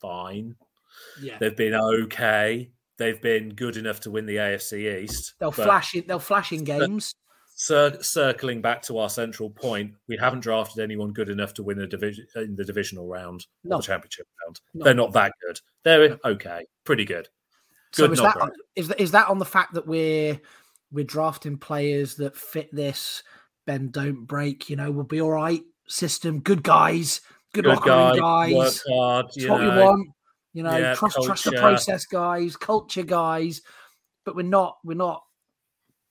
fine. 0.01 0.57
yeah. 1.21 1.39
They've 1.39 1.55
been 1.57 1.75
okay. 1.75 2.71
They've 2.99 3.21
been 3.21 3.51
good 3.51 3.77
enough 3.77 4.01
to 4.01 4.11
win 4.11 4.27
the 4.27 4.37
AFC 4.37 5.03
East. 5.03 5.35
They'll 5.39 5.51
flash 5.53 5.95
it. 5.95 6.09
They'll 6.09 6.19
flash 6.19 6.53
in 6.53 6.65
games. 6.65 7.15
cir- 7.55 8.03
circling 8.03 8.61
back 8.63 8.83
to 8.83 8.99
our 8.99 9.09
central 9.11 9.51
point, 9.51 9.93
we 10.09 10.17
haven't 10.17 10.41
drafted 10.41 10.83
anyone 10.83 11.13
good 11.13 11.29
enough 11.29 11.55
to 11.55 11.63
win 11.63 11.79
a 11.81 11.87
division 11.87 12.27
in 12.37 12.55
the 12.57 12.65
divisional 12.65 13.07
round 13.09 13.47
No. 13.65 13.77
or 13.77 13.79
the 13.81 13.87
championship 13.87 14.27
round. 14.45 14.61
No. 14.75 14.85
They're 14.85 14.95
not 14.95 15.13
that 15.13 15.33
good. 15.47 15.61
They're 15.85 16.19
okay, 16.25 16.65
pretty 16.85 17.05
good. 17.05 17.29
So 17.93 18.05
Good, 18.07 18.13
is 18.15 18.21
not 18.23 18.35
that 18.35 18.41
great. 18.49 18.53
is 18.77 18.89
that 18.89 19.01
is 19.01 19.11
that 19.13 19.29
on 19.29 19.39
the 19.39 19.45
fact 19.47 19.73
that 19.75 19.87
we're 19.87 20.39
we're 20.93 21.05
drafting 21.05 21.57
players 21.57 22.17
that 22.17 22.37
fit 22.37 22.69
this 22.75 23.23
bend 23.67 23.93
don't 23.93 24.27
break? 24.27 24.69
You 24.69 24.77
know, 24.77 24.91
we'll 24.91 25.05
be 25.05 25.21
all 25.21 25.31
right. 25.31 25.63
System, 25.89 26.41
good 26.41 26.63
guys, 26.63 27.21
good, 27.55 27.65
Good 27.65 27.71
locker 27.71 27.91
room 27.91 28.19
guy, 28.21 28.53
work 28.55 28.65
guys. 28.67 28.83
hard. 28.91 29.27
You 29.35 29.51
what 29.51 29.61
know. 29.63 29.85
want. 29.87 30.09
You 30.57 30.63
know, 30.63 30.75
Yeah, 30.75 30.95
trust 30.95 31.19
trust 31.23 31.45
the 31.45 31.53
process, 31.53 32.07
guys, 32.07 32.57
culture, 32.57 33.03
guys. 33.03 33.61
But 34.25 34.37
we're 34.37 34.43
not 34.43 34.79
we're 34.83 34.95
not 34.95 35.23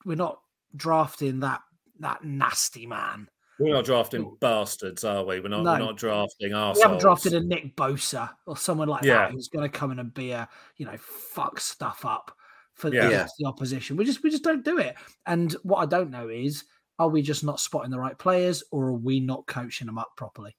we're 0.06 0.14
not 0.14 0.40
drafting 0.76 1.40
that 1.40 1.62
that 2.00 2.24
nasty 2.24 2.86
man. 2.86 3.28
We're 3.58 3.74
not 3.74 3.86
drafting 3.86 4.38
bastards, 4.40 5.04
are 5.04 5.26
we? 5.26 5.40
We're 5.40 5.48
not. 5.48 5.64
We're 5.64 5.80
not 5.80 5.98
drafting 5.98 6.52
We 6.52 6.82
haven't 6.82 7.00
drafted 7.00 7.34
a 7.34 7.40
Nick 7.40 7.76
Bosa 7.76 8.30
or 8.46 8.56
someone 8.56 8.88
like 8.88 9.04
Yeah. 9.04 9.16
that 9.16 9.32
who's 9.32 9.48
going 9.48 9.68
to 9.68 9.76
come 9.76 9.92
in 9.92 9.98
and 9.98 10.14
be 10.14 10.30
a 10.30 10.48
you 10.78 10.86
know 10.86 10.98
fuck 11.00 11.60
stuff 11.60 12.06
up 12.06 12.32
for 12.76 12.94
Yeah. 12.94 13.08
against 13.08 13.34
the 13.40 13.48
opposition. 13.48 13.98
We 13.98 14.06
just 14.06 14.22
we 14.22 14.30
just 14.30 14.44
don't 14.44 14.64
do 14.64 14.78
it. 14.78 14.96
And 15.26 15.54
what 15.64 15.78
I 15.78 15.88
don't 15.88 16.12
know 16.12 16.30
is 16.30 16.66
are 17.00 17.10
we 17.10 17.24
just 17.24 17.44
not 17.44 17.60
spotting 17.60 17.90
the 17.90 18.00
right 18.00 18.20
players 18.20 18.64
or 18.70 18.90
are 18.90 18.94
we 18.94 19.22
not 19.22 19.48
coaching 19.48 19.88
them 19.88 19.98
up 19.98 20.12
properly? 20.16 20.56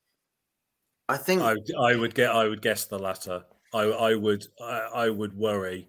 I 1.09 1.19
think 1.19 1.41
I, 1.41 1.55
I 1.81 1.95
would 1.95 2.17
get. 2.17 2.33
I 2.33 2.49
would 2.49 2.61
guess 2.61 2.87
the 2.87 2.99
latter. 2.99 3.45
I, 3.75 3.83
I 3.83 4.15
would. 4.15 4.47
I, 4.61 4.89
I 4.95 5.11
would 5.11 5.37
worry 5.37 5.89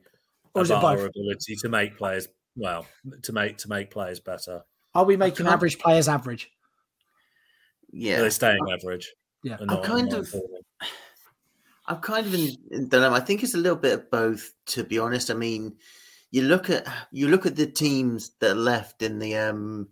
Or 0.53 0.63
is 0.63 0.69
it 0.69 0.73
about 0.73 0.81
both? 0.95 0.99
our 1.01 1.05
ability 1.07 1.55
to 1.57 1.69
make 1.69 1.97
players. 1.97 2.27
Well, 2.55 2.85
to 3.23 3.33
make 3.33 3.57
to 3.59 3.69
make 3.69 3.91
players 3.91 4.19
better. 4.19 4.63
Are 4.95 5.05
we 5.05 5.15
making 5.17 5.45
can't- 5.45 5.49
average 5.53 5.77
players 5.79 6.07
average? 6.07 6.49
yeah. 7.91 8.19
They're 8.19 8.29
staying 8.31 8.59
average. 8.71 9.13
Yeah. 9.43 9.57
I'm 9.59 9.67
not- 9.67 9.83
kind 9.83 10.09
not 10.09 10.19
of- 10.19 10.25
improving. 10.25 10.61
I'm 11.89 12.01
kind 12.01 12.25
of 12.27 12.33
in, 12.33 12.49
in 12.71 12.89
dilemma. 12.89 13.15
I 13.15 13.19
think 13.21 13.43
it's 13.43 13.53
a 13.53 13.57
little 13.57 13.77
bit 13.77 13.93
of 13.93 14.11
both, 14.11 14.53
to 14.67 14.83
be 14.83 14.99
honest. 14.99 15.31
I 15.31 15.35
mean, 15.35 15.77
you 16.31 16.41
look 16.41 16.69
at 16.69 16.85
you 17.13 17.29
look 17.29 17.45
at 17.45 17.55
the 17.55 17.65
teams 17.65 18.31
that 18.41 18.51
are 18.51 18.55
left 18.55 19.01
in 19.01 19.19
the 19.19 19.37
um 19.37 19.87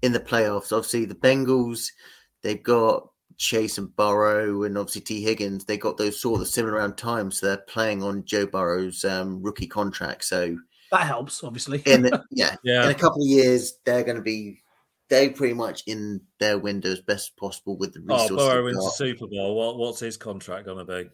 in 0.00 0.12
the 0.12 0.20
playoffs. 0.20 0.72
Obviously, 0.72 1.04
the 1.04 1.14
Bengals, 1.14 1.88
they've 2.42 2.62
got 2.62 3.10
Chase 3.38 3.78
and 3.78 3.94
Burrow, 3.96 4.62
and 4.64 4.76
obviously 4.78 5.00
Tee 5.02 5.22
Higgins. 5.22 5.64
They 5.64 5.76
got 5.76 5.96
those 5.96 6.20
sort 6.20 6.40
of 6.40 6.48
similar 6.48 6.74
around 6.74 6.96
times. 6.96 7.38
So 7.38 7.46
they're 7.46 7.56
playing 7.58 8.02
on 8.02 8.24
Joe 8.24 8.46
Burrow's 8.46 9.04
um, 9.04 9.42
rookie 9.42 9.66
contract. 9.66 10.24
So 10.24 10.56
That 10.90 11.06
helps, 11.06 11.42
obviously. 11.44 11.82
in 11.86 12.02
the, 12.02 12.22
yeah, 12.30 12.56
Yeah. 12.64 12.84
in 12.84 12.90
a 12.90 12.94
couple 12.94 13.22
of 13.22 13.28
years, 13.28 13.74
they're 13.84 14.04
going 14.04 14.16
to 14.16 14.22
be 14.22 14.60
they're 15.10 15.30
pretty 15.30 15.54
much 15.54 15.82
in 15.86 16.20
their 16.40 16.58
window 16.58 16.90
as 16.90 17.00
best 17.02 17.36
possible 17.36 17.76
with 17.76 17.92
the 17.92 18.00
Oh, 18.08 18.14
resources. 18.22 18.36
Burrow 18.36 18.54
they've 18.56 18.64
wins 18.76 18.84
the. 18.84 18.90
Super 18.92 19.26
Bowl. 19.26 19.54
What, 19.54 19.76
what's 19.76 20.00
his 20.00 20.16
contract 20.16 20.64
going 20.64 20.84
to 20.86 21.02
be? 21.04 21.10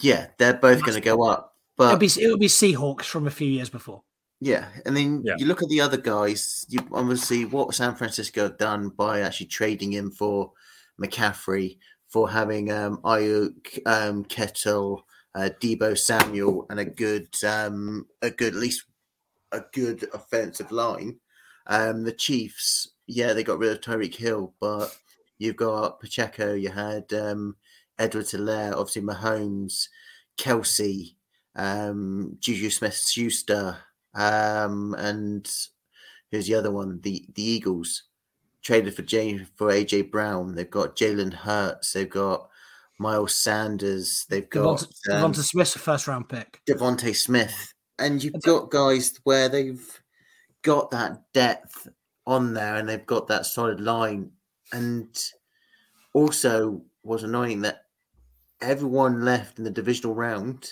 Yeah, 0.00 0.26
they're 0.38 0.54
both 0.54 0.80
going 0.82 0.94
to 0.94 1.00
go 1.00 1.22
up. 1.24 1.54
But 1.76 1.86
it'll 1.86 1.98
be 1.98 2.22
it'll 2.22 2.38
be 2.38 2.46
Seahawks 2.48 3.04
from 3.04 3.26
a 3.26 3.30
few 3.30 3.46
years 3.48 3.68
before. 3.70 4.02
Yeah, 4.40 4.68
and 4.84 4.96
then 4.96 5.22
Yeah. 5.24 5.34
you 5.38 5.46
look 5.46 5.62
at 5.62 5.68
the 5.68 5.80
other 5.80 5.96
guys. 5.96 6.66
You 6.68 6.80
obviously 6.92 7.44
what 7.44 7.74
San 7.74 7.94
Francisco 7.94 8.42
have 8.44 8.58
done 8.58 8.88
by 8.90 9.20
actually 9.20 9.46
trading 9.46 9.92
him 9.92 10.10
for 10.10 10.52
McCaffrey, 11.02 11.78
for 12.08 12.28
having 12.28 12.72
um, 12.72 12.98
Aiyuk, 13.04 13.78
um, 13.86 14.24
Kittle, 14.24 15.06
uh, 15.34 15.50
Deebo 15.60 15.96
Samuel, 15.96 16.66
and 16.70 16.80
a 16.80 16.84
good, 16.84 17.28
um, 17.44 18.06
a 18.20 18.30
good 18.30 18.54
at 18.54 18.60
least 18.60 18.84
a 19.52 19.62
good 19.72 20.08
offensive 20.12 20.72
line. 20.72 21.18
Um, 21.66 22.04
the 22.04 22.12
Chiefs, 22.12 22.90
yeah, 23.06 23.32
they 23.32 23.44
got 23.44 23.58
rid 23.58 23.72
of 23.72 23.80
Tyreek 23.80 24.14
Hill, 24.14 24.54
but 24.60 24.96
you've 25.38 25.56
got 25.56 26.00
Pacheco. 26.00 26.54
You 26.54 26.70
had 26.70 27.12
um, 27.12 27.56
Edward 27.98 28.26
Helaire, 28.26 28.72
obviously 28.72 29.02
Mahomes, 29.02 29.86
Kelce, 30.38 31.14
um, 31.56 32.36
Juju 32.40 32.70
Smith 32.70 32.96
Schuster, 32.96 33.76
um, 34.14 34.94
and 34.98 35.48
who's 36.30 36.46
the 36.46 36.54
other 36.54 36.70
one? 36.70 37.00
The 37.02 37.24
the 37.34 37.42
Eagles 37.42 38.04
traded 38.62 38.94
for 38.94 39.02
Jay 39.02 39.44
for 39.56 39.68
AJ 39.68 40.10
Brown. 40.10 40.54
They've 40.54 40.70
got 40.70 40.96
Jalen 40.96 41.32
Hurts. 41.32 41.92
They've 41.92 42.08
got 42.08 42.48
Miles 42.98 43.34
Sanders. 43.34 44.26
They've 44.28 44.48
got 44.48 44.80
Devonta, 44.80 45.14
um, 45.14 45.32
Devonta 45.32 45.42
Smith's 45.42 45.76
a 45.76 45.78
first 45.78 46.06
round 46.06 46.28
pick. 46.28 46.60
Devonte 46.68 47.16
Smith, 47.16 47.74
and 47.98 48.22
you've 48.22 48.42
got 48.42 48.70
guys 48.70 49.18
where 49.24 49.48
they've 49.48 50.00
got 50.62 50.90
that 50.90 51.22
depth 51.32 51.88
on 52.26 52.52
there, 52.54 52.76
and 52.76 52.88
they've 52.88 53.06
got 53.06 53.26
that 53.28 53.46
solid 53.46 53.80
line, 53.80 54.30
and 54.72 55.18
also 56.12 56.82
was 57.02 57.22
annoying 57.22 57.62
that 57.62 57.84
everyone 58.60 59.24
left 59.24 59.58
in 59.58 59.64
the 59.64 59.70
divisional 59.70 60.14
round. 60.14 60.70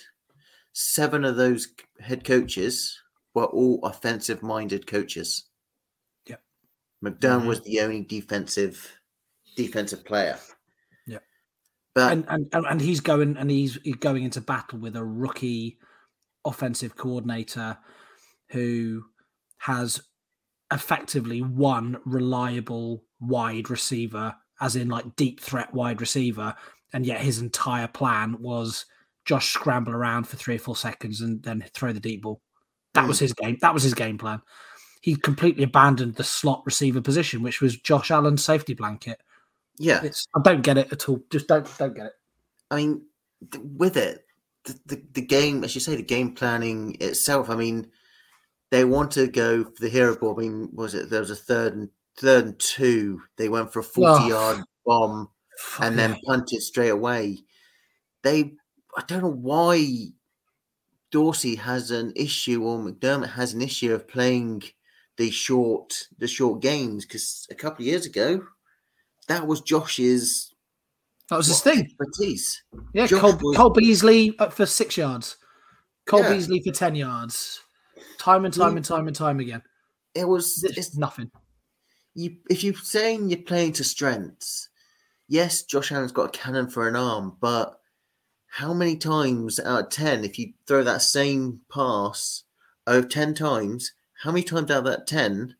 Seven 0.74 1.24
of 1.24 1.36
those 1.36 1.68
head 2.00 2.22
coaches 2.22 3.00
were 3.34 3.46
all 3.46 3.80
offensive-minded 3.82 4.86
coaches. 4.86 5.47
McDermott 7.04 7.42
Mhm. 7.42 7.46
was 7.46 7.60
the 7.62 7.80
only 7.80 8.02
defensive 8.02 8.94
defensive 9.56 10.04
player. 10.04 10.38
Yep. 11.06 11.22
But 11.94 12.12
and, 12.12 12.48
and 12.52 12.66
and 12.66 12.80
he's 12.80 13.00
going 13.00 13.36
and 13.36 13.50
he's, 13.50 13.78
he's 13.82 13.96
going 13.96 14.24
into 14.24 14.40
battle 14.40 14.78
with 14.78 14.96
a 14.96 15.04
rookie 15.04 15.78
offensive 16.44 16.96
coordinator 16.96 17.76
who 18.50 19.04
has 19.58 20.00
effectively 20.72 21.42
one 21.42 21.98
reliable 22.04 23.04
wide 23.20 23.68
receiver 23.70 24.34
as 24.60 24.76
in 24.76 24.88
like 24.88 25.16
deep 25.16 25.40
threat 25.40 25.72
wide 25.74 26.00
receiver 26.00 26.54
and 26.92 27.04
yet 27.04 27.20
his 27.20 27.40
entire 27.40 27.88
plan 27.88 28.36
was 28.40 28.86
Josh 29.24 29.52
scramble 29.52 29.92
around 29.92 30.24
for 30.28 30.36
three 30.36 30.56
or 30.56 30.60
four 30.60 30.76
seconds 30.76 31.20
and 31.20 31.42
then 31.42 31.64
throw 31.74 31.92
the 31.92 32.00
deep 32.00 32.22
ball. 32.22 32.40
That 32.94 33.06
was 33.08 33.18
his 33.18 33.32
game. 33.34 33.58
That 33.60 33.74
was 33.74 33.82
his 33.82 33.94
game 33.94 34.16
plan. 34.18 34.40
He 35.00 35.16
completely 35.16 35.64
abandoned 35.64 36.16
the 36.16 36.24
slot 36.24 36.62
receiver 36.66 37.00
position, 37.00 37.42
which 37.42 37.60
was 37.60 37.76
Josh 37.76 38.10
Allen's 38.10 38.44
safety 38.44 38.74
blanket. 38.74 39.20
yeah, 39.78 40.02
It's 40.02 40.26
I 40.34 40.40
don't 40.42 40.62
get 40.62 40.78
it 40.78 40.92
at 40.92 41.08
all. 41.08 41.20
Just 41.30 41.48
don't 41.48 41.66
don't 41.78 41.94
get 41.94 42.06
it. 42.06 42.12
I 42.70 42.76
mean, 42.76 43.02
th- 43.50 43.64
with 43.64 43.96
it, 43.96 44.24
the, 44.64 44.78
the, 44.86 45.02
the 45.14 45.22
game, 45.22 45.64
as 45.64 45.74
you 45.74 45.80
say, 45.80 45.96
the 45.96 46.02
game 46.02 46.34
planning 46.34 46.96
itself. 47.00 47.48
I 47.48 47.54
mean, 47.54 47.90
they 48.70 48.84
want 48.84 49.12
to 49.12 49.28
go 49.28 49.64
for 49.64 49.80
the 49.80 49.88
hero 49.88 50.16
ball. 50.16 50.34
I 50.38 50.42
mean, 50.42 50.70
was 50.72 50.94
it 50.94 51.10
there 51.10 51.20
was 51.20 51.30
a 51.30 51.36
third 51.36 51.74
and 51.74 51.88
third 52.18 52.44
and 52.44 52.58
two? 52.58 53.22
They 53.36 53.48
went 53.48 53.72
for 53.72 53.80
a 53.80 53.84
forty-yard 53.84 54.58
oh, 54.58 54.64
bomb 54.84 55.28
and 55.80 55.98
then 55.98 56.18
punted 56.26 56.62
straight 56.62 56.90
away. 56.90 57.38
They, 58.22 58.54
I 58.96 59.02
don't 59.06 59.22
know 59.22 59.30
why 59.30 60.08
Dorsey 61.10 61.54
has 61.56 61.90
an 61.90 62.12
issue 62.16 62.62
or 62.62 62.78
McDermott 62.78 63.30
has 63.30 63.54
an 63.54 63.62
issue 63.62 63.94
of 63.94 64.08
playing 64.08 64.62
the 65.18 65.30
short 65.30 66.06
the 66.18 66.26
short 66.28 66.60
games 66.62 67.04
because 67.04 67.46
a 67.50 67.54
couple 67.54 67.82
of 67.82 67.86
years 67.86 68.06
ago, 68.06 68.42
that 69.26 69.46
was 69.46 69.60
Josh's 69.60 70.54
that 71.28 71.36
was 71.36 71.48
his 71.48 71.60
thing. 71.60 71.80
expertise. 71.80 72.62
Yeah, 72.94 73.06
Josh 73.06 73.20
Cole, 73.20 73.38
was- 73.42 73.56
Cole 73.56 73.70
Beasley 73.70 74.34
uh, 74.38 74.48
for 74.48 74.64
six 74.64 74.96
yards. 74.96 75.36
Cole 76.06 76.20
Yeah. 76.20 76.32
Beasley 76.34 76.62
for 76.64 76.72
ten 76.72 76.94
yards. 76.94 77.60
Time 78.18 78.44
and 78.46 78.54
time 78.54 78.70
Yeah. 78.72 78.76
and 78.78 78.84
time 78.84 79.06
and 79.08 79.16
time 79.16 79.40
again. 79.40 79.62
It 80.14 80.24
was 80.26 80.64
It's 80.64 80.78
it's 80.78 80.96
nothing. 80.96 81.30
you 82.14 82.36
if 82.48 82.64
you're 82.64 82.74
saying 82.74 83.28
you're 83.28 83.42
playing 83.42 83.72
to 83.74 83.84
strengths, 83.84 84.68
yes, 85.28 85.62
Josh 85.64 85.92
Allen's 85.92 86.12
got 86.12 86.34
a 86.34 86.38
cannon 86.38 86.68
for 86.70 86.88
an 86.88 86.96
arm, 86.96 87.36
but 87.40 87.80
how 88.50 88.72
many 88.72 88.96
times 88.96 89.60
out 89.60 89.84
of 89.84 89.90
ten, 89.90 90.24
if 90.24 90.38
you 90.38 90.54
throw 90.66 90.82
that 90.84 91.02
same 91.02 91.60
pass 91.70 92.44
over 92.86 93.06
ten 93.06 93.34
times, 93.34 93.92
how 94.18 94.30
many 94.30 94.42
times 94.42 94.70
out 94.70 94.78
of 94.78 94.84
that 94.84 95.06
ten 95.06 95.54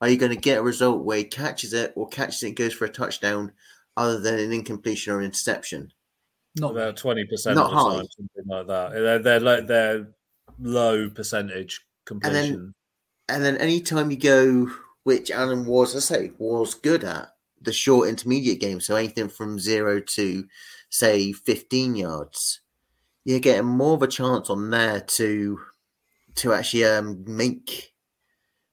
are 0.00 0.08
you 0.08 0.16
going 0.16 0.32
to 0.32 0.38
get 0.38 0.58
a 0.58 0.62
result 0.62 1.04
where 1.04 1.18
he 1.18 1.24
catches 1.24 1.72
it 1.72 1.92
or 1.94 2.08
catches 2.08 2.42
it 2.42 2.48
and 2.48 2.56
goes 2.56 2.72
for 2.72 2.86
a 2.86 2.90
touchdown, 2.90 3.52
other 3.96 4.18
than 4.20 4.38
an 4.38 4.52
incompletion 4.52 5.12
or 5.12 5.22
interception? 5.22 5.92
Not 6.56 6.72
About 6.72 6.96
twenty 6.96 7.24
percent 7.24 7.56
Not 7.56 7.66
of 7.66 7.70
the 7.70 7.76
high. 7.76 7.96
time, 7.96 8.06
something 8.16 8.46
like 8.46 8.66
that. 8.66 8.92
They're 8.92 9.18
they're 9.18 9.40
low, 9.40 9.60
they're 9.60 10.08
low 10.58 11.10
percentage 11.10 11.80
completion. 12.04 12.74
And 13.28 13.44
then 13.44 13.56
anytime 13.58 14.10
you 14.10 14.16
go, 14.16 14.70
which 15.04 15.30
Allen 15.30 15.64
was, 15.64 15.94
I 15.94 16.00
say, 16.00 16.32
was 16.38 16.74
good 16.74 17.04
at 17.04 17.28
the 17.62 17.72
short 17.72 18.08
intermediate 18.08 18.60
game, 18.60 18.80
so 18.80 18.96
anything 18.96 19.28
from 19.28 19.60
zero 19.60 20.00
to 20.00 20.44
say 20.88 21.32
15 21.32 21.94
yards, 21.94 22.60
you're 23.24 23.38
getting 23.38 23.66
more 23.66 23.94
of 23.94 24.02
a 24.02 24.08
chance 24.08 24.50
on 24.50 24.70
there 24.70 25.00
to 25.00 25.60
to 26.36 26.52
actually 26.52 26.84
um, 26.84 27.22
make 27.26 27.92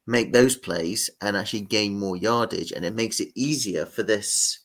make 0.08 0.34
those 0.34 0.56
plays 0.56 1.10
and 1.22 1.38
actually 1.38 1.62
gain 1.62 2.00
more 2.00 2.16
yardage, 2.16 2.72
and 2.72 2.84
it 2.84 2.96
makes 2.96 3.20
it 3.20 3.32
easier 3.36 3.86
for 3.86 4.04
this 4.04 4.60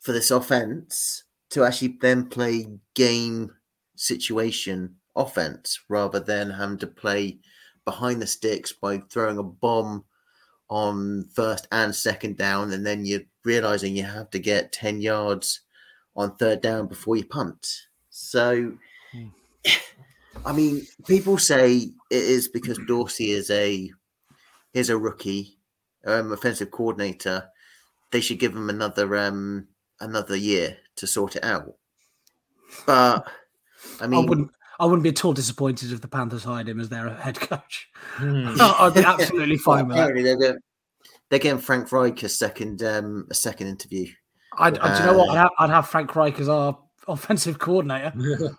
for 0.00 0.12
this 0.12 0.30
offense 0.30 1.24
to 1.50 1.64
actually 1.64 1.98
then 2.00 2.26
play 2.26 2.68
game 2.94 3.54
situation 3.96 4.96
offense 5.16 5.80
rather 5.88 6.20
than 6.20 6.50
having 6.50 6.78
to 6.78 6.86
play 6.86 7.38
behind 7.84 8.22
the 8.22 8.26
sticks 8.26 8.72
by 8.72 8.98
throwing 9.10 9.38
a 9.38 9.42
bomb 9.42 10.04
on 10.70 11.24
first 11.32 11.66
and 11.72 11.94
second 11.94 12.36
down, 12.36 12.72
and 12.72 12.84
then 12.84 13.04
you're 13.04 13.22
realizing 13.44 13.96
you 13.96 14.02
have 14.04 14.30
to 14.30 14.38
get 14.38 14.72
10 14.72 15.00
yards 15.00 15.60
on 16.16 16.36
third 16.36 16.60
down 16.60 16.86
before 16.86 17.16
you 17.16 17.24
punt. 17.24 17.66
So, 18.10 18.72
Hmm. 19.12 19.28
I 20.44 20.52
mean, 20.52 20.86
people 21.06 21.38
say 21.38 21.76
it 21.76 21.92
is 22.10 22.48
because 22.48 22.78
Dorsey 22.86 23.30
is 23.30 23.50
a 23.50 23.90
is 24.74 24.90
a 24.90 24.98
rookie, 24.98 25.58
um, 26.06 26.32
offensive 26.32 26.70
coordinator. 26.70 27.48
They 28.10 28.20
should 28.20 28.38
give 28.38 28.54
him 28.54 28.70
another 28.70 29.16
um 29.16 29.68
another 30.00 30.36
year 30.36 30.76
to 30.96 31.06
sort 31.06 31.36
it 31.36 31.44
out. 31.44 31.74
But 32.86 33.26
I 34.00 34.04
I 34.04 34.06
mean, 34.06 34.26
wouldn't. 34.26 34.50
I 34.80 34.84
wouldn't 34.86 35.02
be 35.02 35.08
at 35.08 35.24
all 35.24 35.32
disappointed 35.32 35.92
if 35.92 36.00
the 36.00 36.08
Panthers 36.08 36.44
hired 36.44 36.68
him 36.68 36.78
as 36.78 36.88
their 36.88 37.08
head 37.14 37.40
coach. 37.40 37.88
Hmm. 38.14 38.54
I'd 38.60 38.94
be 38.94 39.00
absolutely 39.04 39.58
fine 39.58 39.88
with 39.88 39.96
that. 39.96 40.14
they're 40.14 40.36
getting, 40.36 40.58
they're 41.30 41.38
getting 41.40 41.58
Frank 41.58 41.90
Reich 41.90 42.22
a 42.22 42.28
second 42.28 42.82
um 42.82 43.26
a 43.30 43.34
second 43.34 43.66
interview. 43.66 44.06
I'd, 44.56 44.78
uh, 44.78 44.96
do 44.96 45.00
you 45.04 45.10
know 45.10 45.18
what? 45.18 45.28
Uh, 45.28 45.32
I'd 45.32 45.36
have, 45.38 45.50
I'd 45.58 45.70
have 45.70 45.88
Frank 45.88 46.16
Reich 46.16 46.40
as 46.40 46.48
our 46.48 46.78
offensive 47.06 47.58
coordinator. 47.58 48.12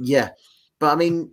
Yeah, 0.00 0.30
but 0.80 0.92
I 0.92 0.96
mean, 0.96 1.30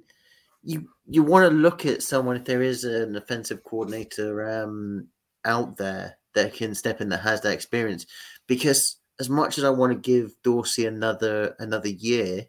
you 0.63 0.87
you 1.11 1.23
want 1.23 1.49
to 1.49 1.53
look 1.53 1.85
at 1.85 2.01
someone 2.01 2.37
if 2.37 2.45
there 2.45 2.61
is 2.61 2.85
an 2.85 3.17
offensive 3.17 3.65
coordinator 3.65 4.63
um, 4.63 5.07
out 5.43 5.75
there 5.75 6.17
that 6.35 6.53
can 6.53 6.73
step 6.73 7.01
in 7.01 7.09
that 7.09 7.19
has 7.19 7.41
that 7.41 7.51
experience. 7.51 8.05
Because 8.47 8.95
as 9.19 9.29
much 9.29 9.57
as 9.57 9.65
I 9.65 9.71
want 9.71 9.91
to 9.91 9.99
give 9.99 10.31
Dorsey 10.41 10.85
another 10.85 11.53
another 11.59 11.89
year, 11.89 12.45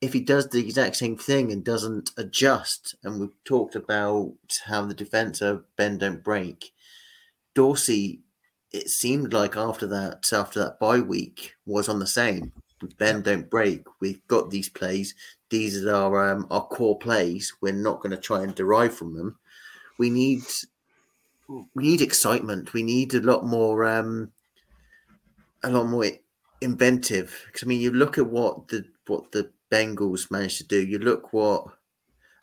if 0.00 0.12
he 0.12 0.20
does 0.20 0.48
the 0.48 0.60
exact 0.60 0.94
same 0.94 1.16
thing 1.16 1.50
and 1.50 1.64
doesn't 1.64 2.10
adjust, 2.16 2.94
and 3.02 3.20
we've 3.20 3.44
talked 3.44 3.74
about 3.74 4.34
how 4.64 4.84
the 4.84 4.94
defense 4.94 5.42
are 5.42 5.64
bend 5.76 6.00
don't 6.00 6.22
break, 6.22 6.72
Dorsey. 7.56 8.22
It 8.72 8.88
seemed 8.88 9.32
like 9.32 9.56
after 9.56 9.88
that 9.88 10.32
after 10.32 10.60
that 10.60 10.78
bye 10.78 11.00
week 11.00 11.54
was 11.66 11.88
on 11.88 11.98
the 11.98 12.06
same 12.06 12.52
bend 12.98 13.24
don't 13.24 13.50
break. 13.50 13.82
We've 14.00 14.26
got 14.28 14.50
these 14.50 14.68
plays. 14.68 15.14
These 15.50 15.84
are 15.84 15.94
our 15.94 16.30
um, 16.32 16.46
our 16.50 16.66
core 16.66 16.98
plays. 16.98 17.52
We're 17.60 17.72
not 17.72 18.00
going 18.00 18.12
to 18.12 18.16
try 18.16 18.42
and 18.42 18.54
derive 18.54 18.94
from 18.94 19.14
them. 19.14 19.36
We 19.98 20.08
need 20.08 20.42
we 21.48 21.82
need 21.82 22.00
excitement. 22.00 22.72
We 22.72 22.84
need 22.84 23.14
a 23.14 23.20
lot 23.20 23.44
more 23.44 23.84
um, 23.84 24.30
a 25.64 25.70
lot 25.70 25.86
more 25.86 26.06
inventive. 26.60 27.36
Because 27.46 27.64
I 27.64 27.66
mean, 27.66 27.80
you 27.80 27.90
look 27.90 28.16
at 28.16 28.26
what 28.26 28.68
the 28.68 28.84
what 29.06 29.32
the 29.32 29.50
Bengals 29.70 30.30
managed 30.30 30.58
to 30.58 30.66
do. 30.66 30.84
You 30.84 30.98
look 30.98 31.32
what 31.32 31.66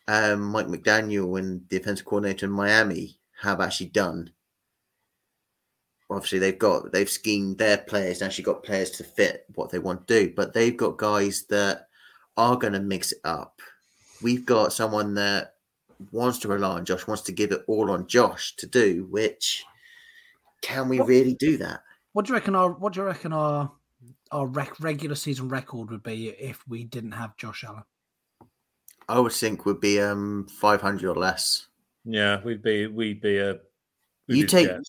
um, 0.08 0.42
Mike 0.42 0.68
McDaniel 0.68 1.40
and 1.40 1.62
the 1.70 1.78
offensive 1.78 2.06
coordinator 2.06 2.46
in 2.46 2.52
Miami 2.52 3.18
have 3.42 3.62
actually 3.62 3.88
done. 3.88 4.32
Obviously, 6.10 6.40
they've 6.40 6.60
got 6.60 6.92
they've 6.92 7.10
schemed 7.10 7.58
their 7.58 7.78
players 7.78 8.22
and 8.22 8.28
actually 8.28 8.46
got 8.46 8.64
players 8.64 8.92
to 8.92 9.04
fit 9.04 9.46
what 9.56 9.70
they 9.70 9.80
want 9.80 10.08
to 10.08 10.26
do, 10.26 10.34
but 10.36 10.54
they've 10.54 10.78
got 10.78 10.98
guys 10.98 11.46
that 11.50 11.87
are 12.38 12.56
going 12.56 12.74
to 12.74 12.80
mix 12.80 13.12
it 13.12 13.20
up. 13.24 13.62
We've 14.22 14.46
got 14.46 14.74
someone 14.74 15.14
that 15.16 15.56
wants 16.12 16.38
to 16.40 16.48
rely 16.48 16.76
on 16.76 16.86
Josh, 16.86 17.08
wants 17.08 17.24
to 17.24 17.32
give 17.32 17.52
it 17.52 17.64
all 17.68 17.92
on 17.92 18.08
Josh 18.08 18.56
to 18.58 18.68
do, 18.68 19.06
which 19.10 19.66
can 20.62 20.88
we 20.90 21.00
What- 21.00 21.08
really 21.08 21.34
do 21.36 21.58
that? 21.58 21.82
What 22.14 22.26
do 22.26 22.30
you 22.30 22.36
reckon? 22.36 22.56
Our 22.56 22.72
what 22.72 22.94
do 22.94 23.02
you 23.02 23.06
reckon 23.06 23.32
our 23.34 23.72
our 24.32 24.48
rec- 24.48 24.80
regular 24.80 25.16
season 25.16 25.50
record 25.50 25.92
would 25.92 26.04
be 26.04 26.30
if 26.30 26.68
we 26.68 26.84
didn't 26.84 27.12
have 27.12 27.38
Josh 27.38 27.64
Allen? 27.64 27.84
I 29.08 29.20
would 29.20 29.32
think 29.32 29.66
would 29.66 29.80
be 29.80 30.02
um 30.02 30.48
500 30.60 31.10
or 31.10 31.16
less. 31.16 31.68
yeah, 32.06 32.42
we'd 32.44 32.62
be 32.64 32.88
we'd 32.88 33.22
be 33.22 33.38
a 33.38 33.60
we'd 34.28 34.38
You 34.38 34.44
be 34.46 34.50
take 34.50 34.68
jet. 34.68 34.82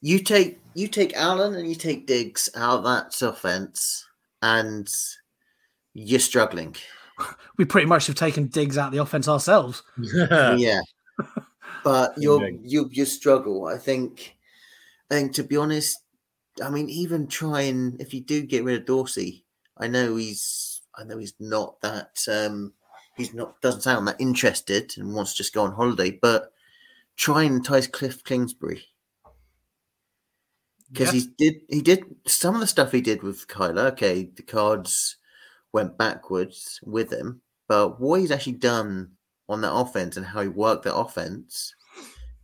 you 0.00 0.18
take 0.20 0.60
you 0.74 0.86
take 0.86 1.14
Allen 1.16 1.54
and 1.56 1.68
you 1.68 1.74
take 1.74 2.06
Diggs 2.06 2.48
out 2.54 2.78
of 2.78 2.84
that 2.84 3.20
offense, 3.20 4.06
and 4.42 4.88
you're 5.94 6.20
struggling. 6.20 6.76
We 7.58 7.66
pretty 7.66 7.86
much 7.86 8.06
have 8.06 8.16
taken 8.16 8.46
Diggs 8.46 8.78
out 8.78 8.86
of 8.86 8.92
the 8.92 9.02
offense 9.02 9.28
ourselves. 9.28 9.82
yeah, 9.98 10.80
but 11.84 12.14
you'll 12.16 12.42
Indeed. 12.42 12.60
you 12.64 12.88
you 12.90 13.04
struggle. 13.04 13.66
I 13.66 13.76
think. 13.76 14.36
I 15.10 15.16
think 15.16 15.34
to 15.34 15.42
be 15.44 15.58
honest, 15.58 15.98
I 16.64 16.70
mean, 16.70 16.88
even 16.88 17.26
trying 17.26 17.98
if 18.00 18.14
you 18.14 18.22
do 18.22 18.42
get 18.46 18.64
rid 18.64 18.80
of 18.80 18.86
Dorsey, 18.86 19.44
I 19.76 19.86
know 19.86 20.16
he's 20.16 20.80
I 20.94 21.04
know 21.04 21.18
he's 21.18 21.34
not 21.40 21.78
that 21.82 22.16
um 22.26 22.72
he's 23.18 23.34
not 23.34 23.60
doesn't 23.60 23.82
sound 23.82 24.08
that 24.08 24.16
interested 24.18 24.94
and 24.96 25.14
wants 25.14 25.32
to 25.32 25.38
just 25.42 25.52
go 25.52 25.64
on 25.64 25.72
holiday, 25.72 26.10
but 26.10 26.54
try 27.16 27.42
and 27.42 27.56
entice 27.56 27.86
Cliff 27.86 28.24
Kingsbury 28.24 28.82
because 30.90 31.12
Yeah. 31.14 31.20
he 31.20 31.28
did 31.36 31.60
he 31.68 31.82
did 31.82 32.04
some 32.26 32.54
of 32.54 32.62
the 32.62 32.66
stuff 32.66 32.92
he 32.92 33.02
did 33.02 33.22
with 33.22 33.46
Kyler. 33.46 33.90
Okay, 33.92 34.30
the 34.34 34.42
cards 34.42 35.16
went 35.72 35.96
backwards 35.98 36.80
with 36.84 37.12
him, 37.12 37.40
but 37.68 38.00
what 38.00 38.20
he's 38.20 38.30
actually 38.30 38.54
done 38.54 39.12
on 39.48 39.60
that 39.60 39.74
offense 39.74 40.16
and 40.16 40.26
how 40.26 40.42
he 40.42 40.48
worked 40.48 40.84
that 40.84 40.96
offense. 40.96 41.74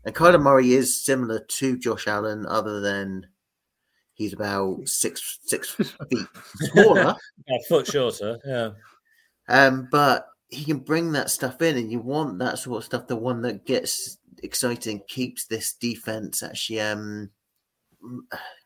And 0.05 0.15
Kyler 0.15 0.41
Murray 0.41 0.73
is 0.73 1.05
similar 1.05 1.41
to 1.41 1.79
Josh 1.79 2.07
Allen, 2.07 2.47
other 2.47 2.81
than 2.81 3.27
he's 4.15 4.33
about 4.33 4.89
six 4.89 5.39
six 5.45 5.71
feet 6.11 6.27
smaller. 6.57 7.15
a 7.49 7.63
foot 7.69 7.87
shorter. 7.87 8.39
Yeah, 8.45 8.71
Um, 9.49 9.89
but 9.91 10.27
he 10.49 10.65
can 10.65 10.79
bring 10.79 11.13
that 11.13 11.31
stuff 11.31 11.61
in, 11.63 11.77
and 11.77 11.91
you 11.91 11.99
want 12.01 12.39
that 12.39 12.59
sort 12.59 12.79
of 12.79 12.85
stuff. 12.85 13.09
The 13.09 13.17
one 13.17 13.43
that 13.43 13.67
gets 13.67 14.19
exciting, 14.43 15.03
keeps 15.09 15.47
this 15.47 15.73
defense 15.75 16.43
actually 16.43 16.81
um 16.81 17.31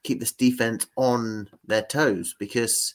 keep 0.02 0.20
this 0.20 0.32
defense 0.32 0.86
on 0.96 1.48
their 1.66 1.82
toes 1.82 2.34
because 2.38 2.94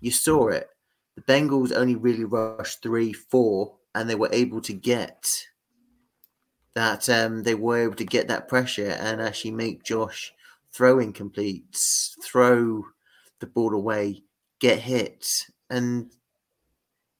you 0.00 0.10
saw 0.10 0.48
it. 0.48 0.68
The 1.16 1.22
Bengals 1.22 1.72
only 1.74 1.96
really 1.96 2.24
rushed 2.24 2.82
three, 2.82 3.12
four, 3.12 3.76
and 3.94 4.08
they 4.08 4.14
were 4.14 4.30
able 4.32 4.60
to 4.62 4.72
get 4.72 5.46
that. 6.74 7.08
Um, 7.08 7.42
they 7.42 7.54
were 7.54 7.84
able 7.84 7.94
to 7.96 8.04
get 8.04 8.28
that 8.28 8.48
pressure 8.48 8.96
and 9.00 9.20
actually 9.20 9.52
make 9.52 9.84
Josh 9.84 10.32
throw 10.72 10.96
incompletes, 10.96 12.12
throw 12.22 12.84
the 13.38 13.46
ball 13.46 13.74
away, 13.74 14.24
get 14.58 14.80
hit, 14.80 15.46
and 15.70 16.10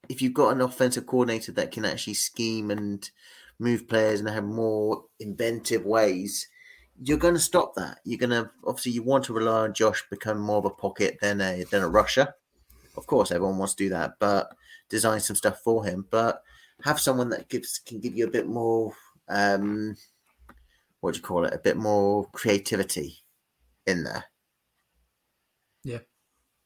if 0.09 0.21
you've 0.21 0.35
got 0.35 0.51
an 0.51 0.61
offensive 0.61 1.07
coordinator 1.07 1.53
that 1.53 1.71
can 1.71 1.85
actually 1.85 2.15
scheme 2.15 2.71
and 2.71 3.11
move 3.59 3.89
players 3.89 4.21
and 4.21 4.29
have 4.29 4.45
more 4.45 5.05
inventive 5.21 5.85
ways, 5.85 6.47
you're 7.03 7.19
going 7.19 7.35
to 7.35 7.41
stop 7.41 7.75
that. 7.75 7.99
You're 8.05 8.19
going 8.19 8.31
to 8.31 8.51
obviously 8.65 8.93
you 8.93 9.03
want 9.03 9.25
to 9.25 9.33
rely 9.33 9.61
on 9.61 9.75
Josh 9.75 10.05
become 10.11 10.39
more 10.39 10.59
of 10.59 10.65
a 10.65 10.71
pocket 10.71 11.19
than 11.21 11.41
a 11.41 11.65
than 11.65 11.83
a 11.83 11.89
rusher. 11.89 12.35
Of 12.97 13.07
course, 13.07 13.31
everyone 13.31 13.59
wants 13.59 13.75
to 13.75 13.85
do 13.85 13.91
that, 13.91 14.15
but 14.19 14.55
design 14.89 15.21
some 15.21 15.37
stuff 15.37 15.61
for 15.61 15.85
him. 15.85 16.07
But 16.11 16.43
have 16.83 17.01
someone 17.01 17.29
that 17.31 17.49
gives 17.49 17.79
can 17.79 18.01
give 18.01 18.17
you 18.17 18.27
a 18.27 18.31
bit 18.31 18.47
more 18.47 18.93
um 19.29 19.97
what 21.01 21.13
do 21.13 21.19
you 21.19 21.23
call 21.23 21.45
it? 21.45 21.53
A 21.53 21.59
bit 21.59 21.77
more 21.77 22.27
creativity 22.33 23.19
in 23.87 24.05
there. 24.05 24.25
Yeah. 25.83 25.99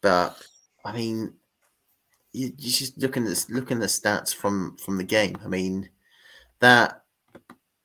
But 0.01 0.41
I 0.85 0.93
mean, 0.93 1.35
you, 2.33 2.53
you 2.57 2.70
just 2.70 2.97
looking 2.99 3.26
at 3.26 3.47
looking 3.49 3.79
at 3.79 3.81
the 3.81 3.87
stats 3.87 4.33
from 4.33 4.76
from 4.76 4.97
the 4.97 5.05
game. 5.05 5.37
I 5.45 5.49
mean, 5.49 5.89
that 6.61 7.03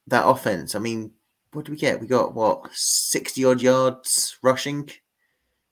that 0.08 0.28
offense. 0.28 0.76
I 0.76 0.80
mean, 0.80 1.12
what 1.54 1.66
do 1.66 1.72
we 1.72 1.78
get? 1.78 2.00
We 2.00 2.06
got 2.06 2.36
what 2.36 2.72
sixty 2.72 3.46
odd 3.46 3.62
yards 3.62 4.38
rushing, 4.44 4.90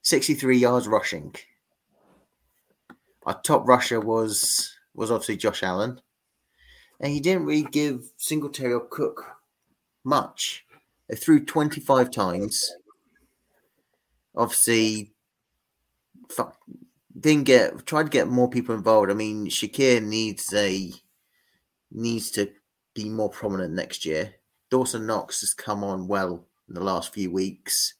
sixty 0.01 0.33
three 0.33 0.57
yards 0.57 0.87
rushing. 0.87 1.35
Our 3.25 3.39
top 3.41 3.67
rusher 3.67 3.99
was 3.99 4.73
was 4.93 5.11
obviously 5.11 5.37
Josh 5.37 5.63
Allen, 5.63 6.01
and 6.99 7.11
he 7.11 7.19
didn't 7.19 7.45
really 7.45 7.63
give 7.63 8.11
Singletary 8.17 8.73
or 8.73 8.87
Cook 8.87 9.25
much. 10.03 10.65
They 11.07 11.15
threw 11.15 11.45
twenty 11.45 11.81
five 11.81 12.11
times. 12.11 12.73
Obviously, 14.35 15.11
didn't 17.19 17.43
get 17.43 17.85
tried 17.85 18.03
to 18.03 18.09
get 18.09 18.27
more 18.27 18.49
people 18.49 18.75
involved. 18.75 19.11
I 19.11 19.13
mean, 19.13 19.47
Shakir 19.47 20.03
needs 20.03 20.53
a 20.53 20.91
needs 21.91 22.31
to 22.31 22.49
be 22.93 23.09
more 23.09 23.29
prominent 23.29 23.73
next 23.73 24.05
year. 24.05 24.33
Dawson 24.69 25.05
Knox 25.05 25.41
has 25.41 25.53
come 25.53 25.83
on 25.83 26.07
well 26.07 26.45
in 26.67 26.75
the 26.75 26.83
last 26.83 27.13
few 27.13 27.29
weeks 27.29 27.95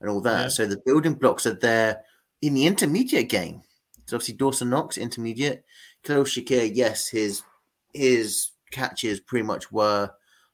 and 0.00 0.10
all 0.10 0.20
that. 0.20 0.42
Yeah. 0.42 0.48
So 0.48 0.66
the 0.66 0.82
building 0.84 1.14
blocks 1.14 1.46
are 1.46 1.54
there 1.54 2.02
in 2.42 2.54
the 2.54 2.66
intermediate 2.66 3.28
game. 3.28 3.62
So 4.10 4.16
obviously 4.16 4.34
Dawson 4.34 4.70
Knox 4.70 4.98
intermediate. 4.98 5.64
Khalil 6.02 6.24
Shakir, 6.24 6.68
yes, 6.74 7.06
his 7.06 7.44
his 7.94 8.50
catches 8.72 9.20
pretty 9.20 9.44
much 9.44 9.70
were 9.70 10.10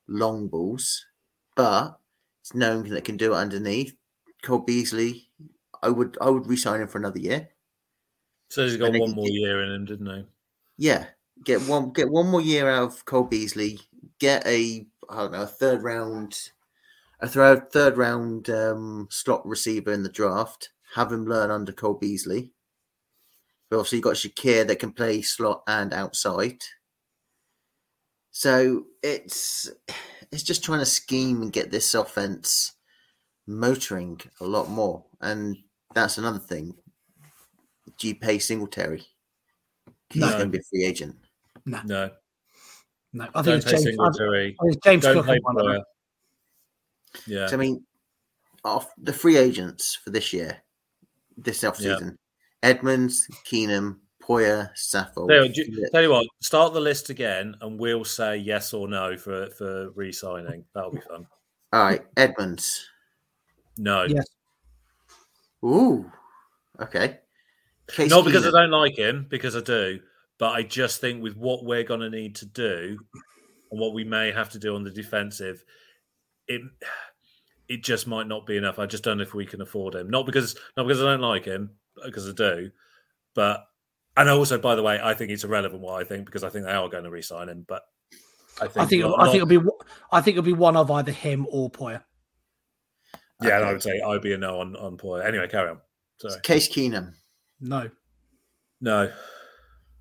long 0.07 0.49
balls, 0.49 1.07
but 1.55 1.99
it's 2.43 2.55
known 2.55 2.91
that 2.91 3.05
can 3.05 3.17
do 3.17 3.33
it 3.33 3.37
underneath. 3.37 3.97
Cole 4.43 4.59
Beasley, 4.59 5.31
I 5.83 5.89
would 5.89 6.19
I 6.21 6.29
would 6.29 6.47
resign 6.47 6.83
him 6.83 6.89
for 6.89 6.99
another 6.99 7.19
year. 7.19 7.49
so 8.51 8.65
he's 8.65 8.77
got 8.77 8.91
And 8.91 9.01
one 9.01 9.15
more 9.15 9.29
year 9.29 9.65
in 9.65 9.73
him, 9.73 9.85
didn't 9.87 10.15
he? 10.15 10.27
Yeah, 10.77 11.07
get 11.43 11.63
one 11.63 11.93
get 11.93 12.11
one 12.11 12.29
more 12.29 12.43
year 12.43 12.69
out 12.69 12.83
of 12.83 13.07
Cole 13.07 13.25
Beasley. 13.25 13.81
Get 14.19 14.47
a 14.47 14.87
I 15.09 15.17
don't 15.17 15.33
know 15.33 15.45
a 15.45 15.47
third 15.47 15.83
round, 15.83 16.51
a 17.21 17.27
third 17.27 17.73
third 17.73 17.97
round 17.97 18.51
um, 18.51 19.09
slot 19.11 19.47
receiver 19.47 19.93
in 19.93 20.03
the 20.03 20.11
draft. 20.11 20.73
Have 20.95 21.11
him 21.11 21.25
learn 21.25 21.51
under 21.51 21.73
Cole 21.73 21.95
Beasley. 21.95 22.53
But 23.69 23.79
obviously 23.79 23.99
you 23.99 24.03
got 24.03 24.15
Shakir 24.17 24.67
that 24.67 24.79
can 24.79 24.93
play 24.93 25.23
slot 25.23 25.63
and 25.67 25.93
outside. 25.93 26.59
So 28.31 28.85
it's 29.03 29.71
it's 30.31 30.43
just 30.43 30.63
trying 30.65 30.81
to 30.81 30.87
scheme 30.87 31.43
and 31.43 31.53
get 31.53 31.71
this 31.71 31.95
offense 31.95 32.73
motoring 33.47 34.21
a 34.41 34.45
lot 34.45 34.69
more, 34.69 35.05
and 35.21 35.57
that's 35.95 36.19
another 36.19 36.39
thing. 36.39 36.75
Do 37.99 38.09
you 38.09 38.15
pay 38.17 38.39
Singletary? 38.39 39.03
He's 40.11 40.21
No. 40.21 40.29
going 40.33 40.41
to 40.41 40.49
be 40.51 40.59
a 40.59 40.63
free 40.71 40.85
agent. 40.85 41.17
No, 41.65 41.81
No, 41.85 42.11
no. 43.13 43.25
I 43.35 43.43
think 43.43 43.45
don't 43.47 43.57
it's 43.57 43.65
pay 43.65 43.71
James. 43.73 43.87
I 43.87 43.91
Singletary. 43.91 44.57
think 44.63 44.83
James 44.85 45.03
Don't 45.05 45.15
Cook. 45.17 45.27
pay 45.27 45.39
one 45.41 45.59
of 45.59 45.67
them. 45.67 45.83
Yeah, 47.27 47.47
So 47.47 47.55
I 47.55 47.59
mean, 47.59 47.87
off 48.65 48.91
the 48.99 49.13
free 49.13 49.39
agents 49.39 49.95
for 49.97 50.11
this 50.11 50.33
year, 50.35 50.63
this 51.39 51.65
off 51.65 51.79
season, 51.79 52.19
Edmunds, 52.63 53.29
Keenum, 53.45 53.99
Poyer, 54.23 54.71
Saffold. 54.75 55.29
Tell 55.29 55.47
you, 55.47 55.89
tell 55.93 56.03
you 56.03 56.11
what, 56.11 56.27
start 56.41 56.73
the 56.73 56.81
list 56.81 57.11
again, 57.11 57.55
and 57.61 57.79
we'll 57.79 58.05
say 58.05 58.37
yes 58.37 58.75
or 58.75 58.89
no 58.89 59.17
for 59.17 59.49
for 59.51 59.91
re-signing. 59.91 60.65
That'll 60.75 60.91
be 60.91 61.01
fun. 61.01 61.27
All 61.73 61.85
right, 61.85 62.05
Edmunds. 62.17 62.89
No, 63.79 64.05
Yes. 64.05 64.27
Ooh, 65.65 66.11
okay. 66.81 67.19
Case 67.89 68.11
not 68.11 68.25
because 68.25 68.47
I 68.47 68.51
don't 68.51 68.71
like 68.71 68.97
him, 68.97 69.27
because 69.29 69.55
I 69.57 69.61
do, 69.61 70.01
but 70.39 70.53
I 70.53 70.63
just 70.63 71.01
think 71.01 71.23
with 71.23 71.37
what 71.37 71.65
we're 71.65 71.85
going 71.85 72.01
to 72.01 72.11
need 72.11 72.37
to 72.37 72.47
do 72.47 72.99
and 73.71 73.81
what 73.81 73.95
we 73.95 74.05
may 74.05 74.33
have 74.33 74.51
to 74.51 74.59
do 74.59 74.75
on 74.75 74.85
the 74.85 74.91
defensive, 74.91 75.65
it 76.49 76.63
it 77.69 77.83
just 77.83 78.07
might 78.07 78.27
not 78.27 78.47
be 78.47 78.57
enough. 78.57 78.79
I 78.79 78.87
just 78.87 79.05
don't 79.05 79.19
know 79.19 79.25
if 79.25 79.35
we 79.35 79.47
can 79.47 79.61
afford 79.61 79.95
him. 79.95 80.11
Not 80.11 80.27
because 80.27 80.57
not 80.77 80.87
because 80.87 81.03
I 81.03 81.07
don't 81.07 81.21
like 81.21 81.45
him, 81.45 81.71
because 82.05 82.29
I 82.29 82.33
do, 82.33 82.71
but 83.35 83.65
and 84.17 84.29
also 84.29 84.59
by 84.59 84.75
the 84.75 84.83
way, 84.83 84.99
I 85.03 85.15
think 85.15 85.31
it's 85.31 85.45
irrelevant 85.45 85.83
what 85.83 86.01
I 86.01 86.05
think 86.05 86.27
because 86.27 86.45
I 86.45 86.49
think 86.49 86.65
they 86.67 86.73
are 86.73 86.89
going 86.89 87.05
to 87.05 87.11
re-sign 87.11 87.49
him. 87.49 87.65
But 87.67 87.83
I 88.61 88.67
think 88.69 88.77
I 88.79 88.87
think. 88.87 89.03
not- 89.03 89.21
I 89.21 89.25
think 89.33 89.37
it'll 89.37 89.47
be. 89.47 89.71
I 90.13 90.21
think 90.21 90.37
it'll 90.37 90.45
be 90.47 90.53
one 90.53 90.77
of 90.77 90.91
either 90.91 91.13
him 91.13 91.47
or 91.51 91.71
Poyer. 91.71 92.03
yeah, 93.43 93.57
and 93.59 93.65
I 93.67 93.73
would 93.73 93.83
say 93.83 94.01
I'd 94.01 94.23
be 94.23 94.33
a 94.33 94.39
no 94.39 94.61
on 94.61 94.77
on 94.77 94.97
Poyer. 94.97 95.25
Anyway, 95.25 95.47
carry 95.49 95.71
on. 95.71 95.81
Sorry, 96.21 96.41
Case 96.43 96.69
Keenum, 96.75 97.13
No. 97.61 97.91
no, 98.81 99.13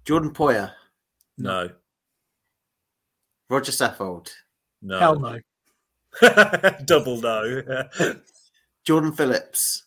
Jordan 0.06 0.32
Poyer, 0.34 0.72
no, 1.38 1.70
Roger 3.50 3.74
Saffold, 3.74 4.30
no, 4.82 4.98
Hell 5.00 5.20
no. 5.20 5.40
double 6.86 7.20
no, 7.20 7.84
Jordan 8.86 9.12
Phillips, 9.12 9.85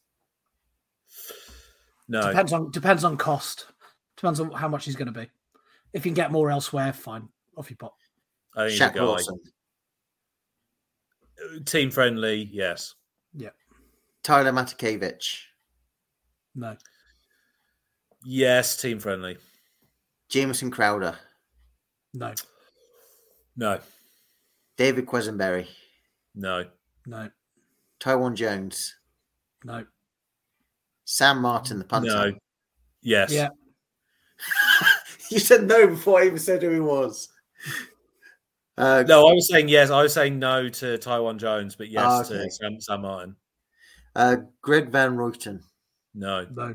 no. 2.08 2.26
Depends 2.28 2.52
on 2.52 2.70
depends 2.70 3.04
on 3.04 3.16
cost. 3.16 3.66
Depends 4.16 4.40
on 4.40 4.50
how 4.50 4.68
much 4.68 4.84
he's 4.84 4.96
going 4.96 5.12
to 5.12 5.18
be. 5.18 5.28
If 5.92 6.04
you 6.04 6.10
can 6.10 6.14
get 6.14 6.32
more 6.32 6.50
elsewhere, 6.50 6.92
fine. 6.92 7.28
Off 7.56 7.70
you 7.70 7.76
pop. 7.76 7.96
I 8.56 8.68
think 8.68 8.80
Shaq. 8.80 8.96
Lawson, 8.96 9.38
uh, 11.40 11.60
Team 11.64 11.90
friendly, 11.90 12.48
yes. 12.52 12.94
Yeah. 13.34 13.50
Tyler 14.22 14.52
Matakevich, 14.52 15.42
No. 16.54 16.76
Yes, 18.24 18.76
team 18.76 18.98
friendly. 18.98 19.38
Jameson 20.28 20.70
Crowder, 20.70 21.16
No. 22.14 22.34
No, 23.56 23.80
David 24.76 25.06
Quesenberry, 25.06 25.68
no, 26.34 26.64
No. 27.06 27.30
Taiwan 28.00 28.34
Jones, 28.36 28.96
No. 29.64 29.84
Sam 31.10 31.40
Martin, 31.40 31.78
the 31.78 31.84
punter. 31.86 32.08
no. 32.10 32.32
Yes. 33.00 33.32
Yeah. 33.32 33.48
you 35.30 35.38
said 35.38 35.66
no 35.66 35.86
before 35.86 36.20
I 36.20 36.26
even 36.26 36.38
said 36.38 36.62
who 36.62 36.70
he 36.70 36.80
was. 36.80 37.30
Uh, 38.76 39.02
No, 39.08 39.26
I 39.26 39.32
was 39.32 39.48
saying 39.48 39.68
yes. 39.70 39.88
I 39.88 40.02
was 40.02 40.12
saying 40.12 40.38
no 40.38 40.68
to 40.68 40.98
Taiwan 40.98 41.38
Jones, 41.38 41.74
but 41.76 41.88
yes 41.88 42.02
Ah, 42.06 42.20
okay. 42.20 42.44
to 42.44 42.50
Sam, 42.50 42.78
Sam 42.78 43.00
Martin. 43.00 43.36
uh, 44.16 44.36
Greg 44.60 44.90
Van 44.90 45.16
Roten. 45.16 45.62
No. 46.14 46.46
No. 46.54 46.74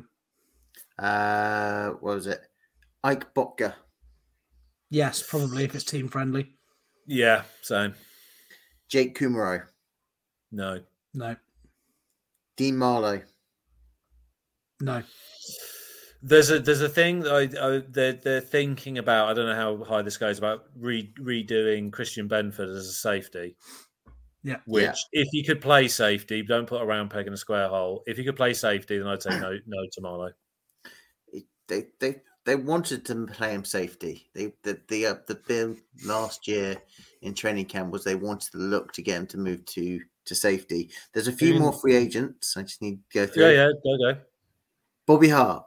Uh, 0.97 1.91
what 1.99 2.15
was 2.15 2.25
it? 2.27 2.41
Ike 3.03 3.31
Boettger, 3.35 3.75
Yes, 4.89 5.21
probably 5.21 5.63
if 5.65 5.75
it's 5.75 5.83
team 5.83 6.07
friendly. 6.07 6.55
Yeah, 7.05 7.43
same. 7.61 7.93
Jake 8.89 9.15
Kumerow, 9.17 9.63
No. 10.51 10.81
No. 11.13 11.35
Dean 12.57 12.77
Marlowe. 12.77 13.21
No. 14.83 15.03
There's 16.25 16.49
a 16.51 16.59
there's 16.59 16.81
a 16.81 16.87
thing 16.89 17.19
that 17.21 17.33
I, 17.33 17.67
I 17.75 17.81
they're 17.89 18.13
they're 18.13 18.41
thinking 18.41 18.97
about. 18.97 19.27
I 19.29 19.33
don't 19.33 19.45
know 19.45 19.55
how 19.55 19.83
high 19.83 20.01
this 20.01 20.17
goes 20.17 20.37
about 20.37 20.65
re, 20.77 21.11
redoing 21.19 21.91
Christian 21.91 22.29
Benford 22.29 22.69
as 22.69 22.87
a 22.87 22.93
safety. 22.93 23.57
Yeah. 24.41 24.57
Which, 24.65 24.83
Yeah. 24.83 24.93
if 25.23 25.27
you 25.33 25.43
could 25.43 25.61
play 25.61 25.87
safety, 25.89 26.41
don't 26.41 26.65
put 26.67 26.81
a 26.81 26.85
round 26.85 27.09
peg 27.09 27.27
in 27.27 27.33
a 27.33 27.37
square 27.37 27.67
hole. 27.67 28.03
If 28.07 28.17
you 28.17 28.23
could 28.23 28.35
play 28.37 28.53
safety, 28.53 28.97
then 28.97 29.07
I'd 29.07 29.21
say 29.21 29.37
no 29.39 29.57
no 29.65 29.85
to 29.91 30.01
Marlowe. 30.01 30.31
They 31.67 31.87
they 31.99 32.21
they 32.45 32.55
wanted 32.55 33.05
to 33.05 33.25
play 33.27 33.51
him 33.53 33.65
safety. 33.65 34.29
They 34.33 34.53
the 34.63 34.79
the 34.87 35.05
uh, 35.07 35.15
the 35.27 35.35
bill 35.47 35.75
last 36.05 36.47
year 36.47 36.75
in 37.21 37.33
training 37.33 37.65
camp 37.65 37.91
was 37.91 38.03
they 38.05 38.15
wanted 38.15 38.51
to 38.51 38.57
look 38.59 38.91
to 38.93 39.01
get 39.01 39.17
him 39.17 39.27
to 39.27 39.37
move 39.37 39.65
to 39.67 39.99
to 40.25 40.35
safety. 40.35 40.89
There's 41.13 41.27
a 41.27 41.33
few 41.33 41.53
Mm. 41.55 41.59
more 41.59 41.73
free 41.73 41.95
agents. 41.95 42.55
I 42.55 42.61
just 42.61 42.81
need 42.81 42.99
to 43.11 43.19
go 43.19 43.25
through. 43.27 43.43
Yeah, 43.43 43.51
yeah, 43.51 43.71
go 43.83 43.97
go. 43.97 44.19
Bobby 45.07 45.29
Hart. 45.29 45.63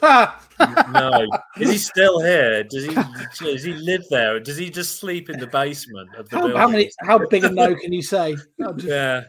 No, 0.90 1.12
is 1.60 1.70
he 1.70 1.78
still 1.92 2.20
here? 2.20 2.64
Does 2.64 2.84
he 2.84 2.94
does 3.38 3.62
he 3.62 3.74
live 3.74 4.02
there? 4.10 4.40
Does 4.40 4.56
he 4.56 4.70
just 4.70 4.98
sleep 4.98 5.30
in 5.30 5.38
the 5.38 5.46
basement 5.46 6.12
of 6.16 6.28
the 6.28 6.36
how, 6.36 6.42
building? 6.42 6.56
how 6.60 6.68
many? 6.68 6.90
How 7.00 7.18
big 7.28 7.44
a 7.44 7.50
no 7.50 7.76
can 7.76 7.92
you 7.92 8.02
say? 8.02 8.34
Just- 8.58 8.82
Yeah, 8.84 9.22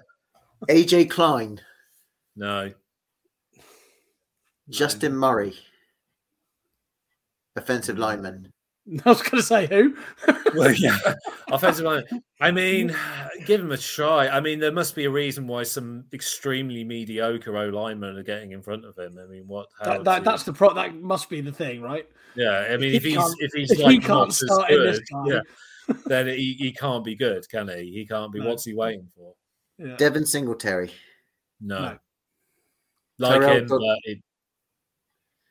AJ 0.67 1.11
Klein. 1.11 1.61
no, 2.35 2.71
Justin 4.69 5.15
Murray. 5.15 5.53
Offensive 7.55 7.99
lineman. 7.99 8.51
I 9.05 9.09
was 9.09 9.21
going 9.21 9.41
to 9.41 9.43
say 9.43 9.67
who. 9.67 9.95
well, 10.55 10.71
yeah, 10.71 10.97
offensive 11.51 11.85
line. 11.85 12.03
I 12.41 12.51
mean, 12.51 12.95
give 13.45 13.61
him 13.61 13.71
a 13.71 13.77
try. 13.77 14.27
I 14.29 14.39
mean, 14.39 14.59
there 14.59 14.71
must 14.71 14.95
be 14.95 15.05
a 15.05 15.09
reason 15.09 15.45
why 15.47 15.63
some 15.63 16.05
extremely 16.13 16.83
mediocre 16.83 17.55
O 17.57 17.67
linemen 17.69 18.17
are 18.17 18.23
getting 18.23 18.51
in 18.51 18.61
front 18.61 18.85
of 18.85 18.97
him. 18.97 19.19
I 19.21 19.27
mean, 19.27 19.43
what? 19.47 19.67
How 19.79 19.85
That, 19.97 20.03
that, 20.05 20.23
that's 20.23 20.43
the 20.43 20.53
pro. 20.53 20.73
That 20.73 20.95
must 20.95 21.29
be 21.29 21.41
the 21.41 21.51
thing, 21.51 21.81
right? 21.81 22.07
yeah. 22.35 22.67
I 22.71 22.77
mean, 22.77 22.91
he 22.91 22.97
if 22.97 23.03
he's 23.03 23.35
if 23.39 23.51
he's 23.53 23.71
if 23.71 23.77
he 23.79 23.97
can't 23.99 24.07
not 24.07 24.27
as 24.29 24.37
start 24.37 24.71
in 24.71 24.83
this 24.83 24.99
good, 24.99 25.07
guy. 25.13 25.33
yeah, 25.35 25.95
then 26.05 26.27
he, 26.27 26.53
he 26.53 26.71
can't 26.71 27.03
be 27.03 27.15
good, 27.15 27.47
can 27.49 27.67
he? 27.67 27.91
He 27.91 28.05
can't 28.07 28.31
be. 28.31 28.39
No. 28.39 28.47
What's 28.49 28.65
he 28.65 28.73
waiting 28.73 29.07
for? 29.15 29.33
Yeah. 29.77 29.95
Devin 29.97 30.25
Singletary. 30.25 30.91
No, 31.61 31.79
No. 31.79 31.97
like 33.19 33.41
Tyrel 33.41 33.55
him, 33.57 33.67
Dod- 33.67 33.81
uh, 33.81 33.95
it- 34.05 34.23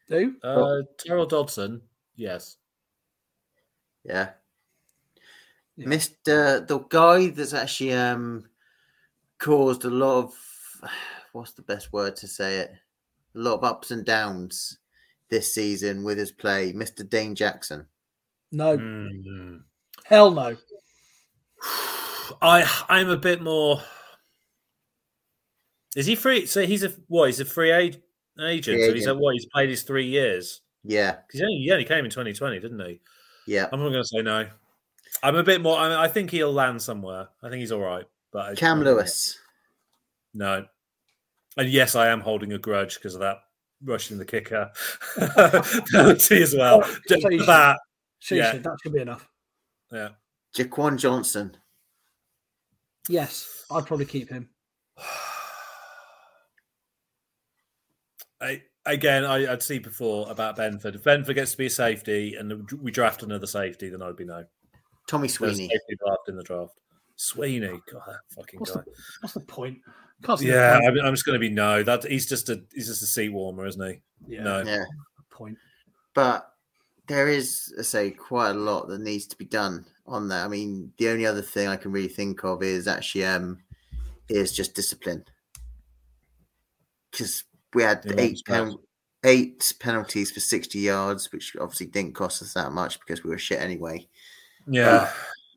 Who? 0.09 0.35
uh, 0.43 0.83
Tyrel 0.99 1.27
Dodson. 1.29 1.83
Yes. 2.17 2.57
Yeah. 4.05 4.31
Yeah. 5.77 5.87
Mr. 5.87 6.67
The 6.67 6.79
guy 6.89 7.29
that's 7.29 7.55
actually 7.55 7.93
um 7.95 8.45
caused 9.39 9.85
a 9.85 9.91
lot 9.91 10.25
of 10.25 10.35
what's 11.33 11.53
the 11.53 11.63
best 11.63 11.93
word 11.93 12.17
to 12.17 12.27
say 12.27 12.59
it? 12.59 12.71
A 13.35 13.39
lot 13.39 13.55
of 13.55 13.65
ups 13.65 13.91
and 13.91 14.05
downs 14.05 14.79
this 15.31 15.55
season 15.55 16.03
with 16.05 16.19
his 16.19 16.33
play, 16.33 16.73
Mr. 16.73 17.09
Dane 17.09 17.35
Jackson. 17.35 17.87
No. 18.51 18.79
Mm. 18.79 19.61
Hell 20.05 20.31
no. 20.31 20.57
I 22.43 22.85
I'm 22.89 23.09
a 23.11 23.17
bit 23.17 23.43
more. 23.43 23.81
Is 25.97 26.07
he 26.07 26.15
free? 26.15 26.47
So 26.47 26.65
he's 26.67 26.83
a 26.85 26.93
what? 27.09 27.27
He's 27.27 27.41
a 27.41 27.45
free 27.45 27.71
ag- 27.73 28.01
agent. 28.41 28.77
Free 28.79 28.87
so 28.87 28.95
he's 28.95 29.03
agent. 29.05 29.17
at 29.17 29.23
what? 29.23 29.35
He's 29.35 29.47
played 29.47 29.71
his 29.71 29.83
three 29.83 30.07
years. 30.07 30.61
Yeah, 30.85 31.17
Because 31.27 31.41
he 31.41 31.65
he 31.65 31.73
only 31.73 31.85
came 31.85 32.05
in 32.05 32.11
2020, 32.11 32.61
didn't 32.61 32.79
he? 32.81 33.01
Yeah. 33.49 33.67
I'm 33.73 33.81
not 33.81 33.89
going 33.89 34.03
to 34.03 34.07
say 34.09 34.23
no. 34.23 34.47
I'm 35.23 35.35
a 35.37 35.43
bit 35.43 35.61
more. 35.63 35.77
I, 35.79 36.05
I 36.05 36.09
think 36.09 36.31
he'll 36.31 36.53
land 36.53 36.81
somewhere. 36.83 37.29
I 37.43 37.49
think 37.49 37.61
he's 37.61 37.73
all 37.73 37.81
right. 37.81 38.05
But 38.33 38.51
I- 38.51 38.55
Cam 38.55 38.81
I- 38.81 38.85
Lewis. 38.85 39.39
No. 40.35 40.67
And 41.57 41.69
yes, 41.69 41.97
I 41.97 42.09
am 42.09 42.21
holding 42.21 42.53
a 42.53 42.59
grudge 42.59 42.95
because 42.97 43.15
of 43.15 43.21
that 43.21 43.39
rushing 43.83 44.19
the 44.19 44.25
kicker 44.25 44.71
penalty 45.91 46.43
as 46.43 46.55
well. 46.55 46.83
Oh, 46.85 46.97
so 47.09 47.29
you 47.31 47.45
that 47.47 47.79
Seriously, 48.21 48.59
Yeah. 48.59 48.63
that 48.63 48.77
should 48.83 48.93
be 48.93 49.01
enough. 49.01 49.29
yeah. 49.93 50.11
Jaquan 50.57 50.99
Johnson. 50.99 51.57
Yes, 53.09 53.65
I'd 53.71 53.87
probably 53.87 54.05
keep 54.07 54.29
him. 54.29 54.49
I, 58.41 58.63
again, 58.89 59.25
I, 59.25 59.53
I'd 59.53 59.63
see 59.63 59.79
before 59.79 60.31
about 60.31 60.57
Benford. 60.57 60.95
If 60.95 61.05
Benford 61.05 61.35
gets 61.35 61.53
to 61.53 61.59
be 61.59 61.67
a 61.67 61.71
safety 61.71 62.35
and 62.35 62.71
we 62.81 62.91
draft 62.91 63.23
another 63.23 63.47
safety, 63.47 63.89
then 63.89 64.03
I'd 64.03 64.17
be 64.17 64.25
no. 64.25 64.45
Tommy 65.07 65.29
There's 65.29 65.53
a 65.53 65.55
Sweeney. 65.55 65.69
safety 65.69 65.97
draft 66.05 66.29
in 66.29 66.37
the 66.37 66.43
draft. 66.43 66.75
Sweeney, 67.17 67.81
God, 67.93 68.03
that 68.07 68.21
fucking 68.29 68.61
What's 68.61 68.73
guy. 68.73 68.83
the, 68.83 68.93
what's 69.21 69.35
the 69.35 69.41
point? 69.41 69.79
Can't 70.23 70.39
the 70.41 70.47
Yeah, 70.47 70.79
point. 70.81 70.99
I'm, 70.99 71.07
I'm 71.07 71.15
just 71.15 71.25
going 71.25 71.35
to 71.35 71.41
be 71.41 71.51
no. 71.53 71.83
That 71.83 72.05
he's 72.05 72.29
just 72.29 72.49
a 72.49 72.63
he's 72.73 72.87
just 72.87 73.03
a 73.03 73.07
seat 73.07 73.31
warmer, 73.31 73.67
isn't 73.67 73.85
he? 73.87 74.01
yeah, 74.35 74.43
No. 74.43 74.63
Yeah. 74.63 74.85
point. 75.31 75.57
But 76.15 76.53
there 77.07 77.29
is, 77.29 77.73
I 77.79 77.83
say, 77.83 78.11
quite 78.11 78.51
a 78.51 78.55
lot 78.55 78.89
that 78.89 79.01
needs 79.01 79.27
to 79.29 79.37
be 79.37 79.45
done 79.47 79.85
on 80.07 80.29
that. 80.29 80.45
I 80.45 80.49
mean, 80.49 80.93
the 80.99 81.09
only 81.09 81.27
other 81.27 81.43
thing 81.43 81.69
I 81.69 81.77
can 81.77 81.91
really 81.93 82.09
think 82.09 82.45
of 82.45 82.63
is 82.63 82.87
actually 82.87 83.25
um 83.25 83.59
is 84.29 84.53
just 84.53 84.75
discipline 84.75 85.25
because 87.11 87.45
we 87.75 87.83
had 87.83 88.03
Yeah, 88.05 88.15
eight 88.19 88.43
pen- 88.47 88.79
eight 89.25 89.73
penalties 89.81 90.31
for 90.31 90.41
sixty 90.41 90.81
yards, 90.81 91.31
which 91.33 91.57
obviously 91.61 91.87
didn't 91.87 92.15
cost 92.15 92.43
us 92.43 92.55
that 92.55 92.73
much 92.73 92.99
because 93.01 93.23
we 93.25 93.31
were 93.31 93.39
shit 93.39 93.61
anyway. 93.61 94.07
Yeah. 94.67 95.13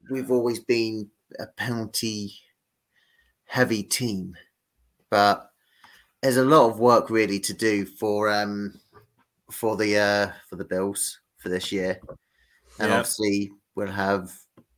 We've 0.09 0.31
always 0.31 0.59
been 0.59 1.09
a 1.39 1.47
penalty 1.47 2.33
heavy 3.45 3.83
team, 3.83 4.35
but 5.09 5.51
there's 6.21 6.37
a 6.37 6.43
lot 6.45 6.69
of 6.69 6.79
work 6.79 7.09
really 7.09 7.39
to 7.41 7.53
do 7.53 7.85
for 7.85 8.29
um 8.29 8.79
for 9.51 9.75
the 9.77 9.97
uh 9.97 10.31
for 10.49 10.55
the 10.55 10.65
Bills 10.65 11.19
for 11.37 11.49
this 11.49 11.71
year, 11.71 11.99
and 12.79 12.89
Yeah. 12.89 12.97
obviously 12.99 13.51
we'll 13.75 13.91
have 13.91 14.31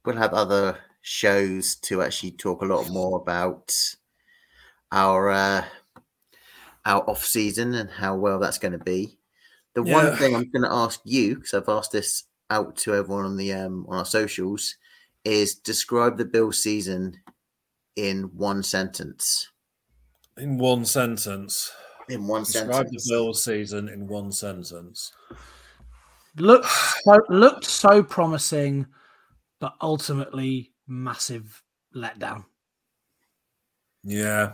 we'll 0.05 0.17
have 0.17 0.33
other 0.33 0.77
shows 1.01 1.75
to 1.75 2.01
actually 2.01 2.31
talk 2.31 2.61
a 2.61 2.65
lot 2.65 2.89
more 2.89 3.17
about 3.19 3.73
our 4.91 5.29
uh 5.31 5.65
our 6.85 7.07
off 7.09 7.23
season 7.23 7.73
and 7.75 7.89
how 7.89 8.15
well 8.15 8.39
that's 8.39 8.57
going 8.57 8.73
to 8.73 8.83
be. 8.83 9.17
The 9.73 9.83
one 9.83 10.15
thing 10.17 10.35
I'm 10.35 10.49
going 10.51 10.63
to 10.63 10.71
ask 10.71 10.99
you 11.03 11.35
because 11.35 11.53
I've 11.53 11.69
asked 11.69 11.91
this 11.91 12.23
out 12.49 12.75
to 12.77 12.93
everyone 12.93 13.25
on 13.25 13.37
the 13.37 13.53
um 13.53 13.85
on 13.89 13.97
our 13.97 14.05
socials 14.05 14.75
is 15.25 15.55
describe 15.55 16.17
the 16.17 16.25
Bill 16.25 16.51
season 16.51 17.17
in 17.95 18.23
one 18.35 18.61
sentence. 18.61 19.49
In 20.37 20.57
one 20.57 20.85
sentence. 20.85 21.71
In 22.09 22.27
one 22.27 22.43
Describe 22.43 22.73
sentence. 22.87 23.07
the 23.07 23.13
Bill 23.13 23.33
season 23.33 23.87
in 23.87 24.07
one 24.07 24.31
sentence. 24.31 25.13
Looked 26.37 26.65
so, 27.03 27.19
looked 27.29 27.65
so 27.65 28.03
promising, 28.03 28.85
but 29.59 29.73
ultimately 29.81 30.71
massive 30.87 31.63
letdown. 31.95 32.45
Yeah. 34.03 34.53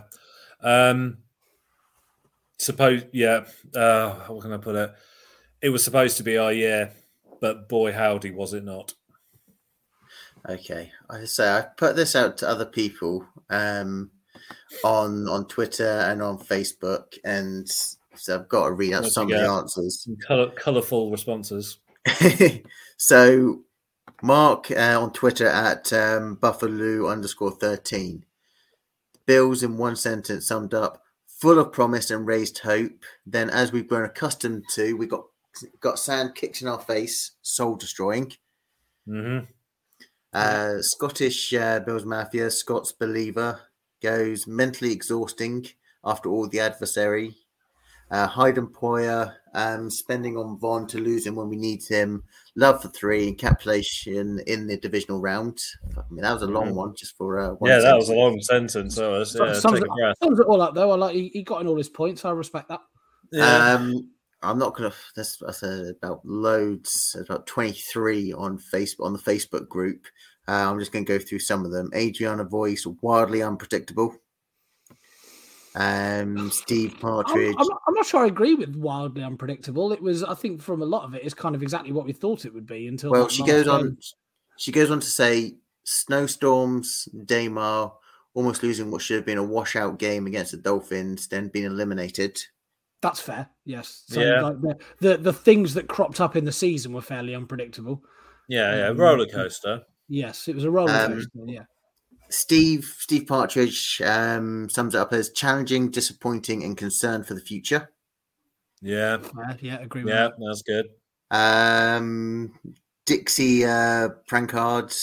Um 0.62 1.18
suppose 2.60 3.04
yeah, 3.12 3.44
uh 3.74 4.14
how 4.20 4.38
can 4.40 4.52
I 4.52 4.58
put 4.58 4.76
it? 4.76 4.92
It 5.62 5.70
was 5.70 5.84
supposed 5.84 6.16
to 6.18 6.22
be 6.22 6.38
our 6.38 6.52
year, 6.52 6.92
but 7.40 7.68
boy 7.68 7.92
howdy 7.92 8.30
was 8.30 8.54
it 8.54 8.64
not. 8.64 8.94
Okay, 10.48 10.90
I 11.08 11.24
say 11.24 11.50
I 11.50 11.62
put 11.76 11.96
this 11.96 12.16
out 12.16 12.38
to 12.38 12.48
other 12.48 12.64
people 12.64 13.26
um, 13.50 14.10
on 14.84 15.28
on 15.28 15.46
Twitter 15.46 16.00
and 16.06 16.22
on 16.22 16.38
Facebook, 16.38 17.18
and 17.24 17.68
so 17.68 18.34
I've 18.34 18.48
got 18.48 18.68
to 18.68 18.72
read 18.72 18.94
out 18.94 19.06
some 19.06 19.30
of 19.30 19.38
the 19.38 19.48
answers. 19.48 20.02
Some 20.04 20.16
color, 20.16 20.50
colorful 20.50 21.10
responses. 21.10 21.78
so, 22.96 23.60
Mark 24.22 24.70
uh, 24.70 24.98
on 25.00 25.12
Twitter 25.12 25.46
at 25.46 25.92
um, 25.92 26.36
Buffalo 26.36 27.08
underscore 27.08 27.52
thirteen. 27.52 28.24
Bills 29.26 29.62
in 29.62 29.76
one 29.76 29.96
sentence 29.96 30.46
summed 30.46 30.72
up: 30.72 31.02
full 31.40 31.58
of 31.58 31.72
promise 31.72 32.10
and 32.10 32.26
raised 32.26 32.58
hope. 32.60 33.04
Then, 33.26 33.50
as 33.50 33.72
we've 33.72 33.88
grown 33.88 34.04
accustomed 34.04 34.64
to, 34.74 34.94
we 34.94 35.06
got 35.06 35.24
got 35.80 35.98
sand 35.98 36.34
kicked 36.34 36.62
in 36.62 36.68
our 36.68 36.80
face, 36.80 37.32
soul 37.42 37.76
destroying. 37.76 38.32
hmm 39.06 39.40
Uh, 40.32 40.80
Scottish 40.80 41.52
uh, 41.54 41.80
Bills 41.80 42.04
Mafia, 42.04 42.50
Scots 42.50 42.92
Believer 42.92 43.60
goes 44.00 44.46
mentally 44.46 44.92
exhausting 44.92 45.66
after 46.04 46.28
all 46.28 46.48
the 46.48 46.60
adversary. 46.60 47.36
Uh, 48.10 48.26
Hayden 48.28 48.66
Poyer 48.66 49.34
um, 49.54 49.90
spending 49.90 50.36
on 50.36 50.58
Von 50.58 50.86
to 50.88 50.98
lose 50.98 51.26
him 51.26 51.36
when 51.36 51.48
we 51.48 51.56
need 51.56 51.82
him. 51.84 52.22
Love 52.56 52.82
for 52.82 52.88
three, 52.88 53.32
encapsulation 53.32 54.42
in 54.44 54.66
the 54.66 54.76
divisional 54.78 55.20
round. 55.20 55.58
I 55.96 56.02
mean, 56.10 56.22
that 56.22 56.32
was 56.32 56.42
a 56.42 56.46
long 56.46 56.70
Mhm. 56.70 56.74
one 56.74 56.94
just 56.96 57.16
for 57.16 57.38
uh, 57.38 57.50
one 57.54 57.70
Yeah, 57.70 57.78
that 57.78 57.96
was 57.96 58.08
a 58.08 58.14
long 58.14 58.40
sentence. 58.40 58.96
That 58.96 59.10
was, 59.10 59.36
yeah, 59.38 59.52
sums, 59.52 59.74
take 59.74 59.84
it, 59.84 59.90
a 59.90 59.94
breath. 59.94 60.16
sums 60.22 60.40
it 60.40 60.46
all 60.46 60.60
up 60.60 60.74
though. 60.74 60.90
I 60.90 60.96
like 60.96 61.14
he, 61.14 61.28
he 61.32 61.42
got 61.42 61.60
in 61.60 61.68
all 61.68 61.76
his 61.76 61.88
points. 61.88 62.24
I 62.24 62.30
respect 62.30 62.68
that. 62.68 62.80
Yeah. 63.32 63.74
Um, 63.74 64.10
I'm 64.42 64.58
not 64.58 64.74
gonna. 64.74 64.92
That's, 65.14 65.36
that's 65.36 65.62
uh, 65.62 65.92
about 66.02 66.24
loads. 66.24 67.14
About 67.20 67.46
23 67.46 68.32
on 68.32 68.58
Facebook 68.58 69.04
on 69.04 69.12
the 69.12 69.18
Facebook 69.18 69.68
group. 69.68 70.06
Uh, 70.48 70.68
I'm 70.70 70.78
just 70.80 70.92
gonna 70.92 71.04
go 71.04 71.18
through 71.18 71.40
some 71.40 71.64
of 71.64 71.70
them. 71.70 71.90
Adriana 71.94 72.44
Voice, 72.44 72.86
wildly 73.02 73.42
unpredictable. 73.42 74.16
Um, 75.76 76.50
Steve 76.50 76.94
I'm, 76.94 77.00
Partridge. 77.00 77.54
I'm, 77.58 77.66
not, 77.66 77.80
I'm 77.86 77.94
not 77.94 78.06
sure 78.06 78.24
I 78.24 78.26
agree 78.26 78.54
with 78.54 78.74
wildly 78.76 79.22
unpredictable. 79.22 79.92
It 79.92 80.02
was, 80.02 80.22
I 80.24 80.34
think, 80.34 80.60
from 80.62 80.82
a 80.82 80.86
lot 80.86 81.04
of 81.04 81.14
it, 81.14 81.22
is 81.24 81.34
kind 81.34 81.54
of 81.54 81.62
exactly 81.62 81.92
what 81.92 82.06
we 82.06 82.12
thought 82.12 82.44
it 82.44 82.52
would 82.54 82.66
be 82.66 82.86
until. 82.88 83.10
Well, 83.12 83.28
she 83.28 83.42
last 83.42 83.50
goes 83.52 83.64
game. 83.64 83.72
on. 83.74 83.98
She 84.58 84.72
goes 84.72 84.90
on 84.90 85.00
to 85.00 85.06
say 85.06 85.54
snowstorms, 85.84 87.08
Damar 87.24 87.92
almost 88.34 88.62
losing 88.62 88.90
what 88.90 89.02
should 89.02 89.16
have 89.16 89.26
been 89.26 89.38
a 89.38 89.42
washout 89.42 89.98
game 89.98 90.26
against 90.26 90.52
the 90.52 90.56
Dolphins, 90.58 91.26
then 91.28 91.48
being 91.48 91.66
eliminated. 91.66 92.40
That's 93.02 93.20
fair. 93.20 93.48
Yes. 93.64 94.04
So 94.08 94.20
Yeah. 94.20 94.40
like 94.42 94.60
the, 94.60 94.78
the 95.00 95.16
the 95.16 95.32
things 95.32 95.74
that 95.74 95.88
cropped 95.88 96.20
up 96.20 96.36
in 96.36 96.44
the 96.44 96.52
season 96.52 96.92
were 96.92 97.00
fairly 97.00 97.34
unpredictable. 97.34 98.04
yeah, 98.48 98.76
yeah. 98.76 98.88
um, 98.88 98.96
Roller 98.96 99.26
coaster. 99.26 99.82
Yes, 100.08 100.46
it 100.48 100.54
was 100.54 100.64
a 100.64 100.70
roller 100.70 100.92
Um, 100.92 101.12
coaster. 101.14 101.30
yeah. 101.46 101.62
Steve 102.30 102.94
Steve 102.98 103.26
Partridge 103.26 104.00
um, 104.04 104.68
sums 104.68 104.94
it 104.94 104.98
up 104.98 105.12
as 105.12 105.30
challenging, 105.30 105.90
disappointing, 105.90 106.62
and 106.64 106.76
concerned 106.76 107.26
for 107.26 107.34
the 107.34 107.40
future. 107.40 107.90
Yeah, 108.80 109.18
Yeah, 109.36 109.56
yeah, 109.60 109.80
agree 109.80 110.04
with 110.04 110.14
yeah. 110.14 110.28
that. 110.28 110.32
That's 110.38 110.62
good. 110.62 110.86
Um, 111.30 112.52
Dixie 113.04 113.64
uh, 113.64 114.10
Prankard 114.28 114.96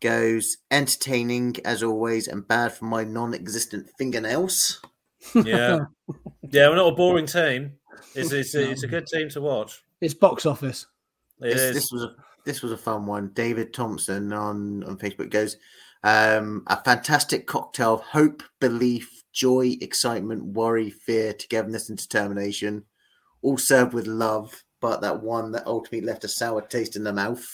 goes 0.00 0.58
entertaining 0.70 1.56
as 1.64 1.82
always 1.82 2.28
and 2.28 2.46
bad 2.46 2.72
for 2.72 2.84
my 2.84 3.04
non-existent 3.04 3.88
fingernails. 3.96 4.82
Yeah, 5.34 5.44
yeah. 6.50 6.68
We're 6.68 6.76
not 6.76 6.92
a 6.92 6.96
boring 6.96 7.26
team. 7.26 7.72
It's 8.14 8.32
it's 8.32 8.54
a, 8.54 8.70
it's 8.70 8.82
a 8.82 8.88
good 8.88 9.06
team 9.06 9.28
to 9.30 9.40
watch. 9.40 9.82
It's 10.00 10.14
box 10.14 10.44
office. 10.44 10.86
It 11.40 11.54
this, 11.54 11.62
is. 11.62 11.74
this 11.74 11.92
was 11.92 12.02
a 12.02 12.14
this 12.44 12.62
was 12.62 12.72
a 12.72 12.76
fun 12.76 13.06
one. 13.06 13.30
David 13.32 13.72
Thompson 13.72 14.32
on 14.32 14.84
on 14.84 14.98
Facebook 14.98 15.30
goes 15.30 15.56
um, 16.04 16.64
a 16.66 16.82
fantastic 16.82 17.46
cocktail 17.46 17.94
of 17.94 18.00
hope, 18.00 18.42
belief, 18.60 19.22
joy, 19.32 19.76
excitement, 19.80 20.44
worry, 20.44 20.90
fear, 20.90 21.32
togetherness, 21.32 21.88
and 21.88 21.98
determination, 21.98 22.84
all 23.42 23.58
served 23.58 23.92
with 23.92 24.06
love. 24.06 24.64
But 24.80 25.00
that 25.02 25.22
one 25.22 25.52
that 25.52 25.66
ultimately 25.66 26.00
left 26.00 26.24
a 26.24 26.28
sour 26.28 26.60
taste 26.60 26.96
in 26.96 27.04
the 27.04 27.12
mouth. 27.12 27.46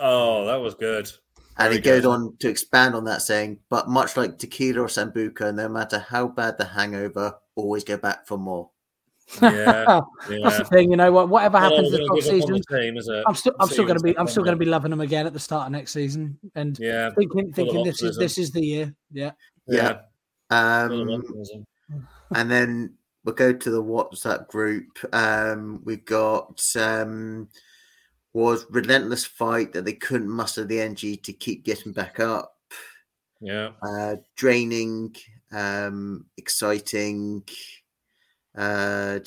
Oh, 0.00 0.46
that 0.46 0.56
was 0.56 0.74
good. 0.74 1.10
And 1.58 1.72
Very 1.72 1.74
he 1.74 1.80
goes 1.80 2.06
on 2.06 2.36
to 2.38 2.48
expand 2.48 2.94
on 2.94 3.04
that, 3.04 3.20
saying, 3.20 3.58
"But 3.68 3.88
much 3.88 4.16
like 4.16 4.38
tequila 4.38 4.82
or 4.82 4.86
sambuca, 4.86 5.54
no 5.54 5.68
matter 5.68 5.98
how 5.98 6.28
bad 6.28 6.56
the 6.56 6.64
hangover, 6.64 7.34
always 7.54 7.84
go 7.84 7.98
back 7.98 8.26
for 8.26 8.38
more." 8.38 8.70
Yeah, 9.42 10.00
That's 10.28 10.58
the 10.58 10.66
thing, 10.70 10.90
you 10.90 10.96
know. 10.96 11.12
What 11.12 11.28
whatever 11.28 11.58
happens 11.58 11.90
this 11.90 11.98
gonna 12.00 12.10
off 12.10 12.16
give 12.16 12.26
up 12.26 12.32
on 12.32 12.40
season, 12.40 12.62
the 12.68 12.80
team, 12.80 12.96
is 12.96 13.08
it? 13.08 13.24
I'm 13.26 13.34
still 13.34 13.54
I'm 13.60 13.68
still 13.68 13.84
going 13.84 13.98
to 13.98 14.02
be 14.02 14.16
I'm 14.16 14.26
still 14.26 14.42
going 14.42 14.56
to 14.56 14.58
be 14.58 14.70
loving 14.70 14.90
them 14.90 15.00
again 15.00 15.26
at 15.26 15.32
the 15.32 15.40
start 15.40 15.66
of 15.66 15.72
next 15.72 15.92
season 15.92 16.38
and 16.54 16.78
Yeah, 16.78 17.10
thinking 17.10 17.52
thinking 17.52 17.84
this 17.84 18.02
is 18.02 18.16
this 18.16 18.38
is 18.38 18.50
the 18.52 18.64
year. 18.64 18.94
Yeah. 19.12 19.32
Yeah. 19.66 19.98
yeah. 20.50 20.84
Um, 20.84 21.22
and 22.34 22.50
then 22.50 22.94
we'll 23.24 23.34
go 23.34 23.52
to 23.52 23.70
the 23.70 23.82
WhatsApp 23.82 24.48
group. 24.48 24.98
Um, 25.12 25.82
we've 25.84 26.04
got 26.04 26.62
um, 26.76 27.48
was 28.32 28.66
relentless 28.70 29.24
fight 29.24 29.72
that 29.72 29.84
they 29.84 29.92
couldn't 29.92 30.30
muster 30.30 30.64
the 30.64 30.80
energy 30.80 31.16
to 31.16 31.32
keep 31.32 31.64
getting 31.64 31.92
back 31.92 32.20
up. 32.20 32.54
Yeah, 33.40 33.70
Uh, 33.82 34.16
draining, 34.36 35.14
um, 35.52 36.26
exciting, 36.36 37.44
uh, 38.58 39.18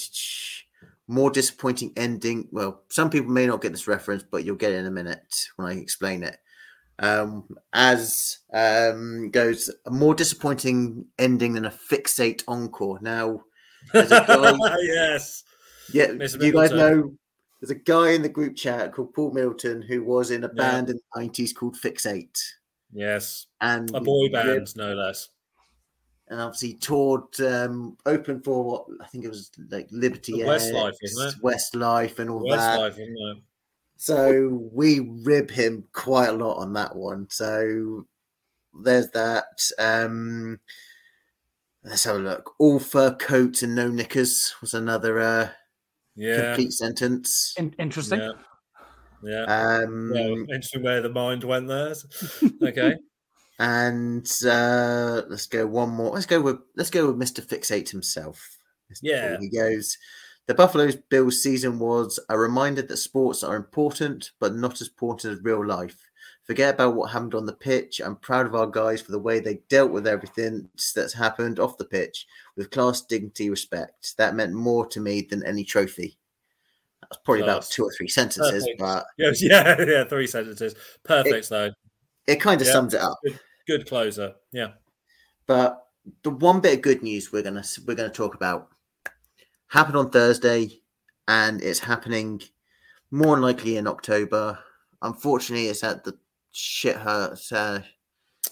more 1.07 1.31
disappointing 1.31 1.93
ending. 1.97 2.47
Well, 2.51 2.83
some 2.89 3.09
people 3.09 3.31
may 3.31 3.47
not 3.47 3.61
get 3.61 3.71
this 3.71 3.87
reference, 3.87 4.23
but 4.29 4.43
you'll 4.45 4.55
get 4.55 4.73
it 4.73 4.77
in 4.77 4.85
a 4.85 4.91
minute 4.91 5.47
when 5.55 5.67
I 5.67 5.79
explain 5.79 6.23
it. 6.23 6.37
Um, 6.99 7.47
as 7.73 8.39
um, 8.53 9.31
goes 9.31 9.73
a 9.87 9.89
more 9.91 10.13
disappointing 10.13 11.05
ending 11.17 11.53
than 11.53 11.65
a 11.65 11.71
fixate 11.71 12.43
encore. 12.47 12.99
Now, 13.01 13.41
a 13.93 14.05
guy- 14.05 14.77
yes. 14.81 15.43
yeah, 15.91 16.07
Mr. 16.07 16.43
you 16.43 16.51
guys 16.53 16.71
know 16.71 17.13
there's 17.59 17.71
a 17.71 17.75
guy 17.75 18.11
in 18.11 18.21
the 18.21 18.29
group 18.29 18.55
chat 18.55 18.93
called 18.93 19.13
Paul 19.13 19.31
Milton 19.31 19.81
who 19.81 20.03
was 20.03 20.29
in 20.29 20.43
a 20.43 20.47
Yeah. 20.53 20.61
band 20.61 20.89
in 20.89 20.97
the 21.15 21.21
90s 21.21 21.55
called 21.55 21.75
Fixate. 21.75 22.37
Yes. 22.93 23.47
And 23.61 23.89
A 23.95 24.01
boy 24.01 24.29
band, 24.29 24.75
no 24.75 24.93
less. 24.93 25.29
And 26.31 26.39
obviously 26.41 26.73
toured 26.75 27.39
um 27.41 27.97
open 28.05 28.41
for 28.41 28.63
what 28.63 28.85
I 29.01 29.07
think 29.07 29.25
it 29.25 29.27
was 29.27 29.51
like 29.69 29.87
Liberty 29.91 30.31
The 30.31 30.43
X, 30.43 30.63
Westlife, 30.65 30.95
wasn't 31.03 31.35
it? 31.35 31.43
Westlife 31.43 32.19
and 32.19 32.29
all 32.29 32.49
that. 32.49 32.79
Westlife, 32.79 32.93
isn't 32.93 33.17
it? 33.37 33.37
So 33.97 34.47
we 34.73 34.99
rib 35.23 35.51
him 35.51 35.83
quite 35.93 36.29
a 36.29 36.33
lot 36.33 36.55
on 36.57 36.73
that 36.73 36.95
one. 36.95 37.27
So 37.29 38.07
there's 38.73 39.09
that. 39.11 39.61
Um 39.77 40.59
let's 41.83 42.05
have 42.05 42.15
a 42.15 42.19
look. 42.19 42.53
All 42.59 42.79
fur 42.79 43.13
coats 43.15 43.61
and 43.61 43.75
no 43.75 43.89
knickers 43.89 44.55
was 44.61 44.73
another 44.73 45.19
uh 45.19 45.49
Yeah. 46.15 46.53
complete 46.55 46.71
sentence. 46.71 47.53
In- 47.57 47.75
interesting. 47.77 48.19
yeah. 48.19 48.31
Yeah. 49.23 49.43
Um, 49.43 50.11
yeah. 50.15 50.27
Interesting 50.29 50.83
where 50.83 51.01
the 51.01 51.09
mind 51.09 51.43
went 51.43 51.67
there. 51.67 51.93
okay. 52.63 52.95
And 53.61 54.27
uh, 54.43 55.21
let's 55.29 55.45
go 55.45 55.67
one 55.67 55.89
more. 55.91 56.09
Let's 56.09 56.25
go 56.25 56.41
with 56.41 56.57
let's 56.75 56.89
go 56.89 57.05
with 57.05 57.17
Mister 57.17 57.43
Fixate 57.43 57.89
himself. 57.89 58.57
Yeah. 59.03 59.37
He 59.39 59.49
goes. 59.49 59.97
The 60.47 60.55
Buffalo 60.55 60.89
Bills 61.09 61.43
season 61.43 61.77
was 61.77 62.19
a 62.29 62.37
reminder 62.37 62.81
that 62.81 62.97
sports 62.97 63.43
are 63.43 63.55
important, 63.55 64.31
but 64.39 64.55
not 64.55 64.81
as 64.81 64.87
important 64.87 65.31
as 65.33 65.43
real 65.43 65.63
life. 65.63 65.95
Forget 66.43 66.73
about 66.73 66.95
what 66.95 67.11
happened 67.11 67.35
on 67.35 67.45
the 67.45 67.53
pitch. 67.53 68.01
I'm 68.03 68.15
proud 68.15 68.47
of 68.47 68.55
our 68.55 68.65
guys 68.65 68.99
for 68.99 69.11
the 69.11 69.19
way 69.19 69.39
they 69.39 69.61
dealt 69.69 69.91
with 69.91 70.07
everything 70.07 70.67
that's 70.95 71.13
happened 71.13 71.59
off 71.59 71.77
the 71.77 71.85
pitch 71.85 72.25
with 72.57 72.71
class, 72.71 73.01
dignity, 73.01 73.51
respect. 73.51 74.17
That 74.17 74.33
meant 74.35 74.53
more 74.53 74.87
to 74.87 74.99
me 74.99 75.21
than 75.21 75.45
any 75.45 75.63
trophy. 75.63 76.17
That's 77.03 77.21
probably 77.23 77.43
Class. 77.43 77.57
about 77.57 77.69
two 77.69 77.83
or 77.83 77.91
three 77.95 78.07
sentences, 78.07 78.63
Perfect. 78.77 78.79
but 78.79 79.05
yeah, 79.39 79.75
yeah, 79.79 80.03
three 80.05 80.25
sentences. 80.27 80.73
Perfect, 81.03 81.47
though. 81.49 81.69
it 82.25 82.37
kind 82.41 82.59
of 82.59 82.65
Yeah. 82.67 82.73
sums 82.73 82.95
it 82.95 83.01
up. 83.01 83.19
Good 83.23 83.39
closer. 83.87 84.33
Yeah. 84.51 84.69
But 85.47 85.85
the 86.23 86.31
one 86.31 86.61
bit 86.61 86.77
of 86.77 86.81
good 86.81 87.03
news 87.03 87.31
we're 87.31 87.43
gonna 87.43 87.63
we're 87.85 87.95
gonna 87.95 88.09
talk 88.09 88.35
about 88.35 88.69
happened 89.67 89.97
on 89.97 90.09
Thursday, 90.09 90.81
and 91.27 91.61
it's 91.61 91.79
happening 91.79 92.41
more 93.11 93.35
than 93.35 93.43
likely 93.43 93.77
in 93.77 93.87
October. 93.87 94.57
Unfortunately, 95.01 95.67
it's 95.67 95.83
at 95.83 96.03
the 96.03 96.17
shit 96.51 96.95
hurt 96.95 97.39
uh, 97.51 97.79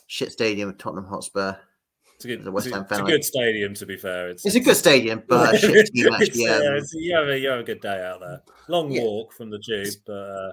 shit 0.07 0.31
stadium 0.31 0.69
at 0.69 0.79
Tottenham 0.79 1.05
Hotspur. 1.05 1.55
It's 2.15 2.25
a 2.25 2.27
good, 2.27 2.49
West 2.49 2.67
it's 2.67 2.75
a- 2.75 2.81
it's 2.81 2.99
a 2.99 3.03
good 3.03 3.23
stadium, 3.23 3.73
to 3.75 3.85
be 3.85 3.95
fair. 3.95 4.29
It's, 4.29 4.45
It's 4.45 4.55
a 4.55 4.59
good 4.59 4.75
stadium, 4.75 5.23
but 5.25 5.57
shit 5.57 5.85
team 5.93 6.13
actually. 6.13 6.49
Um, 6.49 6.83
you, 6.93 7.15
have 7.15 7.29
a, 7.29 7.39
you 7.39 7.47
have 7.49 7.61
a 7.61 7.63
good 7.63 7.79
day 7.79 8.03
out 8.03 8.19
there. 8.19 8.41
Long 8.67 8.91
Yeah. 8.91 9.03
walk 9.03 9.31
from 9.31 9.49
the 9.49 9.59
tube, 9.59 9.93
but 10.05 10.13
uh, 10.13 10.51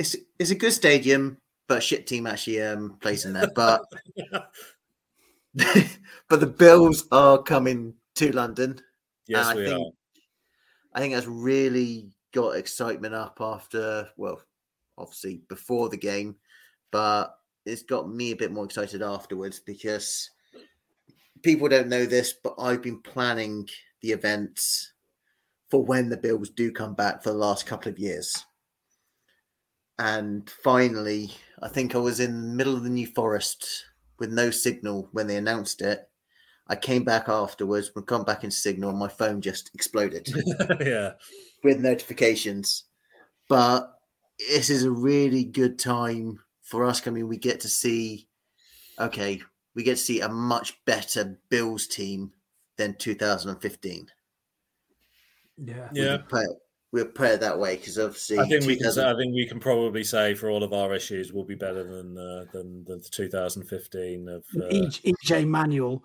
it's 0.00 0.16
it's 0.40 0.50
a 0.50 0.56
good 0.56 0.72
stadium, 0.72 1.38
but 1.68 1.78
a 1.78 1.80
shit 1.80 2.06
team 2.06 2.26
actually 2.26 2.60
um, 2.62 2.98
plays 3.00 3.24
in 3.24 3.32
there. 3.32 3.50
But 3.54 3.82
but 6.28 6.40
the 6.40 6.46
Bills 6.46 7.06
are 7.12 7.42
coming 7.42 7.94
to 8.16 8.32
London. 8.32 8.80
yes, 9.28 9.46
I 9.46 9.54
we 9.54 9.66
think- 9.66 9.80
are. 9.80 9.90
I 10.94 11.00
think 11.00 11.14
that's 11.14 11.26
really 11.26 12.10
got 12.34 12.56
excitement 12.56 13.14
up 13.14 13.38
after, 13.40 14.08
well, 14.18 14.42
obviously 14.98 15.42
before 15.48 15.88
the 15.88 15.96
game, 15.96 16.36
but 16.90 17.34
it's 17.64 17.82
got 17.82 18.10
me 18.10 18.32
a 18.32 18.36
bit 18.36 18.52
more 18.52 18.66
excited 18.66 19.00
afterwards 19.02 19.60
because 19.60 20.28
people 21.42 21.68
don't 21.68 21.88
know 21.88 22.04
this, 22.04 22.34
but 22.44 22.54
I've 22.58 22.82
been 22.82 23.00
planning 23.00 23.66
the 24.02 24.10
events 24.10 24.92
for 25.70 25.82
when 25.82 26.10
the 26.10 26.16
Bills 26.18 26.50
do 26.50 26.70
come 26.70 26.94
back 26.94 27.22
for 27.22 27.30
the 27.30 27.38
last 27.38 27.64
couple 27.66 27.90
of 27.90 27.98
years. 27.98 28.44
And 29.98 30.50
finally, 30.62 31.32
I 31.62 31.68
think 31.68 31.94
I 31.94 31.98
was 31.98 32.18
in 32.18 32.32
the 32.32 32.54
middle 32.54 32.74
of 32.74 32.82
the 32.82 32.90
New 32.90 33.06
Forest 33.06 33.84
with 34.18 34.32
no 34.32 34.50
signal 34.50 35.08
when 35.12 35.28
they 35.28 35.36
announced 35.36 35.80
it. 35.80 36.08
I 36.66 36.76
came 36.76 37.04
back 37.04 37.28
afterwards, 37.28 37.92
we 37.94 38.02
come 38.02 38.24
back 38.24 38.44
in 38.44 38.50
signal, 38.50 38.90
and 38.90 38.98
my 38.98 39.08
phone 39.08 39.40
just 39.40 39.70
exploded 39.74 40.28
yeah. 40.80 41.12
with 41.62 41.80
notifications. 41.80 42.84
But 43.48 43.92
this 44.38 44.70
is 44.70 44.84
a 44.84 44.90
really 44.90 45.44
good 45.44 45.78
time 45.78 46.38
for 46.62 46.84
us. 46.84 47.06
I 47.06 47.10
mean, 47.10 47.28
we 47.28 47.36
get 47.36 47.60
to 47.60 47.68
see, 47.68 48.28
okay, 48.98 49.40
we 49.74 49.82
get 49.82 49.96
to 49.96 50.02
see 50.02 50.20
a 50.20 50.28
much 50.28 50.82
better 50.84 51.38
Bills 51.48 51.86
team 51.86 52.32
than 52.76 52.94
2015. 52.94 54.06
Yeah. 55.58 55.88
Yeah. 55.92 56.18
We'll 56.92 57.06
put 57.06 57.10
it, 57.10 57.18
we'll 57.20 57.28
put 57.30 57.30
it 57.34 57.40
that 57.40 57.58
way 57.58 57.76
because 57.76 57.98
obviously, 57.98 58.38
I 58.38 58.46
think 58.48 58.66
we 58.66 58.76
can. 58.76 58.84
2000 58.84 59.04
I 59.04 59.16
think 59.16 59.34
we 59.34 59.46
can 59.46 59.58
probably 59.58 60.04
say 60.04 60.34
for 60.34 60.50
all 60.50 60.62
of 60.62 60.72
our 60.72 60.94
issues, 60.94 61.32
we'll 61.32 61.44
be 61.44 61.54
better 61.54 61.82
than 61.84 62.16
uh, 62.18 62.44
than, 62.52 62.84
than 62.84 63.00
the 63.00 63.08
2015 63.08 64.28
of 64.28 64.44
uh, 64.56 64.60
EJ, 64.68 65.14
EJ 65.24 65.46
Manuel. 65.48 66.02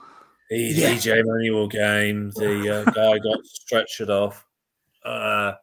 E- 0.51 0.73
Yeah. 0.75 0.91
EJ 0.95 1.23
Manuel 1.25 1.67
game. 1.67 2.31
The 2.35 2.77
uh, 2.87 2.91
guy 2.91 3.17
got 3.19 3.39
stretchered 3.43 4.09
off. 4.09 4.45
Uh, 5.03 5.53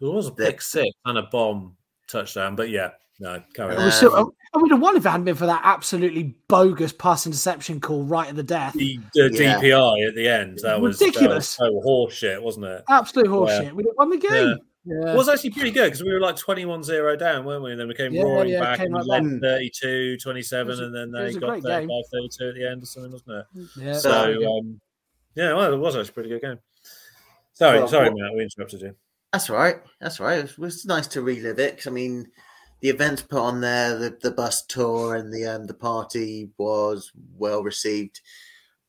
there 0.00 0.10
was 0.10 0.28
a 0.28 0.32
The- 0.32 0.44
six 0.60 0.76
and 1.06 1.16
a 1.18 1.22
bomb 1.22 1.76
touchdown, 2.08 2.54
but 2.56 2.68
yeah, 2.68 2.90
no, 3.22 3.42
carry 3.54 3.76
on. 3.76 3.84
was 3.84 3.94
so, 3.98 4.14
Um, 4.16 4.32
I 4.54 4.58
would 4.58 4.70
have 4.70 4.80
won 4.80 4.96
if 4.96 5.06
it 5.06 5.08
hadn't 5.08 5.24
been 5.24 5.34
for 5.36 5.46
that 5.46 5.62
absolutely 5.64 6.34
bogus 6.48 6.92
pass 6.92 7.24
interception 7.24 7.80
call 7.80 8.02
right 8.04 8.28
at 8.28 8.36
the 8.36 8.42
death. 8.42 8.74
The, 8.74 8.98
the 9.14 9.30
Yeah. 9.32 9.58
DPI 9.60 10.08
at 10.08 10.14
the 10.14 10.28
end 10.28 10.58
that 10.62 10.80
was 10.80 10.98
that 10.98 11.06
was 11.06 11.14
Ridiculous. 11.16 11.48
so 11.48 11.64
horseshit, 11.86 12.42
wasn't 12.42 12.66
it? 12.66 12.84
Absolute 12.88 13.28
horseshit. 13.28 13.72
We'd 13.72 13.86
have 13.86 13.94
won 13.96 14.10
the 14.10 14.18
game. 14.18 14.58
Yeah. 14.84 15.12
It 15.12 15.16
was 15.16 15.28
actually 15.28 15.50
pretty 15.50 15.70
good 15.70 15.84
because 15.84 16.02
we 16.02 16.12
were 16.12 16.18
like 16.20 16.36
21 16.36 16.82
0 16.82 17.14
down, 17.16 17.44
weren't 17.44 17.62
we? 17.62 17.70
And 17.70 17.78
then 17.80 17.86
we 17.86 17.94
came 17.94 18.12
Yeah, 18.12 18.22
roaring 18.24 18.50
yeah, 18.50 18.60
back 18.60 18.78
came 18.78 18.92
and 18.94 19.04
we 19.04 19.08
led 19.08 19.40
32 19.40 20.16
27, 20.18 20.80
a- 20.80 20.82
and 20.84 20.94
then 20.94 21.12
they 21.12 21.32
got 21.34 21.48
great 21.48 21.62
35 21.62 21.88
game. 21.88 21.88
32 22.12 22.48
at 22.48 22.54
the 22.56 22.68
end 22.68 22.82
or 22.82 22.86
something, 22.86 23.12
wasn't 23.12 23.30
it? 23.38 23.46
yeah, 23.76 23.92
So, 23.96 24.10
very 24.10 24.34
So, 24.34 24.38
good. 24.40 24.46
um, 24.48 24.80
yeah, 25.36 25.54
well, 25.54 25.72
it 25.72 25.76
was 25.78 25.94
actually 25.96 26.10
a 26.10 26.12
pretty 26.12 26.28
good 26.30 26.42
game. 26.42 26.58
Sorry, 27.54 27.78
Well, 27.78 27.88
sorry, 27.88 28.10
what- 28.10 28.18
Matt, 28.18 28.34
we 28.34 28.42
interrupted 28.42 28.80
you. 28.82 28.94
That's 29.32 29.48
right. 29.48 29.76
That's 30.00 30.20
right. 30.20 30.38
It 30.40 30.42
was, 30.42 30.50
it 30.52 30.58
was 30.58 30.84
nice 30.84 31.06
to 31.08 31.22
relive 31.22 31.58
it 31.58 31.76
'cause, 31.78 31.86
I 31.86 31.90
mean, 31.90 32.26
the 32.82 32.88
events 32.88 33.22
put 33.22 33.38
on 33.40 33.60
there, 33.60 33.96
the, 33.96 34.18
the 34.20 34.32
bus 34.32 34.66
tour 34.66 35.14
and 35.14 35.32
the 35.32 35.46
um, 35.46 35.66
the 35.66 35.74
party 35.74 36.50
was 36.58 37.12
well 37.38 37.62
received. 37.62 38.20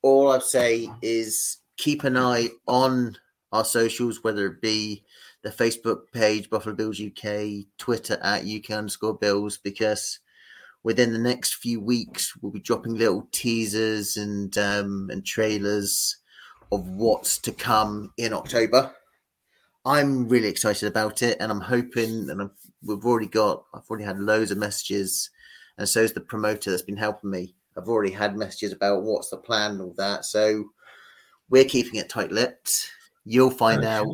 All 0.02 0.32
I'd 0.32 0.44
say 0.44 0.90
is 1.02 1.60
keep 1.78 2.04
an 2.04 2.18
eye 2.18 2.50
on 2.68 3.16
our 3.52 3.64
socials, 3.64 4.24
whether 4.24 4.48
it 4.48 4.62
be 4.62 5.06
the 5.44 5.52
Facebook 5.52 6.12
page 6.12 6.50
Buffalo 6.50 6.76
Bills 6.76 7.00
UK, 7.00 7.66
Twitter 7.78 8.18
at 8.24 8.48
UK 8.48 8.72
underscore 8.72 9.14
Bills, 9.14 9.60
because 9.60 10.20
within 10.82 11.14
the 11.14 11.20
next 11.20 11.56
few 11.56 11.80
weeks 11.80 12.34
we'll 12.42 12.52
be 12.52 12.60
dropping 12.60 12.96
little 12.96 13.28
teasers 13.32 14.18
and 14.18 14.58
um, 14.58 15.10
and 15.12 15.24
trailers 15.24 16.18
of 16.72 16.90
what's 16.90 17.38
to 17.38 17.52
come 17.52 18.12
in 18.18 18.34
October. 18.34 18.92
I'm 19.86 20.28
really 20.28 20.48
excited 20.48 20.88
about 20.88 21.22
it, 21.22 21.38
and 21.40 21.52
I'm 21.52 21.62
hoping, 21.62 22.30
and 22.30 22.42
I've, 22.42 22.73
we've 22.84 23.06
already 23.06 23.28
got, 23.28 23.64
I've 23.74 23.90
already 23.90 24.06
had 24.06 24.20
loads 24.20 24.52
of 24.52 24.58
messages, 24.58 25.30
and 25.78 25.88
so 25.88 26.02
is 26.02 26.14
the 26.14 26.22
promoter 26.22 26.72
that's 26.72 26.84
been 26.84 26.98
helping 26.98 27.30
me. 27.30 27.56
I've 27.78 27.88
already 27.88 28.12
had 28.12 28.38
messages 28.38 28.72
about 28.72 29.04
what's 29.04 29.30
the 29.30 29.38
plan 29.38 29.72
and 29.72 29.82
all 29.82 29.96
that. 29.98 30.26
So 30.26 30.66
we're 31.50 31.66
keeping 31.66 32.00
it 32.00 32.10
tight 32.10 32.32
lipped. 32.32 32.92
You'll 33.26 33.50
find 33.50 33.84
out. 33.84 34.08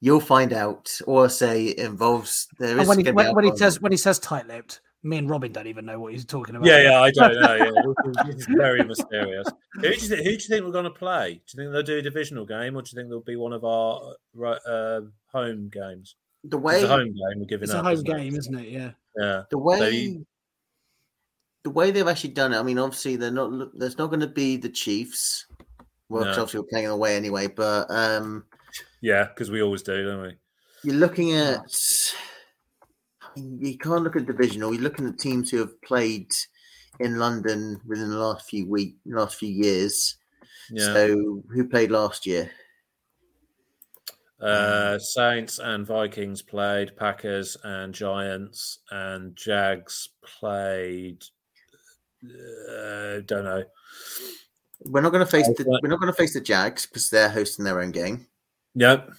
You'll 0.00 0.20
find 0.20 0.52
out. 0.52 0.90
or 1.06 1.28
say 1.28 1.66
it 1.66 1.78
involves 1.78 2.48
there 2.58 2.78
is. 2.78 2.88
When 2.88 3.04
he, 3.04 3.10
when, 3.10 3.34
when 3.34 3.44
he 3.44 3.56
says 3.56 3.80
when 3.80 3.92
he 3.92 3.98
says 3.98 4.18
tight 4.18 4.48
lipped, 4.48 4.80
me 5.02 5.18
and 5.18 5.30
Robin 5.30 5.52
don't 5.52 5.66
even 5.66 5.86
know 5.86 6.00
what 6.00 6.12
he's 6.12 6.24
talking 6.24 6.56
about. 6.56 6.66
Yeah, 6.66 6.82
yeah, 6.82 7.00
I 7.00 7.10
don't 7.10 7.34
know. 7.40 7.54
Yeah, 7.54 8.22
this, 8.24 8.36
is, 8.36 8.46
very 8.46 8.82
mysterious. 8.82 9.48
Who 9.74 9.82
do 9.82 9.88
you 9.88 9.96
think? 9.96 10.18
Who 10.18 10.24
do 10.24 10.30
you 10.30 10.38
think 10.38 10.64
we're 10.64 10.72
going 10.72 10.84
to 10.84 10.90
play? 10.90 11.34
Do 11.34 11.40
you 11.52 11.64
think 11.64 11.72
they'll 11.72 11.82
do 11.82 11.98
a 11.98 12.02
divisional 12.02 12.44
game, 12.44 12.76
or 12.76 12.82
do 12.82 12.90
you 12.92 12.96
think 12.96 13.08
they'll 13.08 13.20
be 13.20 13.36
one 13.36 13.52
of 13.52 13.64
our 13.64 14.14
uh, 14.42 14.48
uh, 14.68 15.00
home 15.32 15.70
games? 15.72 16.16
The 16.50 16.56
It's 16.58 16.64
way 16.64 16.82
a 16.82 16.86
home 16.88 17.04
game. 17.06 17.38
We're 17.40 17.44
giving 17.46 17.64
It's 17.64 17.72
a 17.72 17.82
home 17.82 17.92
isn't 17.92 18.06
it? 18.06 18.16
game, 18.16 18.36
isn't 18.36 18.58
it? 18.58 18.68
Yeah. 18.68 18.90
Yeah. 19.18 19.42
the 19.50 19.58
way 19.58 19.78
So 19.78 19.86
you- 19.88 20.26
the 21.64 21.70
way 21.70 21.90
they've 21.90 22.06
actually 22.06 22.30
done 22.30 22.52
it. 22.52 22.58
I 22.58 22.62
mean, 22.62 22.78
obviously 22.78 23.16
they're 23.16 23.30
not. 23.32 23.76
There's 23.76 23.98
not 23.98 24.06
going 24.08 24.20
to 24.20 24.28
be 24.28 24.56
the 24.56 24.68
Chiefs. 24.68 25.46
Well, 26.08 26.24
No. 26.24 26.30
obviously 26.30 26.60
we're 26.60 26.66
playing 26.66 26.86
away 26.86 27.16
anyway. 27.16 27.48
But 27.48 27.90
um, 27.90 28.44
Yeah, 29.00 29.24
because 29.24 29.50
we 29.50 29.62
always 29.62 29.82
do, 29.82 30.04
don't 30.04 30.22
we? 30.22 30.36
you're 30.84 30.94
looking 30.94 31.32
at. 31.32 31.64
I 33.22 33.40
mean, 33.40 33.58
you 33.60 33.76
can't 33.78 34.04
look 34.04 34.14
at 34.16 34.26
divisional. 34.26 34.72
You're 34.72 34.82
looking 34.82 35.08
at 35.08 35.18
teams 35.18 35.50
who 35.50 35.58
have 35.58 35.80
played 35.82 36.30
in 37.00 37.18
London 37.18 37.80
within 37.84 38.10
the 38.10 38.16
last 38.18 38.48
few 38.48 38.68
week, 38.70 38.96
last 39.04 39.36
few 39.36 39.48
years. 39.50 40.16
Yeah. 40.70 40.84
So 40.94 41.42
who 41.52 41.68
played 41.68 41.90
last 41.90 42.26
year? 42.26 42.50
Uh, 44.40 44.98
Saints 44.98 45.58
and 45.58 45.86
Vikings 45.86 46.42
played, 46.42 46.96
Packers 46.96 47.56
and 47.64 47.94
Giants 47.94 48.80
and 48.90 49.34
Jags 49.34 50.10
played. 50.22 51.24
Uh, 52.22 53.20
don't 53.24 53.44
know. 53.44 53.64
We're 54.84 55.00
not 55.00 55.12
going 55.12 55.24
to 55.24 55.30
face 55.30 55.46
the. 55.48 55.78
We're 55.82 55.88
not 55.88 56.00
going 56.00 56.12
to 56.12 56.16
face 56.16 56.34
the 56.34 56.40
Jags 56.40 56.86
because 56.86 57.08
they're 57.08 57.30
hosting 57.30 57.64
their 57.64 57.80
own 57.80 57.92
game. 57.92 58.26
Yep. 58.74 59.10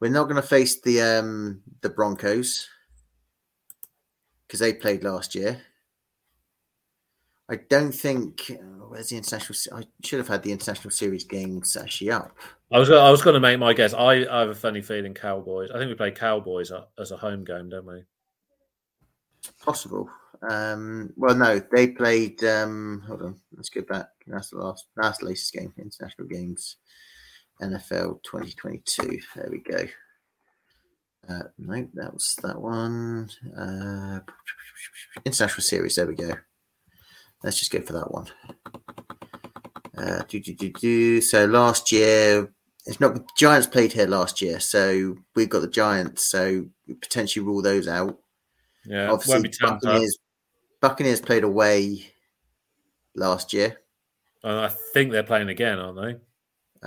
We're 0.00 0.10
not 0.10 0.24
going 0.24 0.36
to 0.36 0.42
face 0.42 0.80
the 0.80 1.00
um 1.00 1.62
the 1.80 1.90
Broncos 1.90 2.68
because 4.46 4.58
they 4.58 4.72
played 4.72 5.04
last 5.04 5.34
year. 5.34 5.62
I 7.48 7.56
don't 7.56 7.92
think. 7.92 8.50
Where's 8.92 9.08
the 9.08 9.16
international? 9.16 9.54
se- 9.54 9.70
I 9.74 9.84
should 10.04 10.18
have 10.18 10.28
had 10.28 10.42
the 10.42 10.52
international 10.52 10.90
series 10.90 11.24
games 11.24 11.78
actually 11.78 12.10
up. 12.10 12.36
I 12.70 12.78
was 12.78 12.90
I 12.90 13.10
was 13.10 13.22
going 13.22 13.32
to 13.32 13.40
make 13.40 13.58
my 13.58 13.72
guess. 13.72 13.94
I, 13.94 14.26
I 14.30 14.40
have 14.40 14.50
a 14.50 14.54
funny 14.54 14.82
feeling 14.82 15.14
Cowboys. 15.14 15.70
I 15.70 15.78
think 15.78 15.88
we 15.88 15.94
play 15.94 16.10
Cowboys 16.10 16.70
as 16.98 17.10
a 17.10 17.16
home 17.16 17.42
game, 17.42 17.70
don't 17.70 17.86
we? 17.86 18.04
Possible. 19.64 20.10
Um, 20.46 21.10
well, 21.16 21.34
no, 21.34 21.58
they 21.72 21.88
played. 21.88 22.44
Um, 22.44 23.02
hold 23.06 23.22
on, 23.22 23.40
let's 23.56 23.70
go 23.70 23.80
back. 23.80 24.08
That's 24.26 24.50
the 24.50 24.58
last. 24.58 24.84
That's 24.94 25.20
the 25.20 25.24
latest 25.24 25.54
game. 25.54 25.72
International 25.78 26.28
games, 26.28 26.76
NFL 27.62 28.22
2022. 28.24 29.20
There 29.34 29.48
we 29.50 29.60
go. 29.60 29.86
Uh, 31.30 31.44
no, 31.56 31.88
that 31.94 32.12
was 32.12 32.36
that 32.42 32.60
one. 32.60 33.30
Uh, 33.56 34.20
international 35.24 35.62
series. 35.62 35.96
There 35.96 36.06
we 36.06 36.14
go. 36.14 36.34
Let's 37.44 37.58
just 37.58 37.70
go 37.70 37.80
for 37.80 37.92
that 37.94 38.10
one. 38.10 38.26
Uh, 39.96 40.22
do, 40.28 40.40
do, 40.40 40.54
do, 40.54 40.70
do. 40.70 41.20
So 41.20 41.44
last 41.44 41.92
year, 41.92 42.52
it's 42.86 43.00
not 43.00 43.18
Giants 43.36 43.66
played 43.66 43.92
here 43.92 44.06
last 44.06 44.40
year, 44.40 44.58
so 44.60 45.16
we've 45.34 45.48
got 45.48 45.60
the 45.60 45.68
Giants. 45.68 46.28
So 46.28 46.66
we 46.86 46.94
potentially 46.94 47.44
rule 47.44 47.62
those 47.62 47.88
out. 47.88 48.18
Yeah, 48.84 49.10
Obviously, 49.10 49.34
won't 49.34 49.44
be 49.44 49.52
Buccaneers, 49.60 50.18
Buccaneers 50.80 51.20
played 51.20 51.44
away 51.44 52.12
last 53.14 53.52
year. 53.52 53.78
And 54.42 54.58
I 54.58 54.68
think 54.92 55.12
they're 55.12 55.22
playing 55.22 55.48
again, 55.48 55.78
aren't 55.78 55.96
they? 56.00 56.16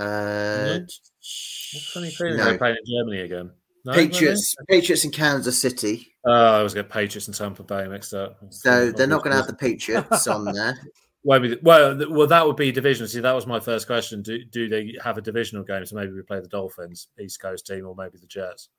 Uh, 0.02 0.80
What's 0.80 1.92
funny 1.94 2.10
feeling 2.10 2.38
no. 2.38 2.46
they're 2.46 2.58
playing 2.58 2.76
in 2.86 2.98
Germany 2.98 3.22
again? 3.22 3.52
No, 3.86 3.94
Patriots, 3.94 4.56
Patriots 4.68 5.06
in 5.06 5.12
Kansas 5.12 5.62
City. 5.62 6.16
Oh, 6.26 6.32
I 6.32 6.64
was 6.64 6.74
going 6.74 6.88
to 6.88 6.92
Patriots 6.92 7.28
and 7.28 7.36
Tampa 7.38 7.64
Bay 7.64 7.88
mixed 7.88 8.14
up. 8.16 8.40
So 8.50 8.92
they're 8.92 9.06
not 9.06 9.24
going 9.24 9.32
to 9.32 9.38
have 9.38 9.48
the 9.48 9.54
Patriots 9.54 10.28
on 10.28 10.46
there. 10.54 10.80
Well, 11.24 11.42
well, 11.64 12.28
that 12.28 12.46
would 12.46 12.56
be 12.56 12.72
division. 12.72 13.08
See, 13.08 13.20
that 13.20 13.32
was 13.34 13.48
my 13.48 13.60
first 13.60 13.88
question. 13.88 14.22
Do 14.22 14.44
do 14.46 14.68
they 14.68 14.96
have 15.04 15.18
a 15.18 15.22
divisional 15.22 15.64
game? 15.64 15.86
So 15.86 15.96
maybe 15.96 16.14
we 16.14 16.22
play 16.24 16.40
the 16.40 16.48
Dolphins, 16.48 17.08
East 17.20 17.40
Coast 17.42 17.68
team, 17.68 17.86
or 17.86 17.96
maybe 17.96 18.18
the 18.20 18.28
Jets. 18.28 18.70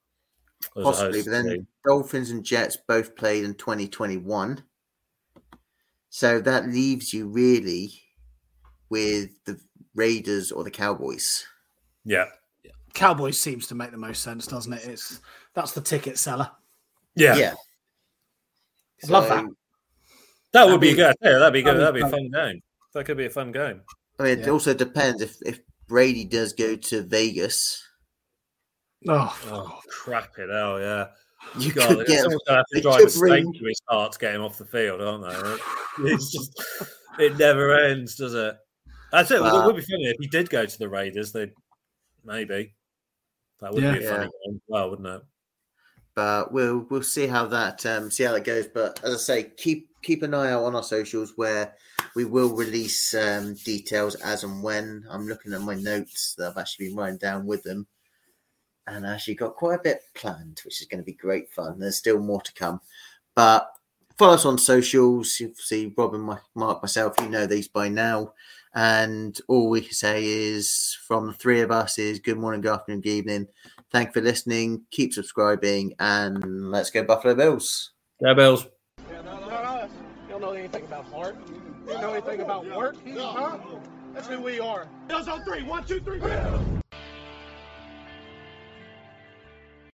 Possibly, 0.75 1.23
but 1.23 1.31
then 1.31 1.49
team. 1.49 1.67
Dolphins 1.87 2.31
and 2.31 2.45
Jets 2.45 2.77
both 2.89 3.15
played 3.17 3.45
in 3.45 3.55
2021. 3.55 4.63
So 6.09 6.41
that 6.41 6.69
leaves 6.69 7.13
you 7.13 7.29
really 7.29 7.93
with 8.89 9.31
the 9.45 9.61
Raiders 9.95 10.51
or 10.53 10.65
the 10.65 10.71
Cowboys. 10.71 11.45
yeah, 12.05 12.27
Cowboys 12.97 13.39
seems 13.39 13.67
to 13.69 13.75
make 13.75 13.91
the 13.91 13.97
most 13.99 14.23
sense, 14.23 14.47
doesn't 14.47 14.73
it? 14.73 14.85
It's 14.87 15.21
that's 15.55 15.73
the 15.73 15.81
ticket 15.81 16.19
seller. 16.19 16.51
yeah, 17.15 17.37
Yeah. 17.37 17.55
Love 19.09 19.29
that. 19.29 19.45
That 20.53 20.67
would 20.69 20.81
be 20.81 20.89
mean- 20.89 20.97
good. 20.97 21.17
Yeah, 21.21 21.39
that'd 21.39 21.53
be 21.53 21.63
good. 21.63 21.77
that'd 21.77 21.83
That'd 21.83 21.95
be 21.95 22.01
be 22.03 22.07
a 22.07 22.11
fun 22.11 22.31
game. 22.31 22.63
That 22.95 23.05
could 23.05 23.17
be 23.19 23.27
a 23.27 23.31
fun 23.31 23.53
game. 23.53 23.83
I 24.19 24.23
mean, 24.23 24.39
it 24.39 24.47
Yeah. 24.47 24.51
also 24.53 24.73
depends 24.73 25.21
if, 25.21 25.37
if 25.45 25.61
Brady 25.87 26.25
does 26.25 26.55
go 26.55 26.77
to 26.77 27.03
Vegas. 27.03 27.83
Oh, 29.07 29.39
Oh, 29.49 29.81
crap 29.91 30.39
it! 30.39 30.49
Oh, 30.51 30.79
yeah. 30.79 31.09
You 31.61 31.73
God, 31.73 31.89
could 31.99 32.07
get 32.07 32.25
almost 32.25 32.47
gonna 32.47 32.59
have 32.59 32.67
to 32.73 32.81
drive 32.81 33.03
a 33.05 33.11
stake 33.11 33.21
bring- 33.21 33.53
to 33.53 33.65
his 33.67 33.81
heart 33.89 34.13
to 34.13 34.19
get 34.19 34.35
him 34.35 34.41
off 34.43 34.57
the 34.59 34.65
field, 34.65 35.03
aren't 35.03 35.25
they? 35.25 36.11
It's 36.11 36.33
just, 36.33 36.59
it 37.19 37.37
never 37.39 37.77
ends, 37.77 38.17
does 38.17 38.33
it? 38.35 38.57
That's 39.13 39.31
it. 39.31 39.43
Well- 39.43 39.63
it 39.63 39.67
would 39.67 39.77
be 39.77 39.83
funny 39.83 40.07
if 40.07 40.17
he 40.19 40.27
did 40.27 40.49
go 40.49 40.65
to 40.65 40.79
the 40.79 40.89
Raiders. 40.89 41.33
They 41.33 41.53
maybe 42.25 42.75
that 43.61 43.73
would 43.73 43.81
be 43.81 43.87
a 43.87 44.01
Yeah. 44.01 44.11
funny 44.17 44.31
game, 44.45 44.55
as 44.57 44.61
well, 44.69 44.91
wouldn't 44.91 45.09
it? 45.09 45.23
but 46.17 46.51
we'll 46.51 46.79
we'll 46.89 47.03
see 47.03 47.27
how 47.27 47.47
that 47.47 47.85
um, 47.87 48.11
see 48.11 48.25
how 48.25 48.33
that 48.33 48.45
goes. 48.45 48.67
But 48.67 49.05
as 49.05 49.15
I 49.15 49.19
say, 49.19 49.43
keep 49.57 49.89
keep 50.03 50.23
an 50.23 50.35
eye 50.35 50.51
out 50.51 50.65
on 50.65 50.75
our 50.75 50.83
socials 50.83 51.35
where 51.37 51.75
we 52.15 52.25
will 52.25 52.57
release 52.57 53.13
um, 53.15 53.55
details 53.65 54.15
as 54.17 54.43
and 54.43 54.63
when. 54.63 55.05
I'm 55.11 55.29
looking 55.29 55.53
at 55.53 55.61
my 55.61 55.75
notes 55.75 56.35
that 56.39 56.51
I've 56.51 56.59
actually 56.59 56.89
been 56.89 56.97
writing 56.97 57.19
down 57.19 57.45
with 57.47 57.63
them, 57.63 57.87
and 58.87 59.07
I 59.07 59.13
actually 59.15 59.35
got 59.35 59.57
quite 59.57 59.79
a 59.79 59.83
bit 59.83 60.01
planned, 60.15 60.63
which 60.65 60.81
is 60.81 60.87
going 60.89 61.03
to 61.03 61.05
be 61.05 61.13
great 61.13 61.53
fun. 61.53 61.79
There's 61.79 61.99
still 61.99 62.19
more 62.19 62.41
to 62.41 62.55
come, 62.55 62.81
but 63.35 63.71
follow 64.17 64.35
us 64.35 64.47
on 64.47 64.57
socials. 64.57 65.39
You'll 65.39 65.55
see 65.55 65.93
Rob 65.99 66.15
and 66.15 66.39
Mark, 66.55 66.83
myself. 66.83 67.15
You 67.21 67.29
know 67.29 67.47
these 67.47 67.69
by 67.69 67.89
now. 67.89 68.33
And 68.77 69.35
all 69.49 69.71
we 69.71 69.81
can 69.81 69.95
say 69.95 70.23
is 70.27 70.99
from 71.09 71.29
the 71.29 71.33
three 71.33 71.63
of 71.63 71.71
us 71.71 71.99
is 71.99 72.19
good 72.19 72.37
morning, 72.37 72.61
good 72.61 72.73
afternoon, 72.73 73.01
good 73.01 73.09
evening. 73.09 73.47
Thank 73.91 74.09
you 74.09 74.13
for 74.13 74.21
listening. 74.21 74.83
Keep 74.91 75.15
subscribing 75.15 75.95
and 75.99 76.71
let's 76.71 76.91
go 76.91 77.03
Buffalo 77.03 77.35
Bills. 77.35 77.93
Yeah, 78.21 78.35
Bills. 78.35 78.67
Yeah, 79.11 79.23
not 79.23 79.43
us. 79.43 79.91
You 80.25 80.33
don't 80.33 80.43
know 80.43 80.53
anything 80.53 80.85
about 80.85 81.07
heart. 81.07 81.37
You 81.49 81.93
don't 81.93 82.03
know 82.03 82.13
anything 82.13 82.41
about 82.43 82.67
work. 82.67 82.97
Huh? 83.17 83.59
That's 84.13 84.29
who 84.29 84.41
we 84.41 84.61
are. 84.61 84.87
Bills 85.09 85.27
on 85.27 85.43
three. 85.45 85.63
One, 85.63 85.85
two, 85.85 86.01
three. 86.01 86.19
Bills. 86.19 86.76